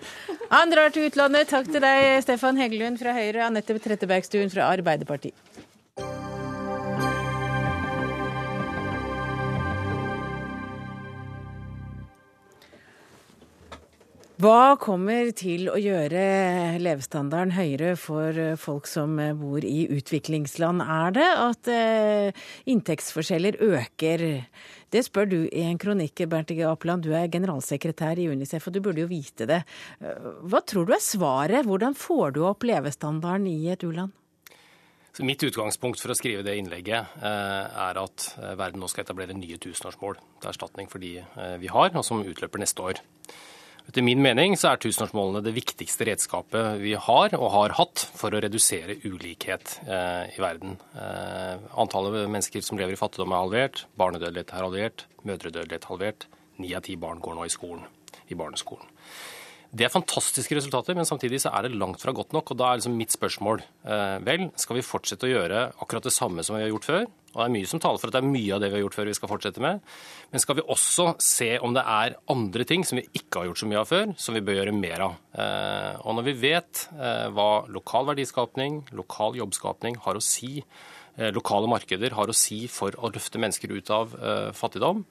Han 0.50 0.70
drar 0.72 0.92
til 0.94 1.08
utlandet. 1.10 1.48
Takk 1.50 1.68
til 1.72 1.82
deg, 1.82 2.22
Stefan 2.24 2.58
Heggelund 2.60 2.93
fra 3.00 3.14
Høyre, 3.16 3.46
Anette 3.48 3.76
Trettebergstuen 3.82 4.52
fra 4.52 4.70
Arbeiderpartiet. 4.74 5.36
Hva 14.44 14.74
kommer 14.76 15.30
til 15.38 15.70
å 15.72 15.76
gjøre 15.78 16.22
levestandarden 16.82 17.54
høyere 17.54 17.92
for 17.96 18.34
folk 18.60 18.88
som 18.90 19.14
bor 19.38 19.64
i 19.64 19.86
utviklingsland? 19.94 20.82
Er 20.82 21.14
det 21.16 21.28
at 21.46 21.70
eh, 21.72 22.42
inntektsforskjeller 22.68 23.56
øker? 23.62 24.26
Det 24.94 25.02
spør 25.02 25.26
du 25.26 25.38
i 25.50 25.64
en 25.66 25.78
kronikk, 25.80 26.22
Bernt 26.30 26.52
G. 26.54 26.62
Apeland. 26.68 27.02
Du 27.02 27.10
er 27.18 27.30
generalsekretær 27.32 28.20
i 28.22 28.28
Unicef, 28.30 28.68
og 28.70 28.76
du 28.76 28.82
burde 28.84 29.02
jo 29.02 29.10
vite 29.10 29.48
det. 29.50 29.64
Hva 29.98 30.60
tror 30.62 30.86
du 30.86 30.94
er 30.94 31.02
svaret? 31.02 31.66
Hvordan 31.66 31.98
får 31.98 32.36
du 32.36 32.44
opp 32.46 32.62
levestandarden 32.62 33.48
i 33.50 33.72
et 33.74 33.82
u-land? 33.82 34.14
mitt 35.22 35.42
utgangspunkt 35.46 36.00
for 36.02 36.10
å 36.10 36.16
skrive 36.18 36.42
det 36.42 36.56
innlegget 36.58 37.18
eh, 37.22 37.82
er 37.86 38.00
at 38.00 38.26
eh, 38.40 38.54
verden 38.58 38.82
nå 38.82 38.88
skal 38.90 39.04
etablere 39.04 39.36
nye 39.36 39.60
tusenårsmål 39.62 40.18
til 40.42 40.50
erstatning 40.50 40.90
for 40.90 41.02
de 41.02 41.20
eh, 41.22 41.56
vi 41.62 41.70
har, 41.70 41.92
og 41.94 42.02
som 42.06 42.24
utløper 42.24 42.62
neste 42.62 42.82
år. 42.82 43.02
Etter 43.84 44.04
min 44.04 44.22
mening 44.24 44.54
så 44.56 44.70
er 44.70 44.80
tusenårsmålene 44.80 45.42
det 45.44 45.52
viktigste 45.58 46.06
redskapet 46.08 46.80
vi 46.80 46.94
har 46.96 47.34
og 47.36 47.50
har 47.52 47.74
hatt 47.76 48.06
for 48.16 48.32
å 48.32 48.40
redusere 48.40 48.96
ulikhet 49.04 49.76
eh, 49.84 50.32
i 50.32 50.40
verden. 50.40 50.78
Eh, 50.96 51.66
antallet 51.80 52.24
mennesker 52.24 52.64
som 52.64 52.80
lever 52.80 52.96
i 52.96 53.00
fattigdom 53.00 53.34
er 53.34 53.44
halvert, 53.44 53.84
barnedødelighet 54.00 54.54
er 54.54 54.64
halvert, 54.64 55.06
mødredødelighet 55.28 55.88
halvert. 55.90 56.28
Ni 56.62 56.72
av 56.72 56.86
ti 56.86 56.96
barn 56.96 57.20
går 57.20 57.36
nå 57.36 57.44
i 57.44 57.52
skolen, 57.52 57.84
i 58.32 58.38
barneskolen. 58.38 58.88
Det 59.74 59.88
er 59.88 59.90
fantastiske 59.90 60.54
resultater, 60.54 60.94
men 60.94 61.06
samtidig 61.08 61.40
så 61.42 61.50
er 61.50 61.66
det 61.66 61.74
langt 61.74 61.98
fra 61.98 62.12
godt 62.14 62.34
nok. 62.36 62.52
og 62.52 62.58
Da 62.60 62.68
er 62.68 62.78
liksom 62.78 62.94
mitt 62.94 63.10
spørsmål 63.10 63.58
eh, 63.82 64.20
vel, 64.22 64.46
skal 64.60 64.78
vi 64.78 64.86
fortsette 64.86 65.26
å 65.26 65.32
gjøre 65.32 65.64
akkurat 65.82 66.06
det 66.06 66.14
samme 66.14 66.44
som 66.46 66.54
vi 66.54 66.62
har 66.62 66.70
gjort 66.70 66.86
før? 66.86 67.08
Og 67.32 67.40
Det 67.40 67.46
er 67.48 67.54
mye 67.56 67.70
som 67.72 67.82
taler 67.82 67.98
for 67.98 68.12
at 68.12 68.14
det 68.14 68.20
er 68.22 68.30
mye 68.36 68.54
av 68.54 68.62
det 68.62 68.70
vi 68.70 68.78
har 68.78 68.84
gjort 68.84 68.98
før 69.00 69.10
vi 69.10 69.16
skal 69.18 69.32
fortsette 69.32 69.64
med. 69.64 69.82
Men 70.30 70.44
skal 70.44 70.60
vi 70.60 70.66
også 70.76 71.08
se 71.26 71.50
om 71.58 71.74
det 71.74 71.82
er 71.96 72.16
andre 72.30 72.68
ting 72.70 72.86
som 72.86 73.00
vi 73.00 73.06
ikke 73.18 73.40
har 73.42 73.50
gjort 73.50 73.64
så 73.64 73.70
mye 73.72 73.82
av 73.82 73.90
før, 73.90 74.14
som 74.14 74.38
vi 74.38 74.46
bør 74.46 74.60
gjøre 74.60 74.78
mer 74.78 75.06
av. 75.08 75.20
Eh, 75.42 75.92
og 76.06 76.20
når 76.20 76.28
vi 76.30 76.38
vet 76.46 76.86
eh, 76.94 77.26
hva 77.34 77.52
lokal 77.74 78.12
verdiskapning, 78.12 78.84
lokal 78.94 79.40
jobbskapning 79.42 79.98
har 80.06 80.14
å 80.14 80.22
si, 80.22 80.60
lokale 81.14 81.68
markeder 81.70 82.10
har 82.18 82.26
å 82.26 82.34
si 82.34 82.64
for 82.66 82.94
å 82.98 83.06
løfte 83.14 83.38
mennesker 83.38 83.70
ut 83.70 83.90
av 83.94 84.16
fattigdom, 84.58 85.04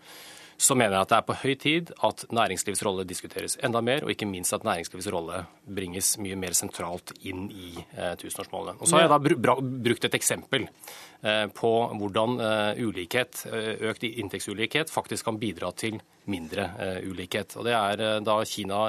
så 0.63 0.75
mener 0.79 0.95
jeg 0.95 1.05
at 1.05 1.11
det 1.11 1.17
er 1.17 1.25
på 1.27 1.35
høy 1.41 1.53
tid 1.59 1.89
at 2.07 2.23
næringslivets 2.31 2.83
rolle 2.87 3.03
diskuteres 3.07 3.57
enda 3.67 3.81
mer, 3.83 4.05
og 4.05 4.13
ikke 4.13 4.27
minst 4.29 4.55
at 4.55 4.63
næringslivets 4.63 5.09
rolle 5.11 5.41
bringes 5.67 6.13
mye 6.23 6.37
mer 6.39 6.55
sentralt 6.55 7.11
inn 7.27 7.49
i 7.51 7.73
eh, 7.81 8.13
tusenårsmålene. 8.21 8.79
Og 8.79 8.87
Så 8.87 8.95
har 8.95 9.05
jeg 9.05 9.11
da 9.11 9.57
brukt 9.89 10.07
et 10.07 10.15
eksempel 10.15 10.67
eh, 10.69 11.45
på 11.51 11.73
hvordan 11.99 12.39
eh, 12.47 12.81
ulikhet, 12.85 13.43
eh, 13.51 13.87
økt 13.91 14.07
inntektsulikhet 14.07 14.93
faktisk 14.93 15.27
kan 15.27 15.39
bidra 15.41 15.73
til 15.75 15.99
mindre 16.31 16.69
eh, 16.79 16.99
ulikhet. 17.11 17.57
Og 17.59 17.67
Det 17.67 17.75
er 17.75 18.07
eh, 18.07 18.19
da 18.23 18.39
Kina 18.47 18.83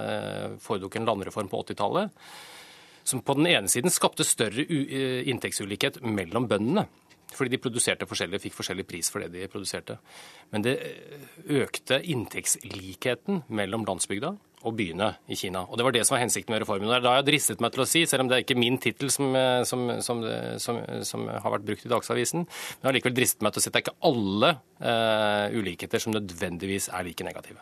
foretok 0.62 1.00
en 1.00 1.08
landreform 1.10 1.50
på 1.50 1.64
80-tallet 1.66 2.26
som 3.04 3.20
på 3.20 3.34
den 3.36 3.50
ene 3.50 3.68
siden 3.68 3.92
skapte 3.92 4.24
større 4.24 4.64
inntektsulikhet 4.64 5.98
mellom 6.06 6.46
bøndene 6.48 6.86
fordi 7.36 7.54
de 7.54 7.60
produserte 7.62 8.08
forskjellig, 8.08 8.40
fikk 8.42 8.56
forskjellig 8.58 8.86
pris 8.88 9.10
for 9.12 9.24
det 9.24 9.32
de 9.34 9.50
produserte. 9.50 9.98
Men 10.52 10.64
det 10.66 10.74
eh, 10.86 11.28
økte 11.60 12.00
inntektslikheten 12.00 13.44
mellom 13.54 13.86
landsbygda 13.88 14.34
og 14.64 14.76
byene 14.78 15.10
i 15.28 15.36
Kina. 15.36 15.66
Og 15.68 15.76
Det 15.76 15.84
var 15.84 15.92
det 15.92 16.06
som 16.06 16.16
var 16.16 16.22
hensikten 16.24 16.54
med 16.54 16.62
reformen. 16.62 16.88
Og 16.88 16.94
det 16.94 17.00
er 17.02 17.04
da 17.04 17.14
jeg 17.18 17.28
dristet 17.28 17.60
meg 17.60 17.74
til 17.74 17.84
å 17.84 17.88
si, 17.88 18.04
selv 18.08 18.24
om 18.24 18.30
det 18.30 18.38
er 18.38 18.46
ikke 18.46 18.58
min 18.58 18.78
tittel 18.80 19.12
som, 19.12 19.34
eh, 19.36 19.60
som, 19.68 19.84
som, 20.00 20.24
som, 21.04 21.28
har 21.28 21.54
vært 21.58 21.68
brukt 21.68 21.84
i 21.84 21.92
Dagsavisen, 21.92 22.46
men 22.46 22.80
jeg 22.80 22.90
har 22.90 22.98
likevel 22.98 23.18
dristet 23.18 23.44
meg 23.44 23.54
til 23.54 23.60
å 23.60 23.64
si 23.64 23.70
at 23.70 23.76
det 23.76 23.82
er 23.82 23.86
ikke 23.86 24.08
alle 24.08 24.50
uh, 24.80 25.46
ulikheter 25.54 26.02
som 26.02 26.14
nødvendigvis 26.16 26.88
er 26.92 27.06
like 27.06 27.26
negative. 27.26 27.60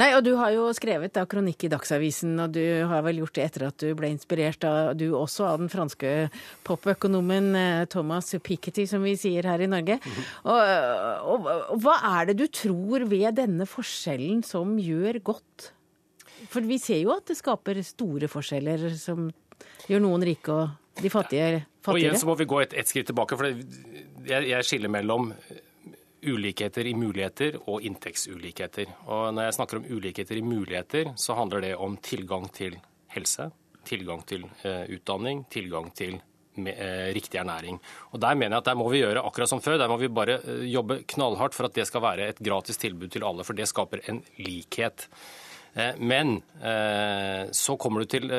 Nei, 0.00 0.08
og 0.16 0.22
du 0.24 0.32
har 0.38 0.52
jo 0.54 0.68
skrevet 0.76 1.14
da 1.16 1.24
kronikk 1.28 1.66
i 1.66 1.70
Dagsavisen, 1.72 2.34
og 2.40 2.54
du 2.56 2.62
har 2.88 3.04
vel 3.04 3.20
gjort 3.22 3.36
det 3.36 3.44
etter 3.44 3.66
at 3.68 3.78
du 3.82 3.90
ble 3.98 4.10
inspirert 4.14 4.64
av, 4.68 4.94
du 4.96 5.10
også 5.16 5.46
av 5.50 5.60
den 5.62 5.70
franske 5.72 6.12
popøkonomen 6.66 7.50
eh, 7.58 7.84
Thomas 7.92 8.32
Piketty, 8.42 8.86
som 8.88 9.04
vi 9.04 9.16
sier 9.20 9.48
her 9.48 9.60
i 9.60 9.70
Norge. 9.70 9.98
-hmm. 10.02 10.24
og, 10.44 10.60
og, 11.32 11.48
og, 11.70 11.80
hva 11.84 11.96
er 12.20 12.26
det 12.26 12.38
du 12.38 12.46
tror 12.46 13.04
ved 13.08 13.36
denne 13.36 13.66
forskjellen 13.66 14.42
som 14.42 14.78
gjør 14.78 15.20
godt? 15.22 15.72
For 16.48 16.60
vi 16.60 16.78
ser 16.78 17.00
jo 17.00 17.12
at 17.16 17.26
det 17.26 17.36
skaper 17.36 17.82
store 17.82 18.28
forskjeller 18.28 18.90
som 18.96 19.30
gjør 19.88 20.00
noen 20.00 20.24
rike 20.24 20.52
og 20.52 20.68
de 21.02 21.10
fattige 21.10 21.64
fattigere. 21.86 21.94
Og 21.94 22.00
igjen 22.00 22.20
så 22.20 22.26
må 22.26 22.34
vi 22.34 22.48
gå 22.48 22.60
et, 22.60 22.74
et 22.74 22.88
skritt 22.88 23.06
tilbake, 23.06 23.36
for 23.38 23.46
jeg, 23.46 24.48
jeg 24.50 24.66
skiller 24.66 24.92
mellom 24.92 25.30
ulikheter 26.24 26.86
i 26.86 26.94
muligheter 26.96 27.58
og 27.66 27.84
inntektsulikheter. 27.86 28.92
Og 29.06 29.34
når 29.34 29.48
jeg 29.48 29.56
snakker 29.58 29.80
om 29.80 29.88
ulikheter 29.90 30.38
i 30.38 30.44
muligheter, 30.44 31.12
så 31.20 31.36
handler 31.38 31.64
det 31.64 31.74
om 31.76 31.98
tilgang 32.02 32.48
til 32.54 32.78
helse, 33.14 33.50
tilgang 33.86 34.24
til 34.28 34.46
uh, 34.64 34.84
utdanning, 34.92 35.44
tilgang 35.52 35.90
til 35.96 36.18
uh, 36.18 37.08
riktig 37.16 37.40
ernæring. 37.40 37.80
Og 38.12 38.20
Der 38.20 38.34
mener 38.34 38.56
jeg 38.56 38.64
at 38.64 38.70
der 38.70 38.78
må 38.80 38.88
vi 38.90 39.02
gjøre 39.04 39.24
akkurat 39.24 39.50
som 39.50 39.62
før. 39.62 39.78
Der 39.78 39.88
må 39.88 39.98
vi 40.00 40.08
bare 40.08 40.40
uh, 40.42 40.64
jobbe 40.64 41.02
knallhardt 41.14 41.54
for 41.54 41.68
at 41.68 41.74
det 41.74 41.86
skal 41.86 42.02
være 42.02 42.30
et 42.32 42.42
gratis 42.42 42.80
tilbud 42.82 43.12
til 43.12 43.24
alle, 43.24 43.44
for 43.44 43.54
det 43.54 43.68
skaper 43.68 44.04
en 44.08 44.22
likhet. 44.38 45.08
Men 46.00 46.38
så 47.52 47.74
kommer 47.76 48.00
du 48.00 48.06
til 48.08 48.30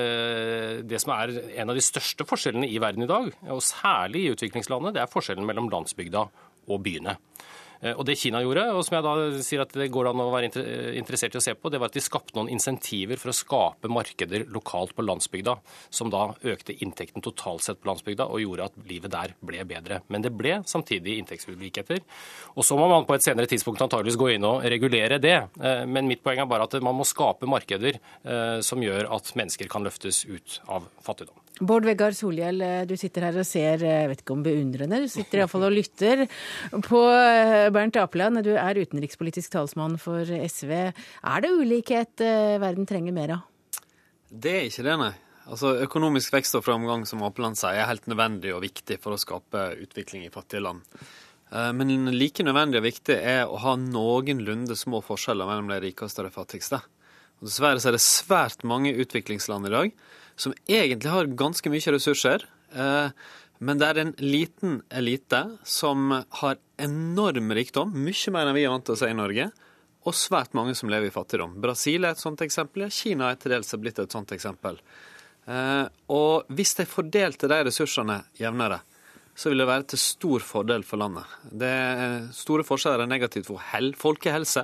det 0.90 0.98
som 1.04 1.12
er 1.13 1.36
en 1.62 1.70
av 1.70 1.78
de 1.78 1.84
største 1.86 2.26
forskjellene 2.26 2.66
i 2.66 2.80
verden 2.82 3.06
i 3.06 3.10
dag, 3.12 3.28
og 3.54 3.62
særlig 3.62 4.24
i 4.24 4.32
utviklingslandet. 4.34 4.96
Det 4.96 5.04
er 5.04 5.12
forskjellen 5.12 5.46
mellom 5.46 5.70
landsbygda 5.70 6.24
og 6.66 6.82
byene. 6.82 7.13
Og 7.96 8.04
Det 8.08 8.16
Kina 8.18 8.42
gjorde, 8.42 8.63
og 8.74 8.84
som 8.86 8.98
jeg 8.98 9.06
da 9.06 9.42
sier 9.46 9.62
at 9.63 9.74
det 9.78 9.90
går 9.94 10.10
an 10.10 10.24
å 10.24 10.32
være 10.34 10.50
interessert 10.98 11.36
i 11.36 11.40
å 11.40 11.44
se 11.44 11.54
på, 11.54 11.70
det 11.70 11.80
var 11.82 11.92
at 11.92 11.98
de 11.98 12.04
skapte 12.04 12.34
noen 12.38 12.50
insentiver 12.54 13.20
for 13.22 13.32
å 13.32 13.36
skape 13.38 13.92
markeder 13.92 14.48
lokalt 14.54 14.96
på 14.98 15.06
landsbygda, 15.06 15.58
som 15.94 16.12
da 16.13 16.32
økte 16.42 16.74
inntekten 16.74 17.26
totalt 17.26 17.66
sett 17.66 17.82
på 17.82 17.92
landsbygda 17.92 18.28
og 18.28 18.42
gjorde 18.42 18.70
at 18.72 18.80
livet 18.90 19.13
der 19.13 19.36
ble 19.46 19.63
bedre. 19.70 20.02
Men 20.10 20.26
det 20.26 20.34
ble 20.38 20.60
samtidig 20.68 21.20
inntektsulikheter. 21.22 22.02
Og 22.58 22.66
så 22.66 22.78
må 22.80 22.90
man 22.92 23.06
på 23.08 23.18
et 23.18 23.26
senere 23.26 23.50
tidspunkt 23.50 23.84
antageligvis 23.86 24.20
gå 24.20 24.34
inn 24.36 24.48
og 24.48 24.66
regulere 24.66 25.22
det. 25.22 25.38
Men 25.88 26.10
mitt 26.10 26.24
poeng 26.26 26.42
er 26.42 26.50
bare 26.50 26.68
at 26.68 26.78
man 26.84 26.98
må 26.98 27.08
skape 27.08 27.50
markeder 27.50 28.00
som 28.66 28.82
gjør 28.84 29.12
at 29.18 29.36
mennesker 29.38 29.70
kan 29.72 29.86
løftes 29.86 30.26
ut 30.26 30.62
av 30.66 30.90
fattigdom. 31.06 31.38
Bård 31.60 31.88
Vegar 31.88 32.13
Solhjell, 32.13 32.62
du 32.86 32.93
sitter 33.00 33.28
her 33.28 33.38
og 33.41 33.46
ser, 33.48 33.82
jeg 33.82 34.10
vet 34.12 34.22
ikke 34.22 34.36
om 34.36 34.43
beundrende, 34.46 35.00
du 35.02 35.10
sitter 35.10 35.41
iallfall 35.41 35.67
og 35.70 35.74
lytter 35.74 36.25
på 36.86 37.04
eh, 37.10 37.69
Bernt 37.73 37.98
Apeland. 37.98 38.44
Du 38.46 38.52
er 38.54 38.77
utenrikspolitisk 38.77 39.56
talsmann 39.56 39.98
for 40.02 40.21
SV. 40.27 40.73
Er 40.92 41.46
det 41.46 41.54
ulikhet 41.56 42.25
eh, 42.25 42.58
verden 42.62 42.90
trenger 42.90 43.15
mer 43.15 43.38
av? 43.40 43.48
Det 44.27 44.54
er 44.54 44.67
ikke 44.67 44.86
det, 44.86 44.98
nei. 45.02 45.13
Altså, 45.48 45.77
økonomisk 45.86 46.34
vekst 46.36 46.58
og 46.60 46.65
framgang, 46.65 47.06
som 47.08 47.23
Apeland 47.23 47.58
sier, 47.58 47.79
er 47.79 47.90
helt 47.90 48.10
nødvendig 48.12 48.52
og 48.54 48.62
viktig 48.65 49.00
for 49.00 49.15
å 49.15 49.21
skape 49.21 49.69
utvikling 49.79 50.27
i 50.27 50.34
fattige 50.34 50.65
land. 50.65 50.84
Eh, 51.54 51.71
men 51.73 52.12
like 52.13 52.46
nødvendig 52.46 52.82
og 52.82 52.88
viktig 52.90 53.17
er 53.17 53.48
å 53.48 53.60
ha 53.63 53.77
noenlunde 53.79 54.75
små 54.77 55.02
forskjeller 55.06 55.50
mellom 55.50 55.71
de 55.71 55.82
rikeste 55.88 56.21
og 56.21 56.29
de 56.29 56.36
fattigste. 56.36 56.82
Og 57.38 57.50
dessverre 57.50 57.82
er 57.82 57.96
det 57.96 58.04
svært 58.04 58.65
mange 58.67 58.94
utviklingsland 58.98 59.69
i 59.69 59.73
dag 59.73 59.98
som 60.38 60.54
egentlig 60.69 61.12
har 61.12 61.29
ganske 61.40 61.71
mye 61.73 61.94
ressurser, 61.98 62.46
eh, 62.73 63.10
men 63.58 63.79
det 63.81 63.88
er 63.90 64.00
en 64.04 64.15
liten 64.21 64.81
elite 64.94 65.42
som 65.65 66.12
har 66.13 66.60
enorm 66.77 67.54
rikdom, 67.58 67.96
mye 67.98 68.33
mer 68.33 68.50
enn 68.50 68.58
vi 68.58 68.67
er 68.67 68.73
vant 68.73 68.85
til 68.85 68.94
å 68.94 69.02
se 69.02 69.10
i 69.10 69.17
Norge, 69.17 69.50
og 70.08 70.15
svært 70.15 70.54
mange 70.56 70.75
som 70.77 70.92
lever 70.92 71.10
i 71.10 71.13
fattigdom. 71.13 71.58
Brasil 71.62 72.06
er 72.06 72.13
et 72.13 72.21
sånt 72.21 72.42
eksempel, 72.46 72.85
Kina 72.94 73.31
er 73.31 73.40
til 73.42 73.56
dels 73.56 73.73
blitt 73.81 74.00
et 74.00 74.13
sånt 74.13 74.31
eksempel. 74.31 74.77
Eh, 75.48 75.85
og 76.13 76.54
hvis 76.54 76.75
de 76.77 76.85
fordelte 76.88 77.50
de 77.50 77.63
ressursene 77.67 78.21
jevnere, 78.40 78.79
så 79.38 79.52
vil 79.52 79.62
det 79.62 79.69
være 79.69 79.85
til 79.92 80.02
stor 80.02 80.46
fordel 80.46 80.85
for 80.85 81.02
landet. 81.02 81.33
Det 81.46 81.73
store 82.33 82.65
forskjeller 82.65 83.04
er 83.06 83.12
negativt 83.12 83.50
for 83.50 83.62
folkehelse. 84.02 84.63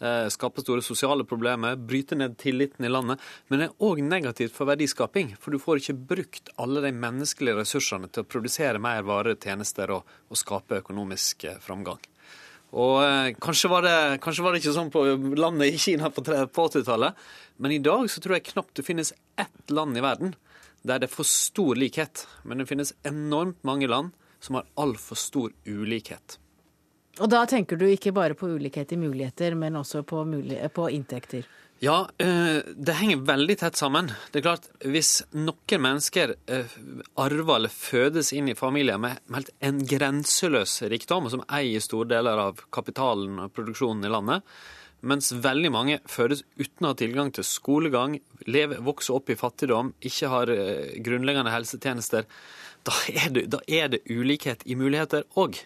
Eh, 0.00 0.28
skape 0.30 0.62
store 0.62 0.82
sosiale 0.82 1.24
problemer, 1.26 1.76
bryte 1.76 2.14
ned 2.14 2.36
tilliten 2.38 2.84
i 2.86 2.90
landet. 2.90 3.18
Men 3.48 3.58
det 3.58 3.66
er 3.66 3.82
òg 3.82 4.02
negativt 4.06 4.54
for 4.54 4.70
verdiskaping, 4.70 5.32
for 5.40 5.50
du 5.50 5.58
får 5.58 5.80
ikke 5.80 5.96
brukt 6.12 6.52
alle 6.56 6.84
de 6.84 6.92
menneskelige 6.94 7.58
ressursene 7.58 8.10
til 8.12 8.22
å 8.22 8.28
produsere 8.30 8.78
mer 8.82 9.02
varer 9.08 9.34
tjenester 9.34 9.90
og, 9.96 10.06
og 10.30 10.38
skape 10.38 10.78
økonomisk 10.84 11.48
eh, 11.50 11.58
framgang. 11.64 11.98
Og 12.78 12.96
eh, 13.02 13.34
kanskje, 13.42 13.72
var 13.72 13.86
det, 13.88 13.98
kanskje, 14.22 14.46
var 14.46 14.54
det, 14.54 14.62
ikke 14.62 14.76
sånn 14.76 14.94
på 14.94 15.04
landet 15.40 15.74
i 15.74 15.82
Kina 15.82 16.12
på, 16.14 16.22
på 16.22 16.68
80-tallet, 16.70 17.26
men 17.58 17.74
i 17.74 17.82
dag 17.82 18.06
så 18.06 18.22
tror 18.22 18.38
jeg 18.38 18.52
knapt 18.52 18.76
det 18.78 18.86
finnes 18.86 19.10
ett 19.40 19.74
land 19.74 19.98
i 19.98 20.04
verden 20.04 20.36
der 20.86 21.00
det 21.02 21.08
er 21.08 21.16
for 21.16 21.26
stor 21.26 21.74
likhet. 21.74 22.22
Men 22.46 22.62
det 22.62 22.68
finnes 22.70 22.94
enormt 23.08 23.64
mange 23.66 23.88
land 23.90 24.14
som 24.38 24.60
har 24.60 24.68
altfor 24.78 25.18
stor 25.18 25.50
ulikhet. 25.66 26.38
Og 27.18 27.30
da 27.30 27.44
tenker 27.50 27.78
du 27.78 27.86
ikke 27.88 28.14
bare 28.14 28.36
på 28.38 28.50
ulikhet 28.54 28.92
i 28.94 29.00
muligheter, 29.00 29.56
men 29.58 29.78
også 29.80 30.04
på, 30.06 30.22
på 30.74 30.90
inntekter? 30.94 31.46
Ja, 31.82 32.08
eh, 32.18 32.58
det 32.74 32.94
henger 32.98 33.20
veldig 33.26 33.56
tett 33.58 33.76
sammen. 33.78 34.10
Det 34.30 34.40
er 34.40 34.46
klart, 34.48 34.66
Hvis 34.82 35.22
noen 35.30 35.82
mennesker 35.82 36.34
eh, 36.50 36.72
arver 37.14 37.54
eller 37.54 37.70
fødes 37.70 38.32
inn 38.34 38.50
i 38.50 38.56
familier 38.58 38.98
med 38.98 39.20
helt 39.34 39.52
en 39.62 39.84
grenseløs 39.86 40.80
rikdom, 40.90 41.30
som 41.30 41.44
eier 41.46 41.82
store 41.82 42.10
deler 42.16 42.42
av 42.48 42.64
kapitalen 42.74 43.38
og 43.44 43.54
produksjonen 43.54 44.06
i 44.06 44.10
landet, 44.10 44.58
mens 45.06 45.30
veldig 45.30 45.70
mange 45.70 46.00
fødes 46.10 46.42
uten 46.58 46.88
å 46.88 46.90
ha 46.90 46.98
tilgang 46.98 47.30
til 47.30 47.46
skolegang, 47.46 48.18
lever, 48.50 48.82
vokser 48.82 49.14
opp 49.14 49.30
i 49.30 49.38
fattigdom, 49.38 49.94
ikke 50.02 50.34
har 50.34 50.50
eh, 50.50 50.98
grunnleggende 50.98 51.54
helsetjenester, 51.54 52.26
da 52.86 52.94
er 53.14 53.30
det, 53.34 53.48
da 53.54 53.62
er 53.70 53.94
det 53.94 54.02
ulikhet 54.10 54.66
i 54.66 54.74
muligheter 54.78 55.30
òg. 55.38 55.62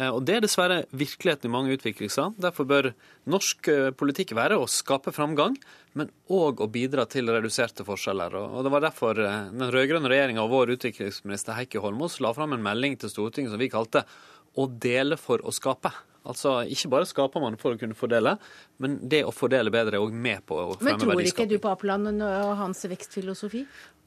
Eh, 0.00 0.08
og 0.08 0.24
Det 0.24 0.38
er 0.38 0.44
dessverre 0.44 0.80
virkeligheten 0.96 1.50
i 1.50 1.52
mange 1.52 1.76
utviklingsland. 1.76 2.38
Derfor 2.40 2.68
bør 2.68 2.90
norsk 3.30 3.68
eh, 3.68 3.90
politikk 3.92 4.32
være 4.38 4.58
å 4.60 4.68
skape 4.70 5.12
framgang, 5.14 5.58
men 5.98 6.12
òg 6.32 6.62
å 6.64 6.68
bidra 6.72 7.04
til 7.10 7.28
reduserte 7.28 7.84
forskjeller. 7.86 8.36
Og 8.40 8.64
Det 8.64 8.72
var 8.72 8.86
derfor 8.86 9.20
eh, 9.20 9.48
den 9.52 9.72
rød-grønne 9.74 10.12
regjeringa 10.12 10.44
og 10.44 10.54
vår 10.54 10.76
utviklingsminister 10.78 11.58
Heikki 11.58 11.82
Holmås 11.82 12.20
la 12.24 12.32
fram 12.36 12.56
en 12.56 12.64
melding 12.64 12.96
til 13.00 13.12
Stortinget 13.12 13.52
som 13.52 13.60
vi 13.60 13.72
kalte 13.72 14.06
'Å 14.50 14.66
dele 14.66 15.16
for 15.16 15.38
å 15.46 15.52
skape'. 15.54 15.92
Altså 16.26 16.66
Ikke 16.66 16.90
bare 16.90 17.06
skaper 17.06 17.40
man 17.40 17.56
for 17.56 17.72
å 17.72 17.78
kunne 17.78 17.94
fordele, 17.94 18.36
men 18.78 18.98
det 19.08 19.22
å 19.24 19.32
fordele 19.32 19.70
bedre 19.70 19.96
er 19.96 20.02
òg 20.02 20.12
med 20.12 20.44
på 20.44 20.56
å 20.58 20.74
fremme 20.76 20.98
verdiskaping. 20.98 21.06
Men 21.06 21.16
tror 21.16 21.46
ikke 21.46 21.48
du 21.48 21.58
på 21.58 21.70
Apeland 21.70 22.22
og 22.22 22.56
hans 22.56 22.84
vekstfilosofi? 22.84 23.62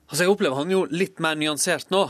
Altså 0.09 0.25
Jeg 0.25 0.29
opplever 0.29 0.55
han 0.55 0.69
jo 0.69 0.85
litt 0.91 1.19
mer 1.19 1.35
nyansert 1.35 1.89
nå 1.89 2.09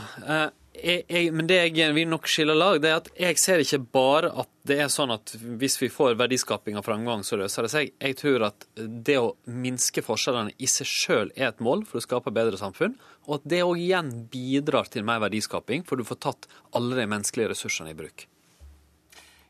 jeg, 0.74 1.04
jeg, 1.08 1.30
men 1.34 1.46
det 1.48 1.60
jeg 1.76 1.94
vil 1.94 2.08
nok 2.10 2.26
skille 2.30 2.54
lag, 2.56 2.80
det 2.82 2.90
er 2.90 2.98
at 2.98 3.10
jeg 3.20 3.40
ser 3.40 3.62
ikke 3.62 3.80
bare 3.94 4.32
at 4.42 4.50
det 4.66 4.78
er 4.80 4.90
sånn 4.92 5.12
at 5.14 5.34
hvis 5.60 5.76
vi 5.82 5.90
får 5.92 6.16
verdiskaping 6.20 6.78
og 6.80 6.86
framgang, 6.86 7.24
så 7.26 7.38
løser 7.40 7.66
det 7.66 7.72
seg. 7.72 7.94
Jeg 8.00 8.18
tror 8.20 8.46
at 8.48 8.66
det 8.76 9.18
å 9.20 9.34
minske 9.46 10.04
forskjellene 10.04 10.56
i 10.58 10.68
seg 10.70 10.88
sjøl 10.88 11.32
er 11.36 11.50
et 11.50 11.64
mål 11.64 11.84
for 11.88 12.00
å 12.00 12.04
skape 12.04 12.34
bedre 12.34 12.60
samfunn. 12.60 12.96
Og 13.28 13.38
at 13.38 13.48
det 13.54 13.64
òg 13.64 13.80
igjen 13.80 14.12
bidrar 14.32 14.90
til 14.92 15.06
mer 15.06 15.22
verdiskaping, 15.24 15.84
for 15.86 16.00
du 16.00 16.06
får 16.08 16.22
tatt 16.26 16.48
alle 16.76 16.98
de 16.98 17.08
menneskelige 17.10 17.52
ressursene 17.54 17.92
i 17.92 17.98
bruk. 17.98 18.26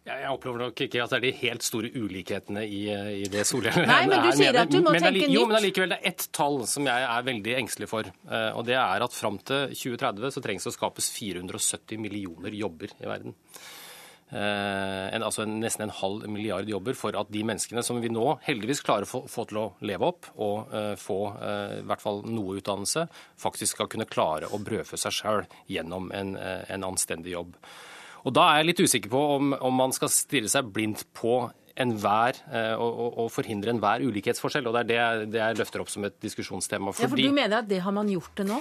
Jeg 0.04 0.28
opplever 0.28 0.60
nok 0.66 0.80
ikke 0.84 1.00
at 1.00 1.12
det 1.14 1.16
er 1.16 1.22
de 1.24 1.30
helt 1.38 1.64
store 1.64 1.88
ulikhetene 1.94 2.60
i, 2.68 2.80
i 3.24 3.28
det 3.32 3.46
Solhjell 3.48 3.86
Nei, 3.88 4.02
men 4.10 4.26
du 4.26 4.34
sier 4.36 4.58
at 4.60 4.68
du 4.68 4.82
må 4.84 4.92
men, 4.92 5.00
tenke 5.00 5.22
nytt. 5.22 5.32
Jo, 5.32 5.44
men 5.48 5.56
allikevel 5.56 5.94
det 5.94 5.96
er 6.02 6.10
ett 6.10 6.26
tall 6.36 6.58
som 6.68 6.84
jeg 6.90 7.06
er 7.08 7.24
veldig 7.24 7.54
engstelig 7.62 7.88
for. 7.88 8.10
Eh, 8.28 8.50
og 8.52 8.66
det 8.68 8.76
er 8.76 9.04
at 9.06 9.16
fram 9.16 9.38
til 9.40 9.72
2030 9.72 10.34
så 10.34 10.42
trengs 10.44 10.66
det 10.66 10.74
å 10.74 10.76
skapes 10.76 11.08
470 11.14 12.02
millioner 12.04 12.58
jobber 12.58 12.92
i 13.00 13.08
verden. 13.08 13.32
Eh, 14.28 15.06
en, 15.14 15.24
altså 15.24 15.46
en, 15.46 15.56
nesten 15.62 15.86
en 15.86 15.94
halv 16.02 16.28
milliard 16.28 16.68
jobber 16.68 16.96
for 17.00 17.16
at 17.16 17.32
de 17.32 17.40
menneskene 17.48 17.84
som 17.86 18.02
vi 18.04 18.12
nå 18.12 18.26
heldigvis 18.44 18.84
klarer 18.84 19.08
å 19.08 19.10
få, 19.10 19.22
få 19.30 19.46
til 19.48 19.62
å 19.62 19.64
leve 19.88 20.08
opp 20.08 20.28
og 20.34 20.72
uh, 20.74 20.92
få 21.00 21.18
uh, 21.38 21.78
i 21.78 21.84
hvert 21.88 22.04
fall 22.04 22.20
noe 22.28 22.58
utdannelse, 22.60 23.06
faktisk 23.40 23.76
skal 23.76 23.88
kunne 23.96 24.08
klare 24.10 24.52
å 24.52 24.60
brødfø 24.60 25.00
seg 25.00 25.16
sjøl 25.16 25.44
gjennom 25.72 26.12
en, 26.12 26.36
uh, 26.36 26.60
en 26.68 26.88
anstendig 26.92 27.38
jobb. 27.38 27.56
Og 28.24 28.32
Da 28.32 28.46
er 28.50 28.62
jeg 28.62 28.70
litt 28.70 28.82
usikker 28.86 29.12
på 29.12 29.20
om, 29.36 29.52
om 29.60 29.76
man 29.84 29.92
skal 29.92 30.12
stirre 30.12 30.48
seg 30.48 30.72
blindt 30.72 31.04
på 31.16 31.42
enhver, 31.80 32.38
eh, 32.54 32.72
og, 32.78 33.18
og, 33.18 33.28
forhindre 33.34 33.72
enhver 33.74 34.04
ulikhetsforskjell. 34.06 34.68
og 34.70 34.76
Det 34.76 34.82
er 34.84 35.24
det, 35.24 35.30
det 35.34 35.40
jeg 35.42 35.58
løfter 35.58 35.82
opp 35.82 35.90
som 35.92 36.06
et 36.06 36.16
diskusjonstema. 36.22 36.94
Fordi... 36.94 37.04
Ja, 37.04 37.10
for 37.10 37.20
Du 37.20 37.40
mener 37.40 37.60
at 37.60 37.70
det 37.70 37.80
har 37.84 37.94
man 37.94 38.10
gjort 38.12 38.32
det 38.38 38.46
nå? 38.48 38.60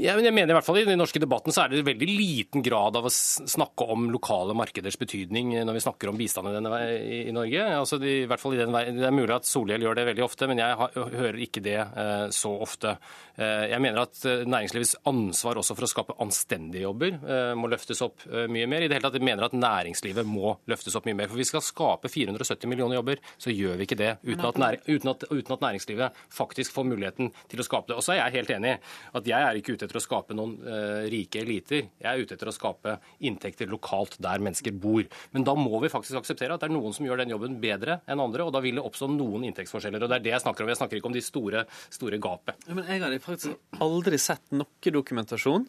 Ja, 0.00 0.14
men 0.16 0.24
jeg 0.24 0.32
mener 0.32 0.54
i 0.54 0.56
hvert 0.56 0.64
fall 0.64 0.78
I 0.80 0.86
den 0.88 0.96
norske 1.00 1.20
debatten 1.20 1.52
så 1.52 1.64
er 1.64 1.72
det 1.72 1.82
veldig 1.84 2.06
liten 2.08 2.64
grad 2.64 2.96
av 2.96 3.04
å 3.04 3.12
snakke 3.12 3.84
om 3.92 4.06
lokale 4.12 4.54
markeders 4.56 4.96
betydning 5.00 5.50
når 5.66 5.76
vi 5.76 5.82
snakker 5.84 6.08
om 6.08 6.16
bistand 6.16 6.48
i, 6.48 7.18
i 7.28 7.34
Norge. 7.34 7.66
Altså, 7.76 7.98
i 8.00 8.22
hvert 8.28 8.40
fall 8.40 8.56
i 8.56 8.60
den, 8.62 8.72
Det 8.72 9.04
er 9.08 9.14
mulig 9.14 9.34
at 9.36 9.48
Solhjell 9.48 9.84
gjør 9.84 9.98
det 9.98 10.06
veldig 10.08 10.24
ofte, 10.24 10.48
men 10.48 10.62
jeg 10.62 10.78
hører 10.96 11.40
ikke 11.44 11.62
det 11.64 11.76
eh, 11.76 12.24
så 12.32 12.54
ofte. 12.64 12.94
Eh, 13.36 13.66
jeg 13.72 13.82
mener 13.84 14.02
at 14.06 14.22
eh, 14.28 14.46
næringslivets 14.48 14.94
ansvar 15.12 15.60
også 15.60 15.76
for 15.76 15.86
å 15.86 15.90
skape 15.92 16.16
anstendige 16.24 16.86
jobber 16.86 17.18
eh, 17.20 17.52
må 17.58 17.68
løftes 17.72 18.00
opp 18.04 18.24
eh, 18.30 18.48
mye 18.52 18.70
mer. 18.70 18.86
I 18.86 18.88
det 18.88 18.96
hele 18.96 19.10
tatt 19.10 19.20
jeg 19.20 19.28
mener 19.28 19.48
at 19.48 19.56
næringslivet 19.56 20.28
må 20.28 20.54
løftes 20.72 20.96
opp 20.96 21.08
mye 21.08 21.20
mer. 21.20 21.30
For 21.32 21.40
vi 21.42 21.48
skal 21.48 21.64
skape 21.64 22.12
470 22.12 22.70
millioner 22.72 23.00
jobber, 23.00 23.20
så 23.36 23.52
gjør 23.52 23.76
vi 23.76 23.88
ikke 23.88 24.00
det 24.00 24.14
uten 24.24 24.48
at, 24.48 24.60
næring, 24.64 24.84
uten 24.88 25.12
at, 25.14 25.28
uten 25.28 25.58
at 25.58 25.68
næringslivet 25.68 26.24
faktisk 26.32 26.76
får 26.78 26.88
muligheten 26.94 27.32
til 27.52 27.60
å 27.60 27.68
skape 27.68 27.92
det. 27.92 28.00
Og 28.00 28.06
så 28.06 28.16
er 28.16 28.22
jeg 28.22 28.38
helt 28.40 28.56
enig 28.56 28.76
at 29.12 29.32
jeg 29.34 29.38
er 29.38 29.60
ikke 29.60 29.76
ute 29.76 29.81
ute 29.82 29.88
etter 29.90 29.98
å 29.98 30.04
skape 30.04 30.36
noen 30.36 30.54
eh, 30.62 31.08
rike 31.12 31.42
eliter. 31.42 31.88
Jeg 32.00 32.08
er 32.08 32.22
ute 32.22 32.36
etter 32.36 32.50
å 32.50 32.54
skape 32.54 32.96
inntekter 33.26 33.70
lokalt 33.70 34.16
der 34.22 34.42
mennesker 34.42 34.74
bor. 34.74 35.04
Men 35.34 35.46
da 35.46 35.54
må 35.58 35.80
vi 35.82 35.90
faktisk 35.92 36.20
akseptere 36.20 36.54
at 36.54 36.62
det 36.62 36.70
er 36.70 36.76
noen 36.76 36.94
som 36.94 37.06
gjør 37.06 37.24
den 37.24 37.34
jobben 37.34 37.58
bedre 37.62 38.00
enn 38.06 38.22
andre, 38.22 38.46
og 38.46 38.54
da 38.54 38.62
vil 38.64 38.78
det 38.78 38.86
oppstå 38.86 39.10
noen 39.10 39.46
inntektsforskjeller. 39.50 40.04
og 40.04 40.12
Det 40.12 40.20
er 40.20 40.26
det 40.28 40.34
jeg 40.36 40.44
snakker 40.46 40.64
om. 40.64 40.72
Jeg 40.72 40.80
snakker 40.80 41.00
ikke 41.00 41.10
om 41.10 41.16
de 41.16 41.24
store, 41.24 41.64
store 41.92 42.20
gapet. 42.22 42.68
Men 42.70 42.86
jeg 42.86 43.02
har 43.02 43.18
faktisk 43.22 43.82
aldri 43.82 44.20
sett 44.22 44.54
noe 44.54 44.94
dokumentasjon 44.98 45.66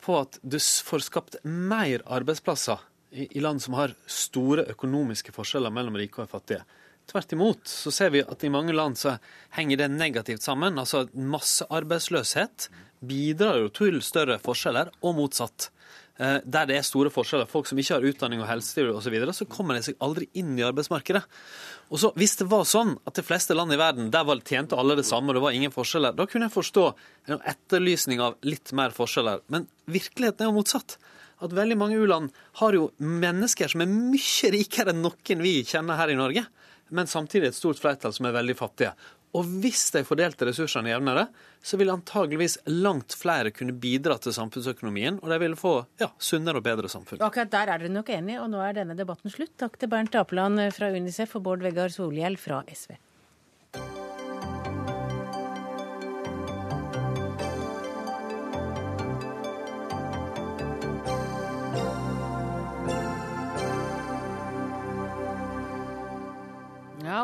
på 0.00 0.16
at 0.16 0.38
du 0.40 0.56
får 0.60 1.04
skapt 1.04 1.40
mer 1.44 2.04
arbeidsplasser 2.08 2.86
i 3.10 3.42
land 3.42 3.60
som 3.62 3.74
har 3.74 3.92
store 4.06 4.68
økonomiske 4.70 5.34
forskjeller 5.34 5.72
mellom 5.74 5.98
rike 5.98 6.22
og 6.22 6.30
fattige. 6.30 6.62
Tvert 7.10 7.32
imot 7.34 7.66
så 7.66 7.90
ser 7.90 8.12
vi 8.14 8.22
at 8.22 8.44
i 8.46 8.52
mange 8.52 8.74
land 8.76 8.98
så 8.98 9.16
henger 9.56 9.82
det 9.82 9.90
negativt 9.96 10.44
sammen. 10.46 10.78
Altså 10.78 11.08
massearbeidsløshet 11.10 12.68
bidrar 13.00 13.58
jo 13.58 13.70
til 13.74 13.98
større 14.04 14.36
forskjeller, 14.42 14.92
og 15.02 15.16
motsatt. 15.18 15.70
Eh, 16.20 16.38
der 16.44 16.68
det 16.68 16.76
er 16.76 16.84
store 16.84 17.10
forskjeller, 17.10 17.48
folk 17.48 17.66
som 17.66 17.78
ikke 17.80 17.96
har 17.96 18.06
utdanning 18.06 18.42
og 18.44 18.48
helse 18.50 18.84
osv., 18.84 19.00
så, 19.06 19.12
videre, 19.12 19.34
så 19.34 19.48
kommer 19.48 19.74
de 19.74 19.86
seg 19.88 19.98
aldri 20.04 20.28
inn 20.36 20.52
i 20.58 20.66
arbeidsmarkedet. 20.66 21.22
Og 21.90 22.02
så, 22.02 22.12
Hvis 22.14 22.36
det 22.38 22.46
var 22.50 22.68
sånn 22.68 22.98
at 23.08 23.16
de 23.16 23.24
fleste 23.24 23.56
land 23.56 23.72
i 23.72 23.80
verden 23.80 24.12
der 24.12 24.28
tjente 24.44 24.76
alle 24.78 24.98
det 25.00 25.08
samme, 25.08 25.32
og 25.32 25.38
det 25.38 25.44
var 25.46 25.56
ingen 25.56 25.72
forskjeller, 25.74 26.14
da 26.14 26.28
kunne 26.28 26.46
jeg 26.46 26.58
forstå 26.58 26.84
en 27.32 27.40
etterlysning 27.42 28.20
av 28.20 28.36
litt 28.46 28.70
mer 28.76 28.94
forskjeller. 28.94 29.42
Men 29.48 29.66
virkeligheten 29.88 30.44
er 30.44 30.52
jo 30.52 30.58
motsatt. 30.60 30.98
at 31.40 31.54
veldig 31.56 31.76
mange 31.80 31.96
u-land 31.96 32.28
har 32.60 32.74
jo 32.76 32.90
mennesker 33.00 33.70
som 33.72 33.80
er 33.80 33.88
mye 33.88 34.50
rikere 34.52 34.92
enn 34.92 35.00
noen 35.00 35.40
vi 35.40 35.64
kjenner 35.64 35.96
her 35.96 36.10
i 36.12 36.18
Norge, 36.18 36.44
men 36.90 37.10
samtidig 37.10 37.50
et 37.50 37.58
stort 37.58 37.80
flertall 37.80 38.14
som 38.14 38.28
er 38.28 38.36
veldig 38.36 38.56
fattige. 38.58 38.92
Og 39.38 39.46
hvis 39.62 39.84
de 39.94 40.02
fordelte 40.02 40.48
ressursene 40.48 40.90
jevnere, 40.90 41.28
så 41.62 41.78
ville 41.78 41.94
antageligvis 41.94 42.56
langt 42.66 43.14
flere 43.14 43.52
kunne 43.54 43.76
bidra 43.78 44.16
til 44.18 44.34
samfunnsøkonomien, 44.34 45.20
og 45.22 45.30
de 45.30 45.38
ville 45.42 45.58
få 45.58 45.74
ja, 46.02 46.08
sunnere 46.18 46.58
og 46.58 46.66
bedre 46.66 46.90
samfunn. 46.90 47.22
Akkurat 47.22 47.52
der 47.52 47.70
er 47.70 47.84
dere 47.84 47.92
nok 47.94 48.10
enige, 48.16 48.40
og 48.42 48.50
nå 48.50 48.62
er 48.64 48.80
denne 48.80 48.98
debatten 48.98 49.30
slutt. 49.30 49.54
Takk 49.60 49.78
til 49.78 49.92
Bernt 49.92 50.18
Apeland 50.18 50.64
fra 50.74 50.90
Unicef 50.90 51.38
og 51.38 51.46
Bård 51.46 51.62
Vegar 51.62 51.94
Solhjell 51.94 52.40
fra 52.42 52.64
SV. 52.66 52.98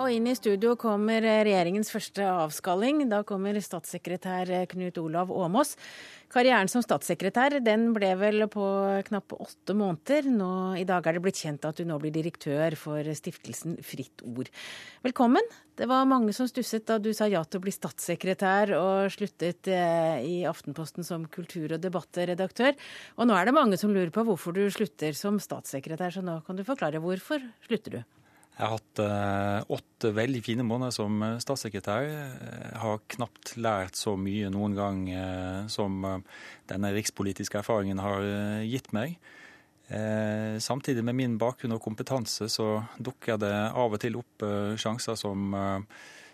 Og 0.06 0.14
inn 0.14 0.28
i 0.30 0.36
studio 0.38 0.76
kommer 0.78 1.24
regjeringens 1.24 1.88
første 1.90 2.22
avskalling. 2.22 3.00
Da 3.10 3.24
kommer 3.26 3.56
statssekretær 3.58 4.52
Knut 4.70 5.00
Olav 5.02 5.32
Åmås. 5.34 5.74
Karrieren 6.30 6.70
som 6.70 6.82
statssekretær 6.84 7.56
den 7.64 7.88
ble 7.94 8.12
vel 8.18 8.46
på 8.50 8.66
knappe 9.08 9.38
åtte 9.42 9.74
måneder. 9.78 10.28
Nå, 10.30 10.50
I 10.78 10.84
dag 10.86 11.06
er 11.06 11.16
det 11.16 11.22
blitt 11.24 11.40
kjent 11.42 11.66
at 11.66 11.78
du 11.78 11.86
nå 11.88 11.98
blir 12.02 12.14
direktør 12.14 12.76
for 12.78 13.02
stiftelsen 13.18 13.78
Fritt 13.86 14.22
Ord. 14.26 14.50
Velkommen. 15.06 15.42
Det 15.76 15.88
var 15.90 16.06
mange 16.08 16.34
som 16.36 16.46
stusset 16.50 16.86
da 16.86 17.00
du 17.02 17.10
sa 17.14 17.26
ja 17.30 17.42
til 17.42 17.58
å 17.58 17.64
bli 17.66 17.74
statssekretær 17.74 18.76
og 18.78 19.10
sluttet 19.14 19.70
eh, 19.70 20.22
i 20.22 20.36
Aftenposten 20.46 21.06
som 21.06 21.26
kultur- 21.30 21.74
og 21.78 21.82
debattredaktør. 21.82 22.78
Og 23.18 23.26
nå 23.26 23.34
er 23.34 23.48
det 23.48 23.58
mange 23.58 23.80
som 23.80 23.94
lurer 23.94 24.14
på 24.14 24.26
hvorfor 24.28 24.54
du 24.54 24.68
slutter 24.70 25.18
som 25.18 25.42
statssekretær, 25.42 26.14
så 26.14 26.22
nå 26.22 26.40
kan 26.46 26.58
du 26.58 26.66
forklare 26.66 27.02
hvorfor 27.02 27.42
slutter 27.66 27.98
du? 27.98 28.15
Jeg 28.56 28.64
har 28.64 28.78
hatt 28.78 29.00
eh, 29.04 29.64
åtte 29.76 30.10
veldig 30.16 30.40
fine 30.40 30.64
måneder 30.64 30.94
som 30.94 31.20
eh, 31.20 31.34
statssekretær. 31.44 32.06
Jeg 32.08 32.78
har 32.80 33.02
knapt 33.12 33.52
lært 33.60 33.98
så 34.00 34.14
mye 34.16 34.48
noen 34.52 34.76
gang 34.78 35.02
eh, 35.12 35.66
som 35.68 36.00
denne 36.70 36.92
rikspolitiske 36.96 37.60
erfaringen 37.60 38.00
har 38.00 38.24
gitt 38.64 38.92
meg. 38.96 39.18
Samtidig 39.86 41.04
med 41.06 41.14
min 41.14 41.36
bakgrunn 41.38 41.76
og 41.76 41.84
kompetanse 41.84 42.48
så 42.50 42.80
dukker 42.98 43.36
det 43.38 43.52
av 43.54 43.92
og 43.94 44.00
til 44.02 44.16
opp 44.18 44.42
sjanser 44.82 45.14
som 45.14 45.54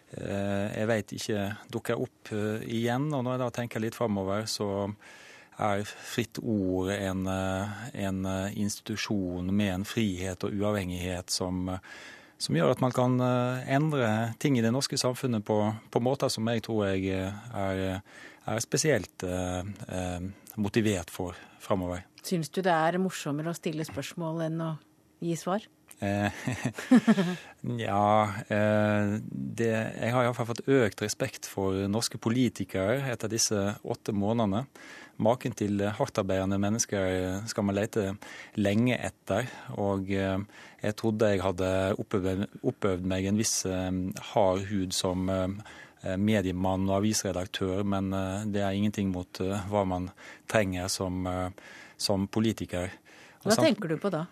jeg 0.08 0.86
vet 0.88 1.12
ikke 1.18 1.42
dukker 1.76 2.00
opp 2.00 2.32
igjen. 2.32 3.10
Og 3.12 3.20
når 3.20 3.34
jeg 3.34 3.42
da 3.42 3.50
tenker 3.58 3.84
litt 3.84 3.98
framover, 3.98 4.48
så 4.48 4.70
er 5.58 5.84
Fritt 5.84 6.38
Ord 6.42 6.90
en, 6.94 7.26
en, 7.26 8.24
institusjon 8.56 9.50
med 9.54 9.74
en 9.74 9.84
frihet 9.88 10.44
og 10.46 10.56
uavhengighet 10.56 11.30
som 11.30 11.68
som 12.42 12.56
gjør 12.58 12.74
at 12.74 12.82
man 12.82 12.94
kan 12.94 13.18
eh, 13.22 13.74
endre 13.76 14.08
ting 14.42 14.58
i 14.58 14.64
det 14.64 14.72
norske 14.74 14.98
samfunnet 14.98 15.44
på, 15.46 15.58
på 15.90 16.02
måter 16.02 16.32
som 16.32 16.48
jeg 16.50 16.64
tror 16.66 16.88
jeg 16.90 17.12
eh, 17.14 17.52
er, 17.54 18.00
er 18.50 18.64
spesielt 18.64 19.26
eh, 19.26 20.22
motivert 20.58 21.12
for 21.12 21.38
framover. 21.62 22.02
Syns 22.26 22.50
du 22.50 22.60
det 22.64 22.74
er 22.74 22.98
morsommere 23.02 23.52
å 23.52 23.58
stille 23.58 23.86
spørsmål 23.86 24.46
enn 24.48 24.58
å 24.64 24.72
gi 25.22 25.38
svar? 25.38 25.68
ja 27.78 28.06
det, 28.42 29.68
Jeg 29.70 30.10
har 30.10 30.24
iallfall 30.24 30.48
fått 30.48 30.64
økt 30.66 31.04
respekt 31.04 31.46
for 31.46 31.76
norske 31.86 32.18
politikere 32.18 32.96
etter 33.12 33.30
disse 33.30 33.60
åtte 33.86 34.10
månedene. 34.10 34.64
Maken 35.20 35.52
til 35.54 35.82
hardtarbeidende 35.98 36.56
mennesker 36.62 37.42
skal 37.50 37.66
man 37.66 37.76
lete 37.76 38.14
lenge 38.56 38.96
etter. 38.96 39.48
Og 39.76 40.10
eh, 40.10 40.38
jeg 40.82 40.96
trodde 40.98 41.30
jeg 41.34 41.42
hadde 41.44 41.70
oppøvd, 42.00 43.06
meg 43.06 43.28
en 43.28 43.40
viss 43.40 43.64
eh, 43.68 43.90
hard 44.32 44.66
hud 44.70 44.96
som 44.96 45.28
eh, 45.32 46.16
mediemann 46.18 46.88
og 46.88 46.96
avisredaktør, 46.98 47.84
men 47.86 48.08
det 48.50 48.64
er 48.64 48.74
ingenting 48.74 49.12
mot 49.12 49.38
hva 49.70 49.84
man 49.86 50.08
trenger 50.50 50.88
som, 50.90 51.28
som 51.94 52.24
politiker. 52.26 52.90
Hva 53.44 53.54
tenker 53.54 53.92
du 53.92 54.00
på 54.02 54.10
da? 54.10 54.24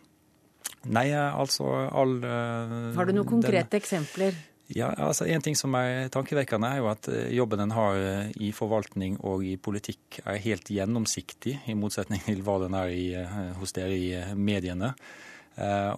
Nei, 0.91 1.13
altså 1.15 1.69
all 1.87 2.17
Har 2.27 3.07
du 3.07 3.15
noen 3.15 3.29
konkrete 3.29 3.77
den, 3.77 3.85
eksempler? 3.85 4.35
Ja, 4.71 4.93
altså 4.95 5.27
En 5.27 5.43
ting 5.43 5.57
som 5.59 5.75
er 5.75 6.09
tankevekkende, 6.15 6.69
er 6.69 6.79
jo 6.79 6.91
at 6.93 7.09
eh, 7.11 7.33
jobben 7.35 7.65
en 7.65 7.75
har 7.75 7.97
eh, 7.99 8.29
i 8.39 8.53
forvaltning 8.55 9.17
og 9.27 9.43
i 9.43 9.57
politikk 9.59 10.21
er 10.23 10.39
helt 10.45 10.71
gjennomsiktig, 10.71 11.57
i 11.67 11.75
motsetning 11.75 12.23
til 12.29 12.45
hva 12.47 12.61
den 12.63 12.77
er 12.79 12.93
i, 12.95 13.09
eh, 13.19 13.41
hos 13.59 13.75
dere 13.75 13.97
i 13.97 14.13
mediene. 14.39 14.95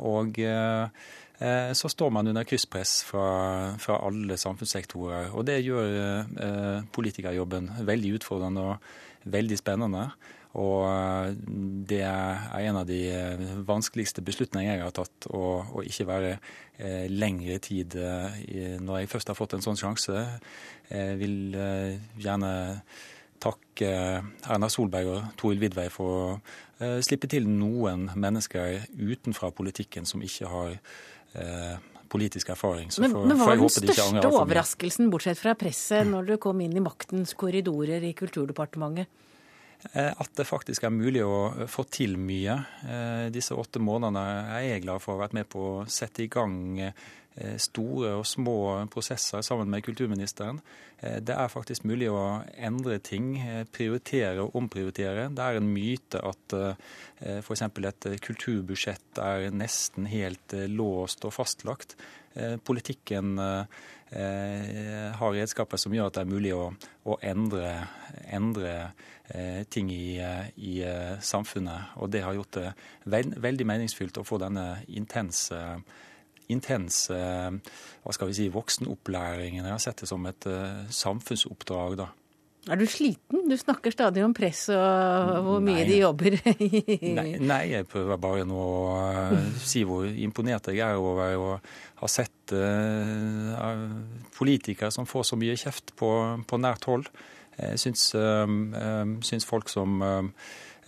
Og 0.02 0.38
så 0.42 1.88
står 1.92 2.10
man 2.10 2.26
under 2.26 2.46
krysspress 2.48 3.02
fra, 3.06 3.26
fra 3.78 3.98
alle 4.08 4.34
samfunnssektorer. 4.40 5.28
Og 5.36 5.44
det 5.46 5.60
gjør 5.62 6.24
politikerjobben 6.96 7.68
veldig 7.86 8.14
utfordrende 8.16 8.64
og 8.72 9.28
veldig 9.36 9.58
spennende. 9.60 10.08
Og 10.60 10.82
eh, 10.84 11.30
det 11.88 12.02
er 12.04 12.66
en 12.68 12.80
av 12.82 12.88
de 12.88 12.98
eh, 13.08 13.44
vanskeligste 13.64 14.24
beslutningene 14.24 14.76
jeg 14.76 14.84
har 14.84 14.94
tatt, 14.96 15.28
å, 15.32 15.62
ikke 15.80 16.08
være 16.10 16.34
eh, 16.34 17.08
lengre 17.08 17.56
tid 17.62 17.96
når 18.82 19.02
jeg 19.02 19.12
først 19.14 19.32
har 19.32 19.38
fått 19.38 19.56
en 19.56 19.64
sånn 19.64 19.80
sjanse. 19.80 20.26
Jeg 20.92 21.16
vil 21.20 21.54
gjerne 22.20 22.52
takke 23.42 23.88
Erna 24.52 24.68
Solberg 24.70 25.08
og 25.10 25.30
Toril 25.40 25.62
Vidvei 25.62 25.88
for 25.90 26.18
å 26.18 26.98
slippe 27.02 27.30
til 27.30 27.46
noen 27.48 28.08
mennesker 28.18 28.84
utenfra 28.98 29.50
politikken 29.54 30.06
som 30.06 30.22
ikke 30.22 30.50
har 30.50 30.76
politisk 32.12 32.52
erfaring. 32.52 32.90
men, 33.00 33.14
men 33.24 33.38
hva 33.40 33.48
var 33.54 33.62
den 33.62 33.72
største 33.72 34.28
overraskelsen, 34.28 35.08
bortsett 35.10 35.40
fra 35.40 35.56
presset, 35.58 36.04
når 36.06 36.34
du 36.34 36.36
kom 36.42 36.60
inn 36.60 36.76
i 36.76 36.84
maktens 36.84 37.32
korridorer 37.38 38.04
i 38.04 38.12
Kulturdepartementet? 38.18 39.08
Eh, 39.90 40.12
at 40.14 40.36
det 40.38 40.46
faktisk 40.46 40.86
er 40.86 40.94
mulig 40.94 41.24
å 41.26 41.48
eh, 41.52 41.70
få 41.70 41.84
til 41.90 42.14
mye. 42.20 42.54
Eh, 42.86 43.24
disse 43.34 43.56
åtte 43.58 43.82
månedene 43.82 44.22
er 44.54 44.68
jeg 44.68 44.84
glad 44.86 45.02
for 45.02 45.14
å 45.14 45.18
ha 45.18 45.24
vært 45.24 45.36
med 45.40 45.50
på 45.50 45.64
å 45.72 45.82
sette 45.90 46.24
i 46.24 46.30
gang 46.32 46.78
store 47.64 48.10
og 48.18 48.26
små 48.28 48.54
prosesser 48.92 49.40
sammen 49.40 49.70
med 49.72 49.80
kulturministeren. 49.86 50.58
Det 51.00 51.32
er 51.32 51.48
faktisk 51.48 51.86
mulig 51.88 52.10
å 52.12 52.42
endre 52.60 52.98
ting, 53.00 53.30
prioritere 53.72 54.44
og 54.44 54.58
omprioritere. 54.60 55.30
Det 55.32 55.46
er 55.46 55.56
en 55.56 55.70
myte 55.72 56.20
at 56.28 56.56
f.eks. 57.24 57.64
et 57.64 58.08
kulturbudsjett 58.26 59.22
er 59.24 59.48
nesten 59.48 60.10
helt 60.12 60.52
låst 60.76 61.24
og 61.24 61.32
fastlagt. 61.38 61.96
Politikken 62.68 63.40
har 64.12 65.32
redskaper 65.32 65.80
som 65.80 65.94
gjør 65.94 66.10
at 66.10 66.18
det 66.18 66.22
er 66.22 66.28
mulig 66.28 66.50
å, 66.52 66.66
å 67.08 67.16
endre, 67.24 67.70
endre 68.28 68.74
Eh, 69.34 69.64
ting 69.64 69.90
i, 69.90 70.18
eh, 70.20 70.46
i, 70.56 70.82
eh, 70.82 71.18
samfunnet. 71.20 71.96
Og 71.96 72.10
det 72.10 72.20
har 72.22 72.34
gjort 72.34 72.50
det 72.52 72.74
veld, 73.04 73.34
veldig 73.40 73.66
meningsfylt 73.66 74.18
å 74.18 74.26
få 74.26 74.38
denne 74.38 74.84
intense 74.88 75.82
intens 76.48 77.08
hva 77.08 78.12
skal 78.12 78.28
vi 78.28 78.34
si, 78.34 78.48
voksenopplæringen. 78.50 79.64
Jeg 79.64 79.72
har 79.72 79.78
sett 79.78 79.96
det 80.02 80.08
som 80.08 80.26
et 80.26 80.44
samfunnsoppdrag. 80.90 81.96
da. 81.96 82.08
Er 82.70 82.78
du 82.78 82.84
sliten? 82.86 83.48
Du 83.50 83.56
snakker 83.58 83.90
stadig 83.90 84.22
om 84.22 84.34
press 84.36 84.68
og 84.70 85.32
hvor 85.46 85.62
mye 85.64 85.80
nei. 85.80 85.86
de 85.88 85.96
jobber. 85.98 86.36
nei, 87.18 87.28
nei, 87.42 87.62
jeg 87.72 87.88
prøver 87.90 88.20
bare 88.22 88.46
nå 88.46 88.58
å 88.62 89.40
si 89.58 89.82
hvor 89.88 90.06
imponert 90.06 90.70
jeg 90.70 90.84
er 90.86 91.00
over 91.00 91.34
å 91.40 91.52
ha 92.02 92.10
sett 92.10 92.54
uh, 92.54 93.82
politikere 94.38 94.92
som 94.94 95.08
får 95.10 95.32
så 95.32 95.40
mye 95.40 95.58
kjeft 95.58 95.94
på, 95.98 96.12
på 96.46 96.60
nært 96.62 96.86
hold. 96.90 97.10
Jeg 97.58 97.82
syns, 97.82 98.06
syns 99.26 99.44
folk 99.44 99.68
som 99.68 99.98
Eh, 100.00 100.24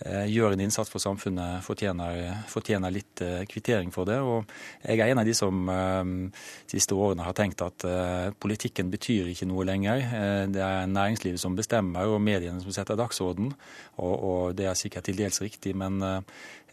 gjør 0.03 0.53
en 0.53 0.63
innsats 0.65 0.91
for 0.91 0.99
samfunnet, 0.99 1.63
fortjener, 1.63 2.41
fortjener 2.51 2.91
litt 2.91 3.21
eh, 3.23 3.45
kvittering 3.47 3.93
for 3.95 4.09
det. 4.09 4.17
Og 4.19 4.43
jeg 4.83 4.99
er 4.99 5.13
en 5.13 5.21
av 5.21 5.27
de 5.27 5.35
som 5.37 5.69
eh, 5.71 6.01
de 6.67 6.75
siste 6.75 6.97
årene 6.97 7.23
har 7.23 7.37
tenkt 7.37 7.63
at 7.63 7.87
politikken 8.41 8.91
betyr 8.91 9.31
ikke 9.31 9.47
noe 9.47 9.63
lenger. 9.67 10.03
Det 10.51 10.61
er 10.61 10.91
næringslivet 10.91 11.41
som 11.41 11.55
bestemmer, 11.55 12.11
og 12.11 12.21
mediene 12.23 12.59
som 12.63 12.75
setter 12.75 12.99
dagsorden. 12.99 13.53
Og, 13.95 14.13
og 14.15 14.59
det 14.59 14.67
er 14.69 14.77
sikkert 14.79 15.07
til 15.07 15.19
dels 15.23 15.41
riktig, 15.43 15.75
men 15.77 16.03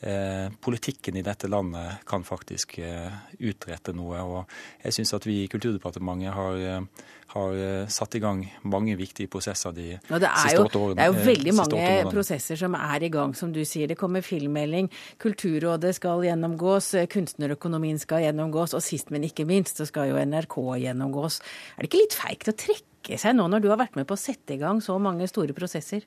Eh, 0.02 0.50
politikken 0.60 1.16
i 1.16 1.22
dette 1.22 1.46
landet 1.46 2.00
kan 2.06 2.24
faktisk 2.26 2.80
eh, 2.82 3.12
utrette 3.38 3.92
noe. 3.94 4.18
Og 4.26 4.54
jeg 4.82 4.96
syns 4.96 5.14
at 5.14 5.26
vi 5.28 5.44
i 5.44 5.50
Kulturdepartementet 5.50 6.34
har, 6.34 6.58
eh, 6.58 7.04
har, 7.32 7.58
satt 7.92 8.16
i 8.18 8.22
gang 8.22 8.44
mange 8.68 8.94
viktige 8.98 9.30
prosesser 9.32 9.74
de 9.76 9.86
siste 9.96 10.60
åtte 10.60 10.78
årene. 10.78 10.98
Det 10.98 11.04
er 11.04 11.10
jo 11.10 11.26
veldig 11.26 11.54
mange 11.56 11.86
prosesser 12.12 12.60
som 12.60 12.76
er 12.78 13.06
i 13.06 13.10
gang, 13.12 13.34
som 13.36 13.52
du 13.54 13.62
sier. 13.68 13.88
Det 13.90 13.98
kommer 14.00 14.24
filmmelding, 14.24 14.90
Kulturrådet 15.22 15.94
skal 15.96 16.24
gjennomgås, 16.26 16.92
kunstnerøkonomien 17.12 18.00
skal 18.02 18.26
gjennomgås, 18.26 18.74
og 18.76 18.84
sist, 18.84 19.12
men 19.14 19.26
ikke 19.28 19.46
minst, 19.48 19.78
så 19.80 19.86
skal 19.88 20.12
jo 20.12 20.18
NRK 20.20 20.58
gjennomgås. 20.82 21.40
Er 21.76 21.84
det 21.84 21.92
ikke 21.92 22.02
litt 22.04 22.18
feigt 22.18 22.50
å 22.52 22.56
trekke 22.64 23.18
seg 23.20 23.36
nå 23.38 23.48
når 23.50 23.64
du 23.64 23.70
har 23.72 23.80
vært 23.80 23.98
med 23.98 24.08
på 24.08 24.16
å 24.16 24.20
sette 24.20 24.56
i 24.56 24.60
gang 24.60 24.82
så 24.84 24.98
mange 25.02 25.28
store 25.30 25.56
prosesser? 25.56 26.04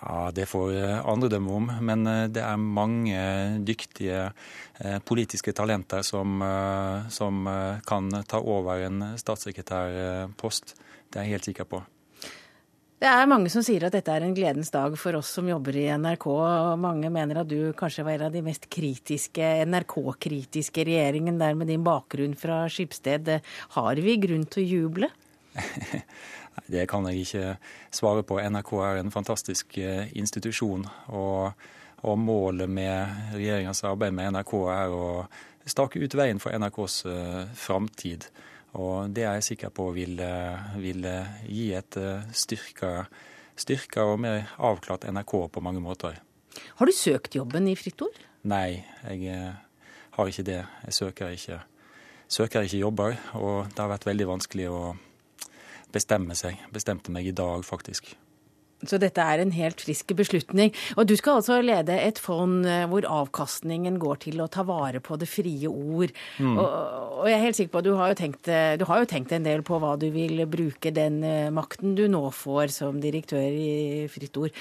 Ja, 0.00 0.30
Det 0.34 0.46
får 0.48 0.72
andre 1.04 1.28
dømme 1.32 1.56
om. 1.58 1.70
Men 1.80 2.04
det 2.32 2.42
er 2.42 2.56
mange 2.56 3.18
dyktige 3.66 4.30
politiske 5.04 5.52
talenter 5.56 6.02
som, 6.06 6.40
som 7.10 7.48
kan 7.86 8.22
ta 8.28 8.40
over 8.40 8.86
en 8.86 9.04
statssekretærpost. 9.18 10.76
Det 11.10 11.20
er 11.20 11.28
jeg 11.28 11.36
helt 11.38 11.50
sikker 11.50 11.68
på. 11.68 11.82
Det 12.96 13.08
er 13.12 13.28
mange 13.28 13.50
som 13.52 13.60
sier 13.60 13.84
at 13.84 13.92
dette 13.92 14.08
er 14.08 14.24
en 14.24 14.32
gledens 14.32 14.70
dag 14.72 14.94
for 14.96 15.18
oss 15.18 15.28
som 15.36 15.48
jobber 15.50 15.76
i 15.76 15.84
NRK. 16.00 16.24
og 16.32 16.78
Mange 16.80 17.10
mener 17.12 17.42
at 17.42 17.50
du 17.50 17.74
kanskje 17.76 18.06
var 18.06 18.16
en 18.16 18.30
av 18.30 18.32
de 18.32 18.40
mest 18.46 18.64
kritiske, 18.72 19.50
NRK-kritiske 19.68 20.86
regjeringen 20.88 21.36
der 21.36 21.58
med 21.60 21.68
din 21.68 21.84
bakgrunn 21.84 22.32
fra 22.40 22.62
Skipsted. 22.72 23.28
Har 23.76 24.00
vi 24.00 24.16
grunn 24.22 24.48
til 24.48 24.64
å 24.64 24.70
juble? 24.70 25.10
Det 26.66 26.86
kan 26.90 27.06
jeg 27.10 27.26
ikke 27.26 27.56
svare 27.94 28.24
på. 28.26 28.40
NRK 28.40 28.72
er 28.80 29.00
en 29.00 29.12
fantastisk 29.14 29.78
eh, 29.78 30.08
institusjon. 30.16 30.86
Og, 31.12 31.68
og 32.02 32.18
målet 32.18 32.70
med 32.70 33.36
regjeringas 33.36 33.84
arbeid 33.84 34.16
med 34.16 34.32
NRK 34.36 34.56
er 34.72 34.96
å 34.96 35.06
stake 35.66 36.00
ut 36.00 36.14
veien 36.14 36.38
for 36.38 36.54
NRKs 36.54 37.00
uh, 37.10 37.48
framtid. 37.58 38.28
Og 38.76 39.12
det 39.14 39.24
er 39.24 39.38
jeg 39.38 39.50
sikker 39.52 39.72
på 39.74 39.88
vil, 39.96 40.18
eh, 40.20 40.76
vil 40.80 41.04
eh, 41.08 41.38
gi 41.48 41.70
et 41.76 41.96
eh, 41.96 42.26
styrka, 42.36 43.06
styrka, 43.56 44.04
og 44.04 44.20
mer 44.20 44.50
avklart 44.58 45.06
NRK 45.08 45.36
på 45.52 45.62
mange 45.64 45.80
måter. 45.80 46.18
Har 46.76 46.88
du 46.88 46.92
søkt 46.92 47.36
jobben 47.36 47.68
i 47.68 47.76
Fritt 47.76 48.02
Ord? 48.04 48.18
Nei, 48.48 48.84
jeg 49.08 49.32
har 50.16 50.28
ikke 50.28 50.46
det. 50.46 50.60
Jeg 50.86 50.96
søker 50.96 51.32
ikke, 51.32 51.60
søker 52.28 52.68
ikke 52.68 52.82
jobber. 52.82 53.16
Og 53.40 53.72
det 53.72 53.80
har 53.80 53.92
vært 53.92 54.08
veldig 54.08 54.28
vanskelig 54.36 54.68
å 54.72 54.80
bestemme 55.96 56.36
seg. 56.38 56.60
Bestemte 56.74 57.14
meg 57.14 57.32
i 57.32 57.34
dag, 57.36 57.64
faktisk. 57.66 58.14
Så 58.84 58.98
dette 59.00 59.24
er 59.24 59.40
en 59.40 59.52
helt 59.56 59.80
frisk 59.80 60.12
beslutning. 60.18 60.72
Og 61.00 61.06
du 61.08 61.14
skal 61.16 61.38
altså 61.38 61.62
lede 61.64 61.96
et 61.96 62.18
fond 62.20 62.66
eh, 62.68 62.84
hvor 62.90 63.06
avkastningen 63.08 63.96
går 64.02 64.20
til 64.26 64.42
å 64.44 64.48
ta 64.52 64.66
vare 64.68 65.00
på 65.00 65.16
det 65.16 65.28
frie 65.30 65.70
ord. 65.70 66.12
Mm. 66.36 66.58
Og, 66.58 66.66
og, 66.66 67.22
jeg 67.30 67.38
er 67.38 67.44
helt 67.46 67.58
sikker 67.58 67.72
på 67.72 67.80
at 67.80 67.88
du 67.88 67.94
har, 67.96 68.16
tenkt, 68.18 68.50
eh, 68.52 68.74
du 68.76 68.84
har, 68.88 69.00
jo 69.00 69.08
tenkt, 69.08 69.32
en 69.32 69.48
del 69.48 69.64
på 69.66 69.80
hva 69.80 69.94
du 70.00 70.10
vil 70.12 70.44
bruke 70.50 70.92
den 70.94 71.22
eh, 71.24 71.48
makten 71.54 71.96
du 71.96 72.04
nå 72.12 72.26
får 72.36 72.74
som 72.74 73.00
direktør 73.00 73.48
i 73.48 74.04
Fritt 74.12 74.36
Ord. 74.36 74.52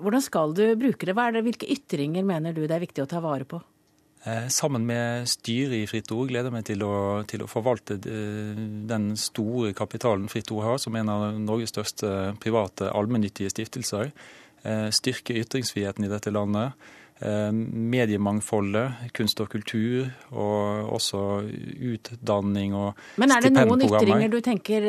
Hvordan 0.00 0.24
skal 0.24 0.56
du 0.56 0.64
bruke 0.80 1.06
det? 1.08 1.14
det? 1.36 1.44
Hvilke 1.44 1.68
ytringer 1.76 2.24
mener 2.26 2.56
du 2.56 2.64
det 2.64 2.76
er 2.76 2.86
viktig 2.86 3.04
å 3.04 3.10
ta 3.10 3.20
vare 3.24 3.44
på? 3.48 3.60
Eh, 4.24 4.48
sammen 4.48 4.86
med 4.86 5.26
styret 5.26 5.80
i 5.82 5.86
Fritt 5.90 6.12
Ord 6.14 6.28
gleder 6.30 6.46
jeg 6.46 6.54
meg 6.54 6.66
til 6.68 6.84
å, 6.86 6.94
til 7.26 7.42
å, 7.42 7.48
forvalte 7.50 7.96
eh, 8.06 8.54
den 8.86 9.16
store 9.18 9.72
kapitalen 9.74 10.28
Fritt 10.30 10.52
Ord 10.54 10.62
har, 10.68 10.78
som 10.78 10.94
en 10.98 11.10
av 11.10 11.24
Norges 11.42 11.74
største 11.74 12.08
private 12.42 12.92
allmennyttige 12.94 13.50
stiftelser. 13.50 14.12
Eh, 14.62 14.88
styrke 14.94 15.34
ytringsfriheten 15.42 16.06
i 16.06 16.12
dette 16.12 16.34
landet. 16.34 16.90
Mediemangfoldet, 17.22 19.12
kunst 19.14 19.38
og 19.44 19.46
kultur, 19.52 20.08
og 20.34 20.88
også 20.96 21.20
utdanning 21.46 22.72
og 22.74 22.96
stipendprogrammer. 22.96 23.20
Men 23.22 23.34
er 23.36 23.44
det 23.44 23.52
noen 23.54 23.84
ytringer 23.86 24.32
du 24.32 24.40
tenker 24.42 24.88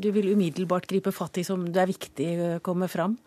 du 0.00 0.08
vil 0.14 0.30
umiddelbart 0.32 0.88
gripe 0.88 1.12
fatt 1.12 1.36
i 1.36 1.44
som 1.44 1.66
det 1.68 1.82
er 1.82 1.90
viktig 1.90 2.30
kommer 2.64 2.88
fram? 2.88 3.18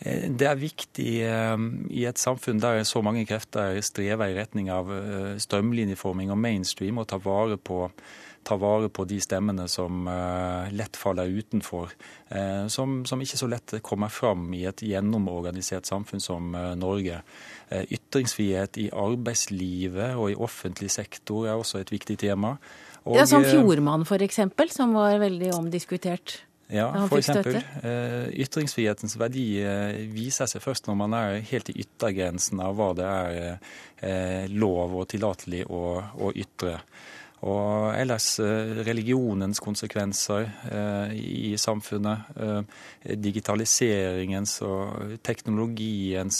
Eh, 0.00 0.28
det 0.30 0.46
er 0.46 0.60
viktig 0.60 1.10
eh, 1.26 1.66
i 1.90 2.06
et 2.08 2.20
samfunn 2.20 2.62
der 2.62 2.84
så 2.88 3.02
mange 3.04 3.26
krefter 3.28 3.80
strever 3.84 4.30
i 4.30 4.38
retning 4.38 4.70
av 4.72 4.92
eh, 4.94 5.34
strømlinjeforming 5.42 6.32
og 6.34 6.40
mainstream, 6.40 7.00
å 7.00 7.08
ta 7.08 7.20
vare 7.22 7.58
på 7.58 7.86
ta 8.48 8.56
vare 8.56 8.88
på 8.88 9.04
de 9.04 9.18
stemmene 9.20 9.66
som 9.68 10.06
lett 10.72 10.96
faller 10.96 11.28
utenfor. 11.28 11.90
Som, 12.72 13.02
som, 13.04 13.20
ikke 13.20 13.36
så 13.36 13.48
lett 13.50 13.74
kommer 13.84 14.08
fram 14.08 14.46
i 14.56 14.62
et 14.70 14.80
gjennomorganisert 14.88 15.84
samfunn 15.84 16.22
som 16.22 16.56
Norge. 16.80 17.18
Ytringsfrihet 17.68 18.78
i 18.80 18.86
arbeidslivet 18.88 20.16
og 20.16 20.30
i 20.32 20.38
offentlig 20.38 20.88
sektor 20.94 21.50
er 21.50 21.60
også 21.60 21.82
et 21.82 21.92
viktig 21.92 22.16
tema. 22.22 22.54
Og, 23.02 23.18
ja, 23.18 23.26
Som 23.28 23.44
Fjordmann 23.44 24.06
f.eks., 24.08 24.40
som 24.72 24.96
var 24.96 25.18
veldig 25.20 25.52
omdiskutert. 25.58 26.38
Ja, 26.68 26.88
eksempel. 27.16 27.56
Eh, 27.82 28.28
ytringsfrihetens 28.44 29.16
verdi 29.16 29.46
eh, 29.64 30.02
viser 30.12 30.48
seg 30.50 30.60
først 30.60 30.88
når 30.88 30.98
man 31.00 31.14
er 31.16 31.38
helt 31.48 31.70
i 31.72 31.78
yttergrensen 31.80 32.60
av 32.60 32.76
hva 32.76 32.90
det 32.96 33.06
er 33.08 33.38
eh, 34.04 34.44
lov 34.52 34.98
og 35.00 35.08
tillatelig 35.08 35.64
å, 35.72 35.84
å 36.20 36.32
ytre. 36.36 36.76
Og 37.46 37.94
ellers 37.94 38.26
eh, 38.42 38.80
religionens 38.86 39.60
konsekvenser 39.62 40.48
eh, 40.72 41.12
i 41.14 41.52
samfunnet. 41.60 42.32
Eh, 42.34 43.14
digitaliseringens 43.14 44.56
og 44.66 45.18
teknologiens 45.24 46.38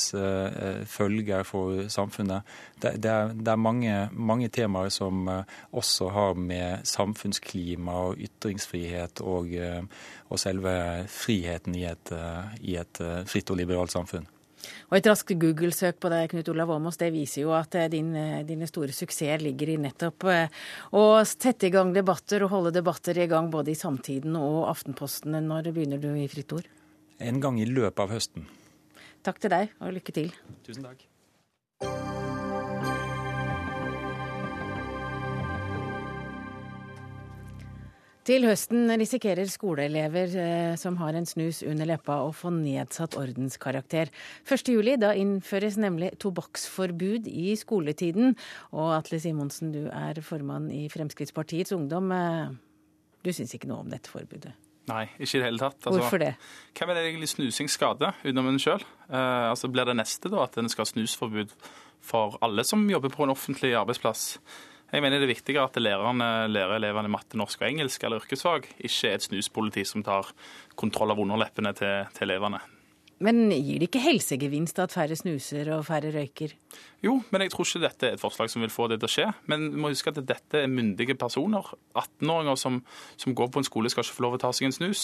følger 0.90 1.44
for 1.46 1.86
samfunnet. 1.88 2.42
Det, 2.82 3.04
er, 3.06 3.56
mange, 3.56 4.08
mange 4.12 4.48
temaer 4.48 4.90
som 4.92 5.28
også 5.72 6.08
har 6.14 6.34
med 6.34 6.84
samfunnsklima 6.86 7.94
og 8.08 8.18
ytringsfrihet 8.18 9.22
og, 9.22 9.54
og 10.28 10.40
selve 10.40 10.74
friheten 11.10 11.78
i 11.78 11.86
et, 11.88 12.12
i 12.60 12.76
et 12.80 13.02
fritt 13.26 13.50
og 13.50 13.60
liberalt 13.62 13.94
samfunn. 13.94 14.26
Og 14.88 14.96
Et 14.98 15.08
raskt 15.10 15.34
Google-søk 15.40 15.98
på 16.02 16.10
deg, 16.12 16.30
Knut 16.32 16.48
Olav 16.52 16.72
Åmås, 16.74 16.98
det 17.00 17.10
viser 17.14 17.44
jo 17.44 17.52
at 17.56 17.74
eh, 17.78 17.90
din, 17.92 18.14
eh, 18.16 18.44
dine 18.48 18.68
store 18.70 18.94
suksesser 18.94 19.42
ligger 19.44 19.74
i 19.74 19.78
nettopp 19.80 20.28
eh, 20.32 20.62
å 20.96 21.04
sette 21.28 21.68
i 21.68 21.74
gang 21.74 21.92
debatter 21.96 22.44
og 22.46 22.54
holde 22.54 22.74
debatter 22.78 23.18
i 23.18 23.28
gang 23.30 23.50
både 23.52 23.74
i 23.74 23.78
Samtiden 23.78 24.38
og 24.38 24.64
Aftenposten. 24.70 25.36
Når 25.48 25.72
begynner 25.72 26.02
du 26.02 26.10
i 26.14 26.28
Fritt 26.30 26.56
Ord? 26.56 26.70
En 27.18 27.42
gang 27.42 27.60
i 27.60 27.68
løpet 27.68 28.04
av 28.04 28.14
høsten. 28.14 28.48
Takk 29.26 29.40
til 29.42 29.52
deg, 29.52 29.72
og 29.82 29.94
lykke 29.98 30.14
til. 30.14 30.34
Tusen 30.66 30.86
takk. 30.86 31.08
Til 38.28 38.44
høsten 38.44 38.90
risikerer 39.00 39.48
skoleelever 39.48 40.34
eh, 40.36 40.74
som 40.76 40.98
har 41.00 41.16
en 41.16 41.24
snus 41.24 41.62
under 41.64 41.88
leppa 41.88 42.18
å 42.26 42.32
få 42.36 42.50
nedsatt 42.52 43.16
ordenskarakter. 43.16 44.10
1.7 44.44 44.98
da 45.00 45.14
innføres 45.16 45.78
nemlig 45.80 46.10
tobakksforbud 46.20 47.30
i 47.32 47.54
skoletiden. 47.56 48.36
Og 48.76 48.92
Atle 48.98 49.22
Simonsen, 49.24 49.72
du 49.72 49.88
er 49.88 50.20
formann 50.20 50.68
i 50.68 50.84
Fremskrittspartiets 50.92 51.72
Ungdom. 51.72 52.12
Eh, 52.12 52.52
du 53.24 53.32
syns 53.32 53.56
ikke 53.56 53.72
noe 53.72 53.86
om 53.86 53.96
dette 53.96 54.12
forbudet? 54.12 54.52
Nei, 54.92 55.06
ikke 55.16 55.38
i 55.38 55.40
det 55.40 55.48
hele 55.48 55.64
tatt. 55.64 55.80
Altså, 55.80 55.96
Hvorfor 55.96 56.20
det? 56.20 56.34
Hvem 56.76 56.92
er 56.92 56.98
det 56.98 57.08
egentlig 57.08 57.32
snusing 57.32 57.72
skader, 57.72 58.16
utenom 58.26 58.52
en 58.52 58.60
sjøl? 58.60 58.84
Eh, 59.08 59.46
altså, 59.48 59.72
blir 59.72 59.88
det 59.88 59.96
neste 59.96 60.28
da 60.28 60.44
at 60.44 60.60
en 60.60 60.68
skal 60.68 60.84
ha 60.84 60.92
snusforbud 60.92 61.56
for 62.04 62.36
alle 62.44 62.60
som 62.68 62.84
jobber 62.92 63.08
på 63.08 63.24
en 63.24 63.32
offentlig 63.32 63.72
arbeidsplass? 63.72 64.34
Jeg 64.88 65.04
mener 65.04 65.20
det 65.20 65.26
er 65.26 65.34
viktigere 65.34 65.66
at 65.68 65.76
lærerne 65.76 66.48
lærer 66.48 66.78
elevene 66.78 67.10
matte, 67.12 67.36
norsk 67.36 67.60
og 67.60 67.68
engelsk 67.68 68.04
eller 68.08 68.22
yrkesfag, 68.22 68.70
ikke 68.80 69.10
et 69.12 69.26
snuspoliti 69.26 69.84
som 69.84 70.00
tar 70.06 70.30
kontroll 70.80 71.12
av 71.12 71.20
underleppene 71.20 71.74
til, 71.76 72.08
til 72.16 72.24
elevene. 72.30 72.62
Men 73.24 73.48
gir 73.50 73.80
det 73.80 73.88
ikke 73.88 74.04
helsegevinst 74.04 74.78
at 74.82 74.94
færre 74.94 75.16
snuser 75.18 75.72
og 75.74 75.86
færre 75.88 76.12
røyker? 76.14 76.54
Jo, 76.98 77.20
men 77.30 77.44
jeg 77.44 77.52
tror 77.52 77.66
ikke 77.66 77.80
dette 77.84 78.06
er 78.08 78.14
et 78.16 78.20
forslag 78.20 78.48
som 78.50 78.62
vil 78.64 78.72
få 78.74 78.88
det 78.90 78.96
til 78.98 79.06
å 79.06 79.12
skje. 79.12 79.26
Men 79.50 79.68
vi 79.70 79.78
må 79.78 79.90
huske 79.92 80.10
at 80.10 80.18
dette 80.26 80.58
er 80.58 80.70
myndige 80.70 81.14
personer. 81.18 81.62
18-åringer 81.94 82.58
som, 82.58 82.80
som, 83.14 83.34
går 83.38 83.52
på 83.54 83.62
en 83.62 83.66
skole 83.68 83.90
skal 83.92 84.02
ikke 84.02 84.16
få 84.16 84.24
lov 84.24 84.34
å 84.34 84.40
ta 84.42 84.50
seg 84.54 84.66
en 84.66 84.74
snus. 84.74 85.02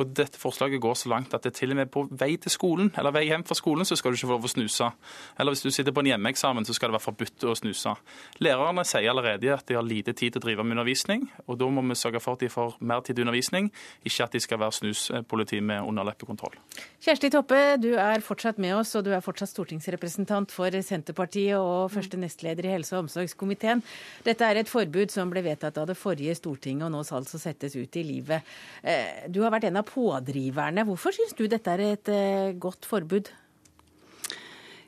Og 0.00 0.14
dette 0.16 0.40
forslaget 0.40 0.80
går 0.80 0.96
så 0.96 1.10
langt 1.12 1.36
at 1.36 1.44
det 1.44 1.52
er 1.52 1.58
til 1.58 1.74
og 1.74 1.80
med 1.82 1.90
på 1.92 2.06
vei 2.08 2.30
til 2.40 2.52
skolen, 2.52 2.88
eller 2.96 3.12
vei 3.12 3.26
hjem 3.28 3.44
fra 3.48 3.56
skolen, 3.58 3.84
så 3.84 3.98
skal 4.00 4.14
du 4.14 4.16
ikke 4.16 4.30
få 4.30 4.38
lov 4.38 4.48
å 4.48 4.52
snuse. 4.54 4.88
Eller 5.36 5.52
hvis 5.52 5.64
du 5.66 5.68
sitter 5.76 5.92
på 5.92 6.06
en 6.06 6.10
hjemmeeksamen, 6.14 6.64
så 6.64 6.76
skal 6.76 6.88
det 6.88 6.96
være 6.96 7.06
forbudt 7.10 7.48
å 7.52 7.56
snuse. 7.60 7.92
Lærerne 8.40 8.86
sier 8.88 9.12
allerede 9.12 9.52
at 9.52 9.68
de 9.68 9.76
har 9.76 9.84
lite 9.84 10.16
tid 10.16 10.36
til 10.36 10.40
å 10.40 10.46
drive 10.46 10.64
med 10.64 10.78
undervisning, 10.78 11.28
og 11.44 11.60
da 11.60 11.68
må 11.68 11.84
vi 11.84 11.98
sørge 12.00 12.24
for 12.24 12.40
at 12.40 12.46
de 12.46 12.52
får 12.52 12.80
mer 12.80 13.04
tid 13.04 13.12
til 13.12 13.26
undervisning, 13.26 13.68
ikke 14.08 14.24
at 14.24 14.38
de 14.38 14.44
skal 14.44 14.62
være 14.64 14.78
snuspoliti 14.80 15.60
med 15.60 15.84
underleppekontroll. 15.84 16.56
Kjersti 17.04 17.28
Toppe, 17.30 17.45
du 17.82 17.88
er 18.00 18.22
fortsatt 18.24 18.58
med 18.58 18.74
oss, 18.76 18.94
og 18.98 19.04
du 19.06 19.12
er 19.14 19.24
fortsatt 19.24 19.52
stortingsrepresentant 19.52 20.52
for. 20.54 20.74
Senterpartiet 20.86 21.56
og 21.58 21.92
første 21.94 22.18
nestleder 22.20 22.66
i 22.66 22.74
helse- 22.74 22.96
og 22.96 23.04
omsorgskomiteen. 23.04 23.82
Dette 24.26 24.44
er 24.44 24.60
et 24.60 24.70
forbud 24.70 25.10
som 25.14 25.30
ble 25.30 25.44
vedtatt 25.46 25.78
av 25.78 25.86
det 25.86 25.96
forrige 25.96 26.34
Stortinget, 26.36 26.86
og 26.86 26.92
nå 26.92 27.02
skal 27.06 27.22
altså 27.22 27.40
settes 27.40 27.76
ut 27.76 27.96
i 27.96 28.04
livet. 28.06 28.42
Eh, 28.82 29.26
du 29.28 29.42
har 29.42 29.54
vært 29.54 29.68
en 29.70 29.80
av 29.80 29.88
pådriverne. 29.88 30.84
Hvorfor 30.88 31.14
syns 31.16 31.36
du 31.36 31.46
dette 31.46 31.70
er 31.70 31.84
et 31.92 32.08
eh, 32.12 32.54
godt 32.58 32.88
forbud? 32.88 33.30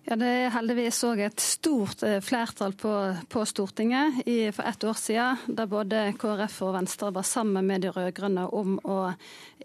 Ja, 0.09 0.17
Det 0.17 0.29
er 0.33 0.53
heldigvis 0.55 1.03
òg 1.05 1.21
et 1.21 1.43
stort 1.45 2.01
eh, 2.07 2.23
flertall 2.25 2.73
på, 2.81 2.93
på 3.29 3.43
Stortinget 3.45 4.23
i, 4.25 4.49
for 4.57 4.65
ett 4.65 4.87
år 4.89 4.97
siden, 4.97 5.43
der 5.53 5.69
både 5.69 6.07
KrF 6.17 6.63
og 6.65 6.79
Venstre 6.79 7.11
var 7.13 7.27
sammen 7.29 7.69
med 7.69 7.85
de 7.85 7.93
rød-grønne 7.93 8.47
om 8.57 8.79
å 8.89 9.03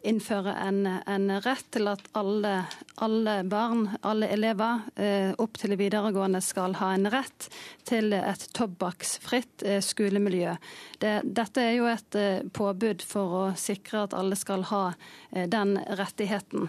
innføre 0.04 0.52
en, 0.66 0.82
en, 1.08 1.32
rett 1.46 1.70
til 1.72 1.88
at 1.88 2.04
alle, 2.20 2.66
alle 3.00 3.38
barn, 3.48 3.86
alle 4.04 4.28
elever 4.36 4.82
eh, 5.00 5.32
opp 5.39 5.56
til 5.62 5.78
videregående 5.80 6.41
skal 6.44 6.76
ha 6.82 6.91
en 6.91 7.08
rett 7.08 7.48
til 7.88 8.12
et 8.18 8.44
tobakksfritt 8.52 9.64
eh, 9.64 9.80
skolemiljø. 9.80 10.58
Det, 11.00 11.14
dette 11.24 11.64
er 11.64 11.78
jo 11.78 11.88
et 11.88 12.20
påbud 12.52 13.08
for 13.08 13.38
å 13.39 13.46
sikre 13.56 14.04
at 14.10 14.18
alle 14.18 14.36
skal 14.39 14.68
ha 14.74 14.84
den 15.32 15.74
rettigheten. 15.98 16.68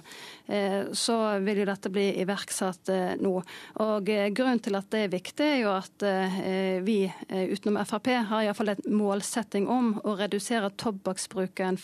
Så 0.97 1.17
vil 1.45 1.61
jo 1.61 1.67
dette 1.69 1.91
bli 1.93 2.07
iverksatt 2.23 2.91
nå. 3.21 3.35
Og 3.83 4.09
eh, 4.13 4.29
Grunnen 4.35 4.61
til 4.63 4.77
at 4.79 4.89
det 4.93 5.01
er 5.05 5.13
viktig, 5.13 5.47
er 5.47 5.61
jo 5.63 5.73
at 5.75 6.05
eh, 6.07 6.79
vi 6.85 6.99
eh, 7.07 7.51
utenom 7.51 7.81
Frp 7.89 8.11
har 8.29 8.45
iallfall 8.45 8.75
et 8.75 8.87
målsetting 8.91 9.67
om 9.71 9.95
å 10.05 10.15
redusere 10.19 10.73
tobakksbruken 10.81 11.79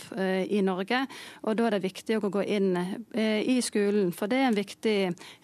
i 0.50 0.60
Norge. 0.64 1.02
Og 1.44 1.56
Da 1.58 1.66
er 1.66 1.76
det 1.76 1.84
viktig 1.84 2.18
å 2.18 2.30
gå 2.32 2.42
inn 2.44 2.74
i 3.14 3.56
skolen, 3.64 4.12
for 4.16 4.30
det 4.30 4.38
er 4.38 4.48
en 4.48 4.58
viktig 4.58 4.96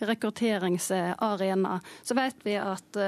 rekrutteringsarena. 0.06 1.78
Så 2.06 2.16
vet 2.18 2.44
vi 2.46 2.56
at 2.60 3.00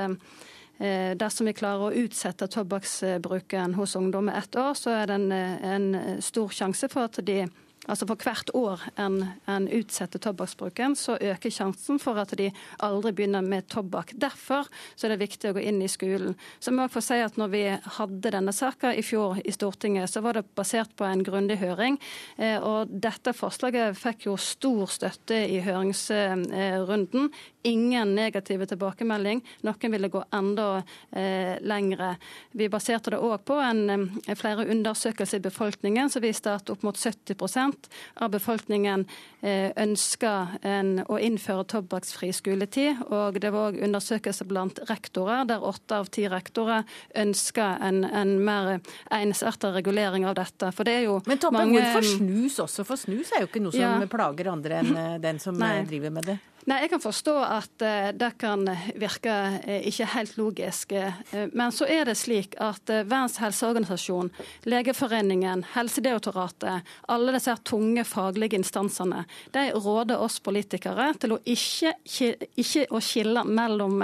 Dersom 1.19 1.49
vi 1.49 1.57
klarer 1.59 1.89
å 1.89 2.05
utsette 2.05 2.47
tobakksbruken 2.55 3.75
hos 3.75 3.97
ungdom 3.99 4.29
med 4.29 4.39
ett 4.39 4.59
år, 4.61 4.77
så 4.79 4.93
er 4.95 5.11
det 5.11 5.17
en, 5.19 5.33
en 5.33 6.21
stor 6.23 6.55
sjanse 6.55 6.87
for 6.93 7.09
at 7.09 7.19
de 7.27 7.41
Altså 7.89 8.07
For 8.09 8.21
hvert 8.21 8.51
år 8.57 8.83
en, 9.01 9.23
en 9.49 9.67
utsetter 9.73 10.21
tobakksbruken, 10.21 10.97
så 10.99 11.17
øker 11.17 11.53
sjansen 11.53 12.01
for 12.03 12.21
at 12.21 12.35
de 12.37 12.51
aldri 12.85 13.15
begynner 13.17 13.45
med 13.45 13.69
tobakk. 13.73 14.13
Derfor 14.13 14.69
så 14.95 15.07
er 15.07 15.15
det 15.15 15.23
viktig 15.23 15.51
å 15.51 15.57
gå 15.57 15.65
inn 15.71 15.81
i 15.81 15.89
skolen. 15.89 16.37
Så 16.61 16.75
må 16.75 16.85
jeg 16.85 16.93
få 16.93 17.03
si 17.05 17.21
at 17.25 17.39
når 17.41 17.53
vi 17.55 17.63
hadde 17.99 18.33
denne 18.35 18.53
saka 18.53 18.93
i 18.93 19.05
fjor 19.05 19.41
i 19.41 19.55
Stortinget, 19.55 20.11
så 20.13 20.21
var 20.25 20.37
det 20.37 20.45
basert 20.59 20.93
på 20.99 21.07
en 21.09 21.25
grundig 21.25 21.57
høring. 21.63 21.97
Eh, 22.37 22.59
og 22.61 22.93
dette 22.93 23.33
forslaget 23.37 23.97
fikk 23.97 24.29
jo 24.29 24.37
stor 24.37 24.85
støtte 24.93 25.41
i 25.49 25.63
høringsrunden. 25.65 27.33
Ingen 27.69 28.15
negative 28.19 28.69
tilbakemelding. 28.69 29.41
Noen 29.65 29.97
ville 29.97 30.13
gå 30.13 30.23
enda 30.37 30.69
eh, 31.11 31.57
lengre. 31.65 32.15
Vi 32.53 32.69
baserte 32.69 33.17
det 33.17 33.23
òg 33.25 33.41
på 33.49 33.57
en, 33.65 33.83
eh, 34.29 34.37
flere 34.37 34.69
undersøkelser 34.69 35.41
i 35.41 35.49
befolkningen 35.49 36.13
som 36.13 36.25
viste 36.25 36.53
at 36.53 36.69
opp 36.73 36.85
mot 36.85 36.97
70 37.01 37.78
av 38.19 38.33
befolkningen 38.35 39.05
eh, 39.41 39.71
ønsker 39.79 40.59
en, 40.67 41.05
å 41.07 41.19
innføre 41.23 41.67
tobakksfri 41.69 42.31
skoletid. 42.37 43.05
Og 43.09 43.39
det 43.43 43.53
var 43.55 43.73
òg 43.73 43.81
undersøkelser 43.87 44.49
blant 44.49 44.81
rektorer, 44.91 45.47
der 45.49 45.65
åtte 45.65 46.01
av 46.03 46.11
ti 46.15 46.27
rektorer 46.31 46.87
ønsker 47.19 47.85
en, 47.85 48.03
en 48.05 48.37
mer 48.45 48.79
ensartet 49.15 49.77
regulering 49.79 50.27
av 50.29 50.37
dette. 50.39 50.73
For 50.75 50.89
det 50.89 51.01
er 51.01 51.09
jo 51.09 51.21
Men 51.29 51.41
Toppe, 51.43 51.61
mange 51.61 51.81
hvorfor 51.81 52.07
snus 52.17 52.59
også? 52.65 52.87
For 52.89 53.01
snus 53.01 53.33
er 53.35 53.45
jo 53.45 53.51
ikke 53.51 53.63
noe 53.65 53.75
som 53.75 53.85
ja. 53.85 54.11
plager 54.11 54.53
andre 54.53 54.83
enn 54.83 54.95
eh, 54.97 55.19
den 55.23 55.43
som 55.43 55.59
Nei. 55.63 55.83
driver 55.89 56.15
med 56.19 56.33
det. 56.33 56.39
Nei, 56.69 56.83
Jeg 56.83 56.91
kan 56.93 57.01
forstå 57.01 57.33
at 57.41 57.81
uh, 57.81 58.11
det 58.13 58.29
kan 58.37 58.69
virke 59.01 59.33
uh, 59.65 59.87
ikke 59.89 60.09
helt 60.13 60.35
logisk. 60.37 60.91
Uh, 60.93 61.47
men 61.57 61.73
så 61.73 61.87
er 61.89 62.05
det 62.05 62.19
slik 62.21 62.59
at 62.61 62.91
Verdens 63.09 63.39
helseorganisasjon, 63.41 64.29
Legeforeningen, 64.69 65.63
Helsedirektoratet, 65.73 66.85
alle 67.09 67.33
disse 67.33 67.55
tunge 67.65 68.05
faglige 68.05 68.59
instansene, 68.61 69.23
de 69.55 69.63
råder 69.73 70.21
oss 70.21 70.37
politikere 70.45 71.07
til 71.17 71.39
å 71.39 71.39
ikke, 71.49 71.95
ikke 72.05 72.85
å 72.93 73.01
skille 73.01 73.45
mellom 73.49 74.03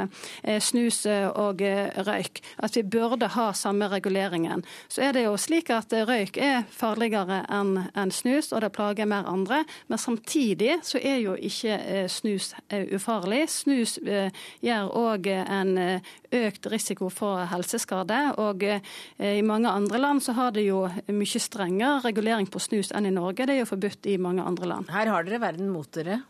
snus 0.61 1.03
og 1.09 1.61
røyk. 2.07 2.41
At 2.65 2.77
vi 2.79 2.85
burde 2.97 3.29
ha 3.35 3.47
samme 3.57 3.89
reguleringen. 3.93 4.65
Så 4.89 5.05
er 5.05 5.17
det 5.17 5.27
jo 5.27 5.37
slik 5.41 5.73
at 5.75 5.93
røyk 6.09 6.39
er 6.41 6.65
farligere 6.73 7.43
enn 7.53 8.15
snus, 8.15 8.53
og 8.53 8.65
det 8.65 8.73
plager 8.77 9.09
mer 9.11 9.29
andre. 9.31 9.65
Men 9.89 10.01
samtidig 10.01 10.79
så 10.87 11.01
er 11.03 11.21
jo 11.25 11.37
ikke 11.37 12.09
snus 12.13 12.54
er 12.73 12.91
ufarlig. 12.95 13.45
Snus 13.53 13.97
eh, 14.03 14.35
gjør 14.65 14.91
òg 15.01 15.29
en 15.33 15.73
eh, 15.81 16.13
økt 16.45 16.69
risiko 16.73 17.11
for 17.13 17.45
helseskade. 17.51 18.21
Og 18.43 18.65
eh, 18.67 18.83
i 19.21 19.43
mange 19.47 19.71
andre 19.71 20.01
land 20.03 20.25
så 20.25 20.37
har 20.39 20.55
det 20.57 20.67
jo 20.67 20.85
mye 21.09 21.43
strengere 21.43 22.03
regulering 22.09 22.51
på 22.51 22.63
snus 22.63 22.93
enn 22.95 23.09
i 23.11 23.15
Norge. 23.15 23.47
Det 23.47 23.57
er 23.57 23.65
jo 23.65 23.73
forbudt 23.75 24.11
i 24.11 24.19
mange 24.21 24.45
andre 24.45 24.71
land. 24.71 24.93
Her 24.95 25.13
har 25.13 25.27
dere 25.27 25.43
verden 25.43 25.73
mot 25.73 25.91
dere. 25.97 26.23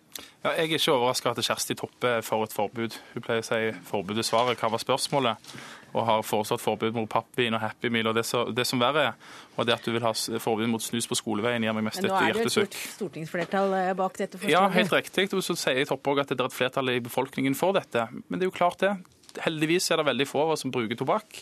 Ja, 0.45 0.53
jeg 0.59 0.69
er 0.69 0.77
ikke 0.77 0.93
overraska 0.93 1.33
at 1.33 1.41
Kjersti 1.43 1.75
Toppe 1.79 2.11
er 2.19 2.25
for 2.25 2.45
et 2.45 2.53
forbud. 2.55 2.95
Hun 3.15 3.25
pleier 3.25 3.43
å 3.43 3.47
si 3.47 3.71
forbudet 3.89 4.27
svaret. 4.27 4.61
Hva 4.61 4.69
var 4.75 4.83
spørsmålet? 4.83 5.55
Og 5.95 6.05
har 6.07 6.25
foreslått 6.27 6.63
forbud 6.63 6.95
mot 6.95 7.09
pappvin 7.11 7.55
og 7.57 7.63
Happy 7.63 7.91
Meal. 7.91 8.11
Og 8.11 8.17
det, 8.19 8.27
så, 8.29 8.45
det 8.53 8.67
som 8.69 8.83
verre 8.83 9.07
er, 9.09 9.33
og 9.57 9.67
det 9.67 9.77
at 9.77 9.87
du 9.87 9.95
vil 9.95 10.05
ha 10.05 10.13
forbud 10.13 10.69
mot 10.71 10.83
snus 10.83 11.09
på 11.11 11.19
skoleveien, 11.19 11.65
gir 11.65 11.75
meg 11.77 11.87
mest 11.89 12.03
et 12.03 12.11
hjertesukk. 12.11 12.21
Men 12.21 12.29
nå 12.29 12.29
er 12.29 12.39
det 12.39 12.45
jo 12.45 12.51
et 12.51 12.59
stort 12.59 12.95
stortingsflertall 12.99 13.77
eh, 13.81 13.91
bak 13.99 14.21
dette 14.21 14.39
forslaget. 14.39 14.55
Ja, 14.55 14.69
helt 14.77 14.95
riktig. 14.95 15.29
Og 15.33 15.47
så 15.47 15.57
sier 15.65 15.91
Toppe 15.91 16.15
òg 16.15 16.23
at 16.25 16.35
det 16.35 16.39
er 16.41 16.51
et 16.51 16.59
flertall 16.59 16.93
i 16.93 17.01
befolkningen 17.03 17.59
for 17.59 17.75
dette. 17.79 18.07
Men 18.29 18.39
det 18.39 18.47
er 18.47 18.53
jo 18.53 18.59
klart 18.59 18.85
det. 18.85 18.95
Heldigvis 19.43 19.91
er 19.91 20.03
det 20.03 20.09
veldig 20.13 20.29
få 20.31 20.45
av 20.45 20.55
oss 20.55 20.63
som 20.67 20.75
bruker 20.75 20.99
tobakk. 20.99 21.41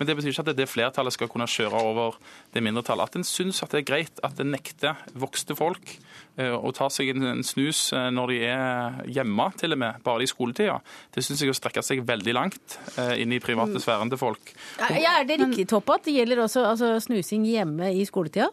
Men 0.00 0.08
det 0.08 0.16
betyr 0.16 0.32
ikke 0.32 0.44
at 0.48 0.56
det 0.56 0.68
flertallet 0.70 1.12
skal 1.12 1.28
kunne 1.28 1.44
kjøre 1.50 1.80
over 1.84 2.14
det 2.54 2.62
mindretallet. 2.64 3.10
At 3.10 3.18
en 3.20 3.26
syns 3.28 3.60
at 3.60 3.74
det 3.74 3.82
er 3.82 3.88
greit 3.90 4.22
at 4.24 4.38
en 4.40 4.48
nekter 4.48 4.96
vokste 5.12 5.52
folk 5.58 5.92
eh, 6.40 6.54
å 6.56 6.72
ta 6.72 6.88
seg 6.88 7.12
en 7.12 7.44
snus 7.44 7.90
eh, 7.92 8.08
når 8.16 8.32
de 8.32 8.38
er 8.48 9.02
hjemme, 9.12 9.50
til 9.60 9.76
og 9.76 9.82
med, 9.84 10.00
bare 10.06 10.24
i 10.24 10.30
skoletida, 10.30 10.78
det 11.12 11.24
syns 11.26 11.44
jeg 11.44 11.52
å 11.52 11.58
strekke 11.58 11.84
seg 11.84 12.00
veldig 12.08 12.36
langt 12.36 12.78
eh, 12.96 13.18
inn 13.20 13.36
i 13.36 13.42
private 13.44 13.76
mm. 13.76 13.82
sfæren 13.84 14.12
til 14.12 14.22
folk. 14.22 14.54
Ja, 14.80 15.18
er 15.20 15.28
det 15.28 15.36
riktig, 15.44 15.68
Toppe, 15.68 16.00
at 16.00 16.08
det 16.08 16.16
gjelder 16.16 16.46
også 16.46 16.64
altså, 16.72 16.94
snusing 17.04 17.44
hjemme 17.50 17.92
i 17.92 18.08
skoletida? 18.08 18.48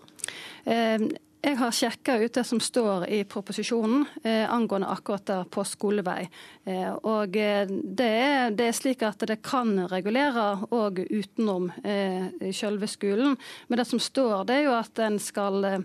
Jeg 1.48 1.56
har 1.62 1.72
sjekka 1.72 2.18
ut 2.20 2.36
det 2.36 2.42
som 2.44 2.60
står 2.60 3.06
i 3.08 3.22
proposisjonen 3.24 4.02
eh, 4.28 4.44
angående 4.52 4.90
akkurat 4.92 5.24
der 5.30 5.46
på 5.48 5.64
skolevei. 5.64 6.26
Eh, 6.68 6.90
og 7.08 7.38
eh, 7.40 7.70
det 7.72 8.08
er, 8.10 8.52
det 8.52 8.66
er, 8.68 8.76
slik 8.76 9.06
at 9.08 9.24
det 9.30 9.38
kan 9.48 9.72
regulere 9.88 10.44
òg 10.76 11.00
utenom 11.08 11.70
eh, 11.88 12.52
selve 12.52 12.92
skolen. 12.92 13.38
Men 13.70 13.80
det 13.80 13.88
som 13.88 14.02
står, 14.04 14.44
det 14.50 14.58
er 14.58 14.68
jo 14.68 14.76
at 14.76 15.04
en 15.08 15.22
skal 15.24 15.64
Eh, 15.64 15.80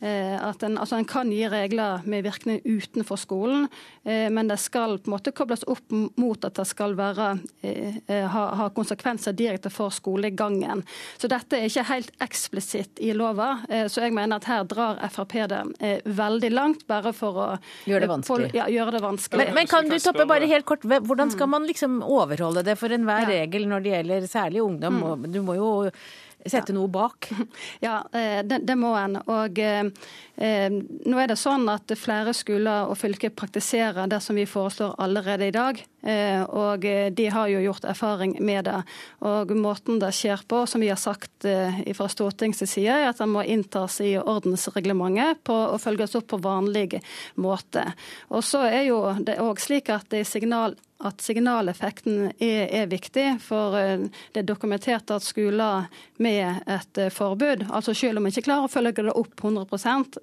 at 0.00 0.62
en, 0.62 0.76
altså 0.78 0.98
en, 0.98 1.06
kan 1.08 1.30
gi 1.32 1.42
regler 1.50 2.04
med 2.06 2.22
virkning 2.26 2.60
utenfor 2.64 3.18
skolen, 3.18 3.66
eh, 4.04 4.28
men 4.30 4.50
det 4.50 4.58
skal 4.62 4.98
på 4.98 5.10
en 5.10 5.14
måte 5.16 5.32
kobles 5.34 5.64
opp 5.66 5.90
mot 5.90 6.44
at 6.46 6.58
det 6.58 6.66
skal 6.70 6.94
være, 6.98 7.30
eh, 7.66 7.98
ha, 8.30 8.44
ha 8.60 8.68
konsekvenser 8.74 9.34
direkte 9.38 9.72
for 9.74 9.94
skolegangen. 9.94 10.84
Så 11.18 11.30
dette 11.30 11.58
er 11.58 11.66
ikke 11.66 11.86
helt 11.90 12.12
eksplisitt 12.22 13.02
i 13.02 13.10
lova. 13.16 13.56
Så 13.90 14.04
jeg 14.04 14.14
mener 14.14 14.38
at 14.38 14.46
her 14.48 14.64
drar 14.68 15.00
Frp 15.12 15.34
det 15.50 15.60
veldig 16.04 16.50
langt, 16.52 16.86
bare 16.88 17.12
for 17.16 17.40
å 17.42 17.48
gjøre 17.88 18.06
det 18.06 18.10
vanskelig. 18.12 18.52
Ja, 18.56 18.68
gjøre 18.72 18.96
det 18.96 19.02
vanskelig. 19.02 19.48
Men, 19.48 19.54
men, 19.58 19.70
kan 19.70 19.90
du 19.90 19.98
toppe 20.02 20.26
bare 20.28 20.48
helt 20.50 20.66
kort, 20.68 20.86
hvordan 20.86 21.32
skal 21.34 21.50
man 21.50 21.66
liksom 21.68 22.00
overholde 22.06 22.64
det 22.66 22.78
for 22.80 22.92
enhver 22.94 23.26
ja. 23.26 23.42
regel 23.42 23.68
når 23.70 23.84
det 23.84 23.94
gjelder 23.96 24.30
særlig 24.30 24.64
ungdom? 24.64 25.02
Mm. 25.02 25.28
Du 25.32 25.42
må 25.46 25.58
jo 25.58 25.70
sette 26.46 26.74
noe 26.76 26.88
bak? 26.92 27.30
Ja, 27.84 28.00
eh, 28.12 28.40
det, 28.46 28.62
det 28.66 28.74
må 28.78 28.94
en. 28.98 29.18
Og 29.30 29.58
eh, 29.58 29.84
nå 30.38 31.18
er 31.18 31.30
det 31.30 31.38
sånn 31.38 31.66
at 31.70 31.90
flere 31.98 32.34
skoler 32.36 32.88
og 32.90 32.98
fylker 32.98 33.32
praktiserer 33.34 34.08
det 34.10 34.20
som 34.24 34.38
vi 34.38 34.46
foreslår 34.48 34.96
allerede 35.02 35.48
i 35.48 35.54
dag. 35.54 35.80
Eh, 36.02 36.42
og 36.42 36.84
eh, 36.86 37.08
de 37.10 37.26
har 37.34 37.50
jo 37.50 37.62
gjort 37.62 37.88
erfaring 37.90 38.36
med 38.44 38.68
det. 38.68 38.78
Og 39.26 39.50
måten 39.58 39.98
det 40.02 40.12
skjer 40.16 40.44
på, 40.48 40.62
som 40.70 40.82
vi 40.82 40.90
har 40.92 41.00
sagt 41.00 41.46
eh, 41.48 41.80
fra 41.98 42.08
Stortingets 42.10 42.62
side, 42.70 42.94
er 42.94 43.10
at 43.10 43.18
det 43.18 43.28
må 43.30 43.42
inntas 43.42 43.98
i 44.04 44.14
ordensreglementet 44.18 45.42
på, 45.46 45.56
og 45.74 45.82
følges 45.82 46.14
opp 46.18 46.30
på 46.32 46.42
vanlig 46.44 47.02
måte. 47.40 47.84
Og 48.30 48.46
så 48.46 48.64
er 48.68 48.88
jo 48.88 49.02
det 49.18 49.40
òg 49.42 49.62
slik 49.62 49.90
at 49.94 50.06
det 50.12 50.22
er 50.22 50.30
signal 50.30 50.78
at 51.04 51.22
signaleffekten 51.22 52.32
er, 52.38 52.64
er, 52.66 52.86
viktig. 52.90 53.26
For 53.44 53.76
det 53.76 54.42
er 54.42 54.46
dokumentert 54.48 55.10
at 55.14 55.26
skoler 55.26 55.86
med 56.18 56.62
et 56.66 57.00
forbud, 57.14 57.68
altså 57.70 57.94
selv 57.94 58.18
om 58.18 58.26
vi 58.26 58.32
ikke 58.34 58.48
klarer 58.48 58.66
å 58.66 58.72
følge 58.72 59.04
det 59.06 59.14
opp 59.14 59.38
100% 59.38 60.18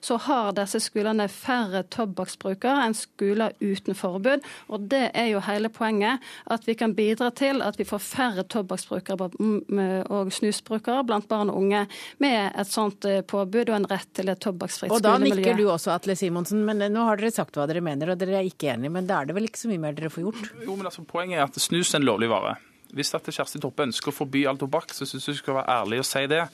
så 0.00 0.18
har 0.26 0.52
disse 0.56 0.80
skolene 0.82 1.26
færre 1.32 1.82
tobakksbrukere 1.92 2.86
enn 2.86 2.96
skoler 2.96 3.54
uten 3.60 3.96
forbud. 3.98 4.44
Og 4.70 4.86
det 4.90 5.08
er 5.18 5.30
jo 5.32 5.42
hele 5.44 5.70
poenget 5.72 6.22
at 6.50 6.66
vi 6.68 6.76
kan 6.78 6.94
bidra 6.96 7.30
til 7.36 7.62
at 7.64 7.78
vi 7.80 7.86
får 7.88 8.02
færre 8.04 8.44
tobakksbrukere 8.50 9.30
og 10.10 10.32
snusbrukere 10.34 11.04
blant 11.08 11.28
barn 11.30 11.52
og 11.52 11.60
unge 11.62 11.84
med 12.22 12.38
et 12.58 12.70
sånt 12.70 13.04
eh, 13.08 13.22
påbud 13.26 13.70
og 13.70 13.76
en 13.76 13.88
rett 13.90 14.08
til 14.16 14.30
et 14.32 14.40
tobakksfritt 14.42 14.92
skolemiljø. 14.92 15.10
Og 15.10 15.34
da 15.34 15.42
nikker 15.42 15.58
du 15.58 15.66
også, 15.70 15.94
Atle 15.94 16.16
Simonsen, 16.18 16.62
men 16.66 16.82
eh, 16.84 16.92
nå 16.92 17.04
har 17.08 17.20
dere 17.20 17.32
sagt 17.34 17.58
hva 17.58 17.66
dere 17.70 17.82
mener, 17.84 18.12
og 18.12 18.20
dere 18.20 18.40
er 18.40 18.48
ikke 18.48 18.72
enige. 18.74 18.92
Men 18.94 19.08
da 19.08 19.20
er 19.20 19.30
det 19.30 19.36
vel 19.38 19.48
ikke 19.48 19.62
så 19.62 19.70
mye 19.72 19.82
mer 19.82 19.96
dere 19.96 20.12
får 20.12 20.19
gjort? 20.24 20.50
Jo, 20.64 20.74
men 20.76 20.88
altså, 20.88 21.04
Poenget 21.08 21.40
er 21.40 21.46
at 21.46 21.56
snus 21.60 21.94
er 21.94 22.02
en 22.02 22.08
lovlig 22.08 22.30
vare. 22.32 22.58
Hvis 22.94 23.14
at 23.14 23.26
Kjersti 23.26 23.60
Toppe 23.62 23.86
ønsker 23.86 24.10
å 24.10 24.14
forby 24.14 24.44
all 24.50 24.58
tobakk, 24.58 24.94
så 24.94 25.06
syns 25.06 25.28
jeg 25.28 25.36
hun 25.36 25.42
skal 25.44 25.58
være 25.60 25.76
ærlig 25.80 26.00
og 26.02 26.08
si 26.08 26.22
det. 26.30 26.44